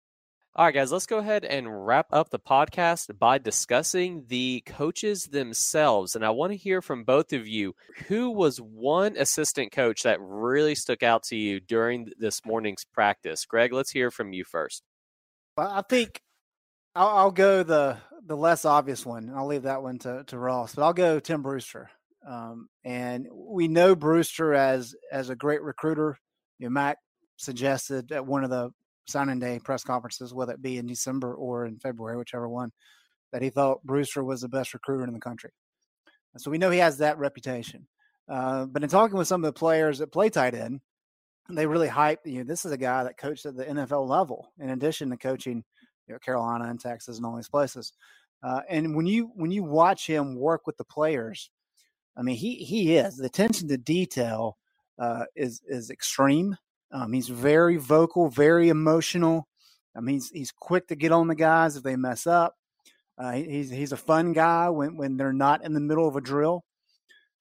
All 0.58 0.64
right, 0.64 0.74
guys, 0.74 0.90
let's 0.90 1.06
go 1.06 1.18
ahead 1.18 1.44
and 1.44 1.86
wrap 1.86 2.08
up 2.10 2.30
the 2.30 2.40
podcast 2.40 3.16
by 3.16 3.38
discussing 3.38 4.24
the 4.26 4.60
coaches 4.66 5.26
themselves. 5.26 6.16
And 6.16 6.24
I 6.24 6.30
want 6.30 6.50
to 6.50 6.58
hear 6.58 6.82
from 6.82 7.04
both 7.04 7.32
of 7.32 7.46
you 7.46 7.76
who 8.08 8.30
was 8.30 8.60
one 8.60 9.16
assistant 9.16 9.70
coach 9.70 10.02
that 10.02 10.18
really 10.20 10.74
stuck 10.74 11.04
out 11.04 11.22
to 11.26 11.36
you 11.36 11.60
during 11.60 12.10
this 12.18 12.44
morning's 12.44 12.84
practice. 12.84 13.46
Greg, 13.46 13.72
let's 13.72 13.92
hear 13.92 14.10
from 14.10 14.32
you 14.32 14.42
first. 14.42 14.82
Well, 15.56 15.70
I 15.70 15.82
think 15.88 16.20
I'll, 16.96 17.06
I'll 17.06 17.30
go 17.30 17.62
the 17.62 17.98
the 18.26 18.36
less 18.36 18.64
obvious 18.64 19.06
one. 19.06 19.32
I'll 19.32 19.46
leave 19.46 19.62
that 19.62 19.84
one 19.84 20.00
to, 20.00 20.24
to 20.26 20.38
Ross, 20.40 20.74
but 20.74 20.82
I'll 20.82 20.92
go 20.92 21.20
Tim 21.20 21.40
Brewster. 21.40 21.88
Um, 22.28 22.68
and 22.82 23.28
we 23.32 23.68
know 23.68 23.94
Brewster 23.94 24.54
as 24.54 24.92
as 25.12 25.30
a 25.30 25.36
great 25.36 25.62
recruiter. 25.62 26.18
You 26.58 26.66
know, 26.66 26.70
Mack 26.70 26.96
suggested 27.36 28.10
at 28.10 28.26
one 28.26 28.42
of 28.42 28.50
the 28.50 28.72
signing 29.08 29.38
day 29.38 29.58
press 29.62 29.82
conferences, 29.82 30.34
whether 30.34 30.52
it 30.52 30.62
be 30.62 30.78
in 30.78 30.86
December 30.86 31.34
or 31.34 31.66
in 31.66 31.78
February, 31.78 32.16
whichever 32.16 32.48
one, 32.48 32.70
that 33.32 33.42
he 33.42 33.50
thought 33.50 33.82
Brewster 33.84 34.24
was 34.24 34.40
the 34.40 34.48
best 34.48 34.74
recruiter 34.74 35.04
in 35.04 35.12
the 35.12 35.20
country. 35.20 35.50
So 36.36 36.50
we 36.50 36.58
know 36.58 36.70
he 36.70 36.78
has 36.78 36.98
that 36.98 37.18
reputation. 37.18 37.86
Uh, 38.28 38.66
but 38.66 38.82
in 38.82 38.88
talking 38.88 39.16
with 39.16 39.28
some 39.28 39.42
of 39.42 39.52
the 39.52 39.58
players 39.58 39.98
that 39.98 40.12
play 40.12 40.28
tight 40.28 40.54
end, 40.54 40.80
they 41.48 41.66
really 41.66 41.88
hype. 41.88 42.20
You 42.24 42.38
know, 42.38 42.44
this 42.44 42.64
is 42.64 42.72
a 42.72 42.76
guy 42.76 43.04
that 43.04 43.16
coached 43.16 43.46
at 43.46 43.56
the 43.56 43.64
NFL 43.64 44.06
level, 44.06 44.52
in 44.60 44.70
addition 44.70 45.10
to 45.10 45.16
coaching 45.16 45.64
you 46.06 46.14
know, 46.14 46.18
Carolina 46.18 46.64
and 46.68 46.78
Texas 46.78 47.16
and 47.16 47.24
all 47.24 47.36
these 47.36 47.48
places. 47.48 47.92
Uh, 48.42 48.60
and 48.68 48.94
when 48.94 49.06
you 49.06 49.30
when 49.34 49.50
you 49.50 49.64
watch 49.64 50.06
him 50.06 50.36
work 50.36 50.66
with 50.66 50.76
the 50.76 50.84
players, 50.84 51.50
I 52.16 52.22
mean, 52.22 52.36
he 52.36 52.56
he 52.56 52.96
is 52.96 53.16
the 53.16 53.26
attention 53.26 53.68
to 53.68 53.78
detail 53.78 54.58
uh, 54.98 55.24
is 55.34 55.62
is 55.66 55.90
extreme. 55.90 56.56
Um, 56.92 57.12
he's 57.12 57.28
very 57.28 57.76
vocal, 57.76 58.28
very 58.28 58.68
emotional. 58.68 59.46
I 59.96 60.00
mean, 60.00 60.16
he's, 60.16 60.30
he's 60.30 60.52
quick 60.52 60.88
to 60.88 60.96
get 60.96 61.12
on 61.12 61.28
the 61.28 61.34
guys 61.34 61.76
if 61.76 61.82
they 61.82 61.96
mess 61.96 62.26
up. 62.26 62.54
Uh, 63.18 63.32
he's 63.32 63.68
he's 63.68 63.90
a 63.90 63.96
fun 63.96 64.32
guy 64.32 64.68
when 64.70 64.96
when 64.96 65.16
they're 65.16 65.32
not 65.32 65.64
in 65.64 65.74
the 65.74 65.80
middle 65.80 66.06
of 66.06 66.14
a 66.14 66.20
drill, 66.20 66.64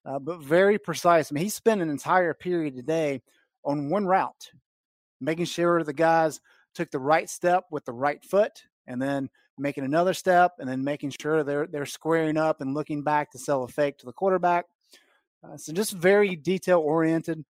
uh, 0.04 0.18
but 0.18 0.42
very 0.42 0.76
precise. 0.76 1.30
I 1.30 1.34
mean, 1.34 1.44
he 1.44 1.50
spent 1.50 1.80
an 1.80 1.88
entire 1.88 2.34
period 2.34 2.74
today 2.74 3.22
on 3.64 3.88
one 3.88 4.04
route, 4.04 4.50
making 5.20 5.44
sure 5.44 5.84
the 5.84 5.92
guys 5.92 6.40
took 6.74 6.90
the 6.90 6.98
right 6.98 7.30
step 7.30 7.64
with 7.70 7.84
the 7.84 7.92
right 7.92 8.24
foot, 8.24 8.64
and 8.88 9.00
then 9.00 9.30
making 9.56 9.84
another 9.84 10.14
step, 10.14 10.54
and 10.58 10.68
then 10.68 10.82
making 10.82 11.12
sure 11.20 11.44
they're 11.44 11.68
they're 11.68 11.86
squaring 11.86 12.36
up 12.36 12.60
and 12.60 12.74
looking 12.74 13.04
back 13.04 13.30
to 13.30 13.38
sell 13.38 13.62
a 13.62 13.68
fake 13.68 13.98
to 13.98 14.06
the 14.06 14.12
quarterback. 14.12 14.64
Uh, 15.44 15.56
so 15.56 15.72
just 15.72 15.92
very 15.92 16.34
detail 16.34 16.80
oriented, 16.80 17.44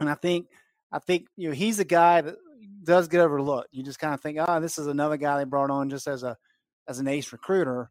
and 0.00 0.08
I 0.08 0.14
think 0.14 0.46
I 0.92 0.98
think 0.98 1.26
you 1.36 1.48
know 1.48 1.54
he's 1.54 1.78
a 1.78 1.84
guy 1.84 2.20
that 2.20 2.36
does 2.84 3.08
get 3.08 3.20
overlooked. 3.20 3.68
You 3.72 3.82
just 3.82 3.98
kind 3.98 4.14
of 4.14 4.20
think, 4.20 4.38
oh, 4.40 4.60
this 4.60 4.78
is 4.78 4.86
another 4.86 5.16
guy 5.16 5.38
they 5.38 5.44
brought 5.44 5.70
on 5.70 5.90
just 5.90 6.06
as 6.06 6.22
a 6.22 6.36
as 6.88 6.98
an 6.98 7.08
ace 7.08 7.32
recruiter, 7.32 7.90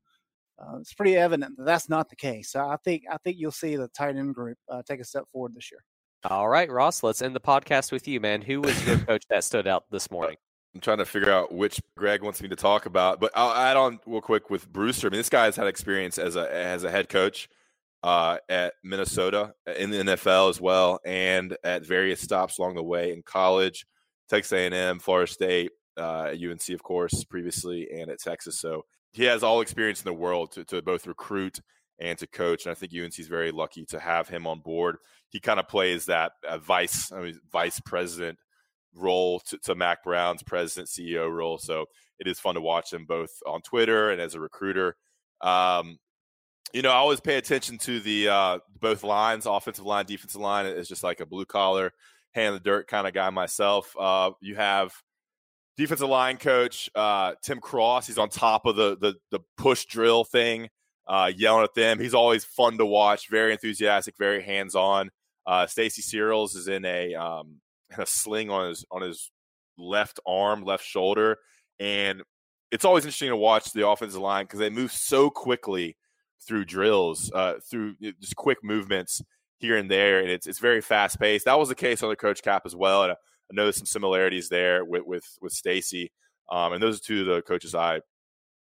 uh, 0.60 0.78
it's 0.80 0.94
pretty 0.94 1.16
evident 1.16 1.56
that 1.58 1.66
that's 1.66 1.88
not 1.88 2.10
the 2.10 2.16
case. 2.16 2.52
So 2.52 2.68
I 2.68 2.78
think 2.84 3.04
I 3.10 3.18
think 3.18 3.38
you'll 3.40 3.52
see 3.52 3.76
the 3.76 3.88
tight 3.90 4.16
end 4.16 4.34
group 4.34 4.58
uh, 4.70 4.82
take 4.88 5.00
a 5.00 5.04
step 5.04 5.26
forward 5.32 5.54
this 5.56 5.72
year. 5.72 5.84
All 6.24 6.50
right, 6.50 6.70
Ross, 6.70 7.04
let's 7.04 7.22
end 7.22 7.36
the 7.36 7.40
podcast 7.40 7.92
with 7.92 8.08
you, 8.08 8.20
man. 8.20 8.42
Who 8.42 8.62
was 8.62 8.88
your 8.88 8.98
coach 9.06 9.24
that 9.30 9.44
stood 9.44 9.68
out 9.68 9.86
this 9.92 10.10
morning? 10.10 10.36
I'm 10.74 10.82
trying 10.82 10.98
to 10.98 11.06
figure 11.06 11.32
out 11.32 11.54
which 11.54 11.80
Greg 11.96 12.24
wants 12.24 12.42
me 12.42 12.50
to 12.50 12.56
talk 12.56 12.86
about, 12.86 13.20
but 13.20 13.32
I'll 13.36 13.54
add 13.54 13.78
on 13.78 14.00
real 14.06 14.22
quick 14.22 14.50
with 14.50 14.72
Brewster. 14.72 15.08
I 15.08 15.10
mean, 15.12 15.20
this 15.20 15.30
guy 15.30 15.46
has 15.46 15.56
had 15.56 15.68
experience 15.68 16.18
as 16.18 16.36
a 16.36 16.54
as 16.54 16.84
a 16.84 16.92
head 16.92 17.08
coach 17.08 17.50
uh, 18.08 18.38
at 18.48 18.74
Minnesota 18.86 19.52
in 19.78 19.90
the 19.90 19.98
NFL 19.98 20.50
as 20.50 20.62
well, 20.62 21.02
and 21.06 21.58
at 21.66 21.86
various 21.86 22.22
stops 22.22 22.58
along 22.58 22.76
the 22.76 22.84
way 22.84 23.12
in 23.12 23.22
college, 23.22 23.86
Texas 24.30 24.54
A&M, 24.54 25.00
Florida 25.00 25.30
State, 25.30 25.72
uh, 25.98 26.32
UNC, 26.32 26.70
of 26.70 26.82
course, 26.82 27.26
previously, 27.26 27.90
and 27.94 28.10
at 28.10 28.22
Texas. 28.22 28.62
So 28.62 28.86
he 29.12 29.26
has 29.26 29.44
all 29.44 29.60
experience 29.60 30.00
in 30.00 30.06
the 30.06 30.14
world 30.14 30.54
to, 30.54 30.64
to 30.64 30.82
both 30.82 31.06
recruit 31.06 31.60
and 32.00 32.18
to 32.20 32.28
coach. 32.28 32.66
And 32.66 32.72
I 32.72 32.76
think 32.76 32.94
UNC 32.94 33.20
is 33.20 33.28
very 33.28 33.52
lucky 33.52 33.84
to 33.88 34.00
have 34.00 34.30
him 34.30 34.48
on 34.48 34.62
board. 34.62 35.00
He 35.28 35.42
kind 35.42 35.60
of 35.60 35.68
plays 35.68 36.06
that 36.06 36.32
uh, 36.48 36.60
vice 36.60 37.12
I 37.12 37.20
mean, 37.20 37.42
vice 37.52 37.82
president 37.82 38.40
role 38.96 39.42
to, 39.42 39.58
to, 39.66 39.76
Mack 39.76 40.06
Brown's 40.06 40.44
president 40.44 40.88
CEO 40.88 41.30
role. 41.30 41.58
So 41.58 41.88
it 42.20 42.28
is 42.28 42.40
fun 42.40 42.56
to 42.56 42.62
watch 42.62 42.94
him 42.94 43.04
both 43.06 43.32
on 43.46 43.62
Twitter 43.64 44.12
and 44.12 44.22
as 44.22 44.34
a 44.34 44.40
recruiter. 44.40 44.96
Um, 45.42 45.98
you 46.78 46.84
know, 46.84 46.92
I 46.92 46.98
always 46.98 47.20
pay 47.20 47.38
attention 47.38 47.80
to 47.80 48.00
the 48.00 48.28
uh, 48.30 48.60
both 48.80 49.04
lines, 49.04 49.48
offensive 49.48 49.84
line, 49.84 50.06
defensive 50.06 50.40
line. 50.40 50.68
It's 50.68 50.88
just 50.88 51.04
like 51.04 51.20
a 51.22 51.26
blue 51.26 51.44
collar, 51.44 51.92
hand 52.36 52.54
the 52.54 52.60
dirt 52.60 52.88
kind 52.88 53.08
of 53.08 53.16
guy 53.16 53.32
myself. 53.32 53.96
Uh, 54.00 54.30
you 54.42 54.54
have 54.58 54.94
defensive 55.76 56.08
line 56.08 56.38
coach 56.38 56.88
uh, 56.94 57.34
Tim 57.42 57.60
Cross. 57.62 58.06
He's 58.06 58.20
on 58.20 58.30
top 58.30 58.68
of 58.68 58.76
the 58.76 58.96
the, 58.96 59.16
the 59.32 59.40
push 59.58 59.86
drill 59.86 60.24
thing, 60.24 60.70
uh, 61.08 61.32
yelling 61.36 61.64
at 61.64 61.74
them. 61.74 62.00
He's 62.00 62.14
always 62.14 62.46
fun 62.46 62.78
to 62.78 62.86
watch. 62.86 63.28
Very 63.28 63.54
enthusiastic, 63.54 64.14
very 64.20 64.44
hands 64.44 64.76
on. 64.76 65.10
Uh, 65.48 65.66
Stacy 65.66 66.04
Searels 66.04 66.54
is 66.54 66.68
in 66.68 66.86
a 66.86 67.16
um, 67.16 67.56
a 67.98 68.06
sling 68.06 68.52
on 68.52 68.70
his 68.70 68.86
on 68.92 69.02
his 69.02 69.32
left 69.80 70.20
arm, 70.28 70.64
left 70.64 70.86
shoulder, 70.86 71.38
and 71.80 72.22
it's 72.70 72.86
always 72.86 73.04
interesting 73.04 73.30
to 73.30 73.36
watch 73.36 73.74
the 73.74 73.88
offensive 73.88 74.22
line 74.22 74.46
because 74.46 74.60
they 74.60 74.70
move 74.70 74.92
so 74.92 75.32
quickly 75.32 75.98
through 76.46 76.66
drills, 76.66 77.32
uh, 77.34 77.56
through 77.70 77.96
just 78.20 78.36
quick 78.36 78.60
movements 78.64 79.22
here 79.60 79.78
and 79.78 79.90
there, 79.90 80.20
and 80.20 80.30
it's 80.30 80.48
it's 80.48 80.60
very 80.60 80.82
fast 80.82 81.20
paced. 81.20 81.46
That 81.46 81.60
was 81.60 81.70
the 81.70 81.76
case 81.76 82.04
under 82.04 82.16
Coach 82.16 82.42
Cap 82.42 82.64
as 82.66 82.76
well, 82.76 83.04
and 83.04 83.12
I 83.12 83.16
know 83.54 83.64
there's 83.64 83.78
some 83.78 83.86
similarities 83.86 84.50
there 84.50 84.86
with 84.86 85.04
with 85.06 85.26
with 85.42 85.54
Stacy, 85.54 86.12
um, 86.52 86.74
and 86.74 86.82
those 86.82 86.98
are 86.98 87.04
two 87.04 87.22
of 87.22 87.28
the 87.28 87.42
coaches 87.42 87.76
I 87.76 88.02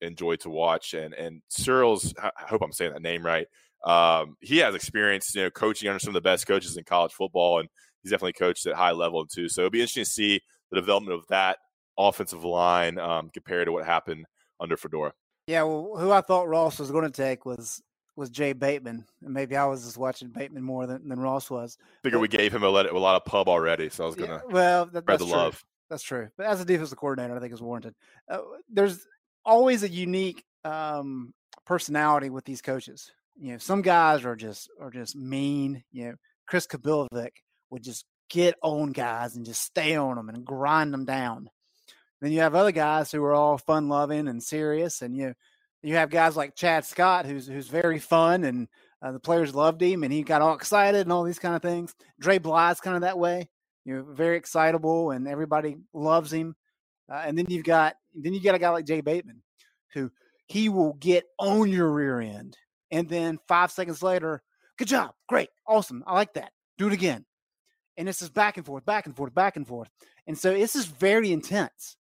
enjoy 0.01 0.35
to 0.37 0.49
watch. 0.49 0.93
And 0.93 1.13
and 1.13 1.41
Searels, 1.49 2.13
I 2.21 2.31
hope 2.37 2.61
I'm 2.61 2.71
saying 2.71 2.93
that 2.93 3.01
name 3.01 3.25
right. 3.25 3.47
Um, 3.85 4.37
he 4.39 4.59
has 4.59 4.75
experience, 4.75 5.33
you 5.35 5.43
know, 5.43 5.49
coaching 5.49 5.89
under 5.89 5.99
some 5.99 6.15
of 6.15 6.21
the 6.21 6.29
best 6.29 6.47
coaches 6.47 6.77
in 6.77 6.83
college 6.83 7.13
football, 7.13 7.59
and 7.59 7.69
he's 8.01 8.11
definitely 8.11 8.33
coached 8.33 8.65
at 8.65 8.75
high 8.75 8.91
level 8.91 9.25
too. 9.25 9.49
So 9.49 9.61
it'll 9.61 9.71
be 9.71 9.79
interesting 9.79 10.05
to 10.05 10.09
see 10.09 10.41
the 10.71 10.79
development 10.79 11.17
of 11.17 11.27
that 11.27 11.57
offensive 11.97 12.43
line 12.43 12.97
um, 12.97 13.29
compared 13.33 13.67
to 13.67 13.71
what 13.71 13.85
happened 13.85 14.25
under 14.59 14.77
Fedora. 14.77 15.13
Yeah, 15.47 15.63
well, 15.63 15.95
who 15.97 16.11
I 16.11 16.21
thought 16.21 16.47
Ross 16.47 16.79
was 16.79 16.91
going 16.91 17.09
to 17.09 17.11
take 17.11 17.45
was 17.45 17.81
was 18.15 18.29
Jay 18.29 18.53
Bateman, 18.53 19.05
and 19.23 19.33
maybe 19.33 19.55
I 19.55 19.65
was 19.65 19.83
just 19.83 19.97
watching 19.97 20.29
Bateman 20.29 20.63
more 20.63 20.85
than, 20.85 21.07
than 21.07 21.19
Ross 21.19 21.49
was. 21.49 21.77
I 21.81 21.85
Figure 22.03 22.19
we 22.19 22.27
gave 22.27 22.53
him 22.53 22.63
a, 22.63 22.69
lot, 22.69 22.87
a, 22.87 22.97
lot 22.97 23.15
of 23.15 23.25
pub 23.25 23.49
already, 23.49 23.89
so 23.89 24.03
I 24.03 24.07
was 24.07 24.15
gonna 24.15 24.41
yeah, 24.45 24.53
well 24.53 24.85
that, 24.85 25.03
spread 25.03 25.19
the 25.19 25.25
true. 25.25 25.33
love. 25.33 25.63
That's 25.89 26.03
true, 26.03 26.29
but 26.37 26.45
as 26.45 26.61
a 26.61 26.65
defensive 26.65 26.97
coordinator, 26.97 27.35
I 27.35 27.39
think 27.39 27.53
is 27.53 27.61
warranted. 27.61 27.95
Uh, 28.29 28.39
there's 28.69 29.05
always 29.45 29.83
a 29.83 29.89
unique 29.89 30.43
um, 30.63 31.33
personality 31.65 32.29
with 32.29 32.45
these 32.45 32.61
coaches. 32.61 33.11
You 33.37 33.53
know, 33.53 33.57
some 33.57 33.81
guys 33.81 34.25
are 34.25 34.35
just 34.35 34.69
are 34.79 34.91
just 34.91 35.15
mean. 35.15 35.83
You 35.91 36.09
know, 36.09 36.13
Chris 36.47 36.67
Kapilovic 36.67 37.31
would 37.69 37.83
just 37.83 38.05
get 38.29 38.55
on 38.61 38.91
guys 38.91 39.35
and 39.35 39.45
just 39.45 39.61
stay 39.61 39.95
on 39.95 40.15
them 40.15 40.29
and 40.29 40.45
grind 40.45 40.93
them 40.93 41.05
down. 41.05 41.49
Then 42.23 42.31
you 42.31 42.39
have 42.39 42.55
other 42.55 42.71
guys 42.71 43.11
who 43.11 43.21
are 43.25 43.33
all 43.33 43.57
fun 43.57 43.89
loving 43.89 44.29
and 44.29 44.41
serious, 44.41 45.01
and 45.01 45.13
you 45.13 45.33
you 45.81 45.95
have 45.95 46.09
guys 46.09 46.37
like 46.37 46.55
Chad 46.55 46.85
Scott, 46.85 47.25
who's 47.25 47.47
who's 47.47 47.67
very 47.67 47.99
fun, 47.99 48.45
and 48.45 48.69
uh, 49.01 49.11
the 49.11 49.19
players 49.19 49.53
loved 49.53 49.81
him, 49.81 50.03
and 50.03 50.13
he 50.13 50.23
got 50.23 50.41
all 50.41 50.55
excited 50.55 51.01
and 51.01 51.11
all 51.11 51.25
these 51.25 51.37
kind 51.37 51.53
of 51.53 51.61
things. 51.61 51.93
Dre 52.21 52.37
Bly's 52.37 52.79
kind 52.79 52.95
of 52.95 53.01
that 53.01 53.19
way, 53.19 53.49
you 53.83 53.93
know, 53.93 54.03
very 54.03 54.37
excitable, 54.37 55.11
and 55.11 55.27
everybody 55.27 55.75
loves 55.93 56.31
him. 56.31 56.55
Uh, 57.11 57.23
and 57.25 57.37
then 57.37 57.45
you've 57.49 57.65
got 57.65 57.97
then 58.15 58.33
you 58.33 58.41
got 58.41 58.55
a 58.55 58.59
guy 58.59 58.69
like 58.69 58.85
Jay 58.85 59.01
Bateman, 59.01 59.43
who 59.93 60.09
he 60.45 60.69
will 60.69 60.93
get 60.93 61.25
on 61.39 61.69
your 61.69 61.91
rear 61.91 62.21
end, 62.21 62.57
and 62.89 63.09
then 63.09 63.37
five 63.49 63.69
seconds 63.69 64.01
later, 64.01 64.41
good 64.77 64.87
job, 64.87 65.11
great, 65.27 65.49
awesome, 65.67 66.05
I 66.07 66.13
like 66.13 66.35
that, 66.35 66.53
do 66.77 66.87
it 66.87 66.93
again, 66.93 67.25
and 67.97 68.07
this 68.07 68.21
is 68.21 68.29
back 68.29 68.55
and 68.55 68.65
forth, 68.65 68.85
back 68.85 69.07
and 69.07 69.15
forth, 69.17 69.35
back 69.35 69.57
and 69.57 69.67
forth, 69.67 69.89
and 70.25 70.37
so 70.37 70.53
this 70.53 70.77
is 70.77 70.85
very 70.85 71.33
intense. 71.33 71.97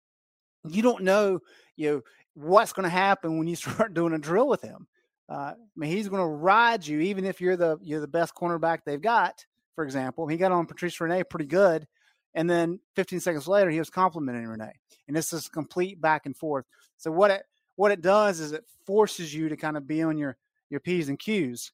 You 0.67 0.81
don't 0.81 1.03
know, 1.03 1.39
you 1.75 1.89
know, 1.89 2.01
what's 2.33 2.73
going 2.73 2.83
to 2.83 2.89
happen 2.89 3.37
when 3.37 3.47
you 3.47 3.55
start 3.57 3.93
doing 3.93 4.13
a 4.13 4.19
drill 4.19 4.47
with 4.47 4.61
him. 4.61 4.87
Uh, 5.29 5.53
I 5.53 5.55
mean, 5.75 5.91
he's 5.91 6.09
going 6.09 6.21
to 6.21 6.27
ride 6.27 6.85
you, 6.85 6.99
even 7.01 7.23
if 7.23 7.39
you're 7.39 7.57
the 7.57 7.77
you're 7.81 8.01
the 8.01 8.07
best 8.07 8.33
cornerback 8.33 8.79
they've 8.85 9.01
got. 9.01 9.45
For 9.75 9.83
example, 9.83 10.27
he 10.27 10.37
got 10.37 10.51
on 10.51 10.65
Patrice 10.65 10.99
Rene 10.99 11.23
pretty 11.23 11.45
good, 11.45 11.87
and 12.33 12.49
then 12.49 12.79
15 12.95 13.19
seconds 13.19 13.47
later, 13.47 13.69
he 13.69 13.79
was 13.79 13.89
complimenting 13.89 14.47
Rene, 14.47 14.71
and 15.07 15.15
this 15.15 15.31
is 15.31 15.47
complete 15.47 16.01
back 16.01 16.25
and 16.25 16.35
forth. 16.35 16.65
So 16.97 17.11
what 17.11 17.31
it 17.31 17.43
what 17.75 17.91
it 17.91 18.01
does 18.01 18.39
is 18.39 18.51
it 18.51 18.65
forces 18.85 19.33
you 19.33 19.49
to 19.49 19.55
kind 19.55 19.77
of 19.77 19.87
be 19.87 20.01
on 20.01 20.17
your 20.17 20.35
your 20.71 20.79
p's 20.79 21.09
and 21.09 21.19
q's, 21.19 21.71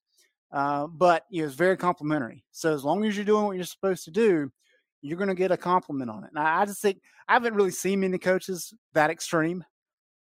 uh, 0.51 0.87
but 0.87 1.23
you 1.29 1.41
know, 1.41 1.47
it's 1.47 1.55
very 1.55 1.77
complimentary. 1.77 2.43
So 2.51 2.73
as 2.73 2.83
long 2.83 3.05
as 3.05 3.15
you're 3.15 3.25
doing 3.25 3.45
what 3.45 3.55
you're 3.55 3.65
supposed 3.65 4.03
to 4.05 4.11
do, 4.11 4.51
you're 5.05 5.17
going 5.17 5.29
to 5.29 5.35
get 5.35 5.51
a 5.51 5.57
compliment 5.57 6.09
on 6.09 6.23
it. 6.23 6.31
And 6.31 6.39
I, 6.39 6.61
I 6.61 6.65
just 6.65 6.81
think 6.81 6.99
I 7.27 7.33
haven't 7.33 7.53
really 7.53 7.71
seen 7.71 7.99
many 7.99 8.17
coaches 8.17 8.73
that 8.93 9.11
extreme. 9.11 9.63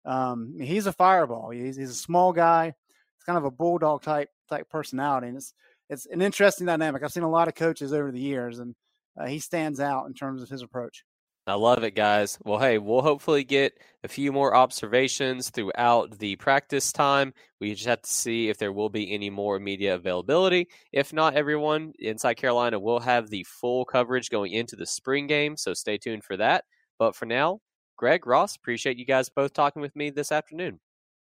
Um, 0.05 0.55
he's 0.61 0.87
a 0.87 0.93
fireball. 0.93 1.51
He's, 1.51 1.77
he's 1.77 1.91
a 1.91 1.95
small 1.95 2.33
guy. 2.33 2.75
It's 3.17 3.25
kind 3.25 3.39
of 3.39 3.45
a 3.45 3.51
bulldog 3.51 4.03
type 4.03 4.29
type 4.49 4.69
personality, 4.69 5.29
and 5.29 5.37
it's 5.39 5.55
it's 5.89 6.07
an 6.07 6.21
interesting 6.21 6.67
dynamic. 6.67 7.03
I've 7.03 7.13
seen 7.13 7.23
a 7.23 7.31
lot 7.31 7.49
of 7.49 7.55
coaches 7.55 7.93
over 7.93 8.13
the 8.13 8.21
years, 8.21 8.59
and 8.59 8.75
uh, 9.19 9.27
he 9.27 9.39
stands 9.39 9.81
out 9.81 10.07
in 10.07 10.15
terms 10.15 10.43
of 10.43 10.51
his 10.51 10.63
approach. 10.63 11.05
I 11.47 11.55
love 11.55 11.85
it, 11.85 11.95
guys. 11.95 12.39
Well, 12.43 12.59
hey, 12.59 12.79
we'll 12.79 13.03
hopefully 13.03 13.45
get 13.45 13.79
a 14.03 14.09
few 14.09 14.33
more 14.33 14.57
observations 14.57 15.51
throughout 15.51 16.19
the 16.19 16.37
practice 16.37 16.91
time. 16.91 17.35
We 17.61 17.75
just 17.75 17.87
have 17.87 18.01
to 18.03 18.11
see 18.11 18.49
if 18.49 18.57
there 18.57 18.73
will 18.73 18.89
be 18.89 19.13
any 19.13 19.29
more 19.29 19.59
media 19.59 19.95
availability. 19.95 20.69
If 20.93 21.13
not, 21.13 21.35
everyone 21.35 21.93
Inside 21.99 22.35
Carolina 22.35 22.81
will 22.81 23.01
have 23.01 23.29
the 23.29 23.45
full 23.45 23.85
coverage 23.85 24.31
going 24.31 24.53
into 24.53 24.75
the 24.75 24.87
spring 24.87 25.27
game, 25.27 25.59
so 25.59 25.75
stay 25.75 25.99
tuned 25.99 26.25
for 26.25 26.39
that. 26.39 26.65
But 26.99 27.15
for 27.15 27.27
now, 27.27 27.61
Greg, 27.97 28.27
Ross, 28.27 28.57
appreciate 28.57 28.99
you 28.99 29.05
guys 29.05 29.29
both 29.29 29.53
talking 29.53 29.83
with 29.83 29.95
me 29.95 30.09
this 30.11 30.33
afternoon. 30.33 30.81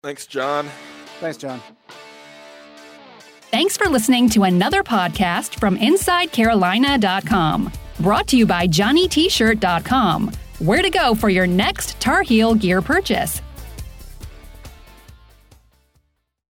Thanks, 0.03 0.27
John. 0.27 0.69
Thanks, 1.21 1.39
John. 1.39 1.63
Thanks 3.51 3.77
for 3.77 3.89
listening 3.89 4.29
to 4.31 4.45
another 4.45 4.83
podcast 4.83 5.59
from 5.59 5.79
InsideCarolina.com. 5.79 7.73
Brought 8.01 8.27
to 8.29 8.37
you 8.37 8.47
by 8.47 8.67
JohnnyT-Shirt.com, 8.67 10.33
where 10.59 10.83
to 10.83 10.91
go 10.91 11.15
for 11.15 11.29
your 11.29 11.47
next 11.47 12.01
Tar 12.01 12.23
Heel 12.23 12.55
gear 12.55 12.83
purchase. 12.83 13.41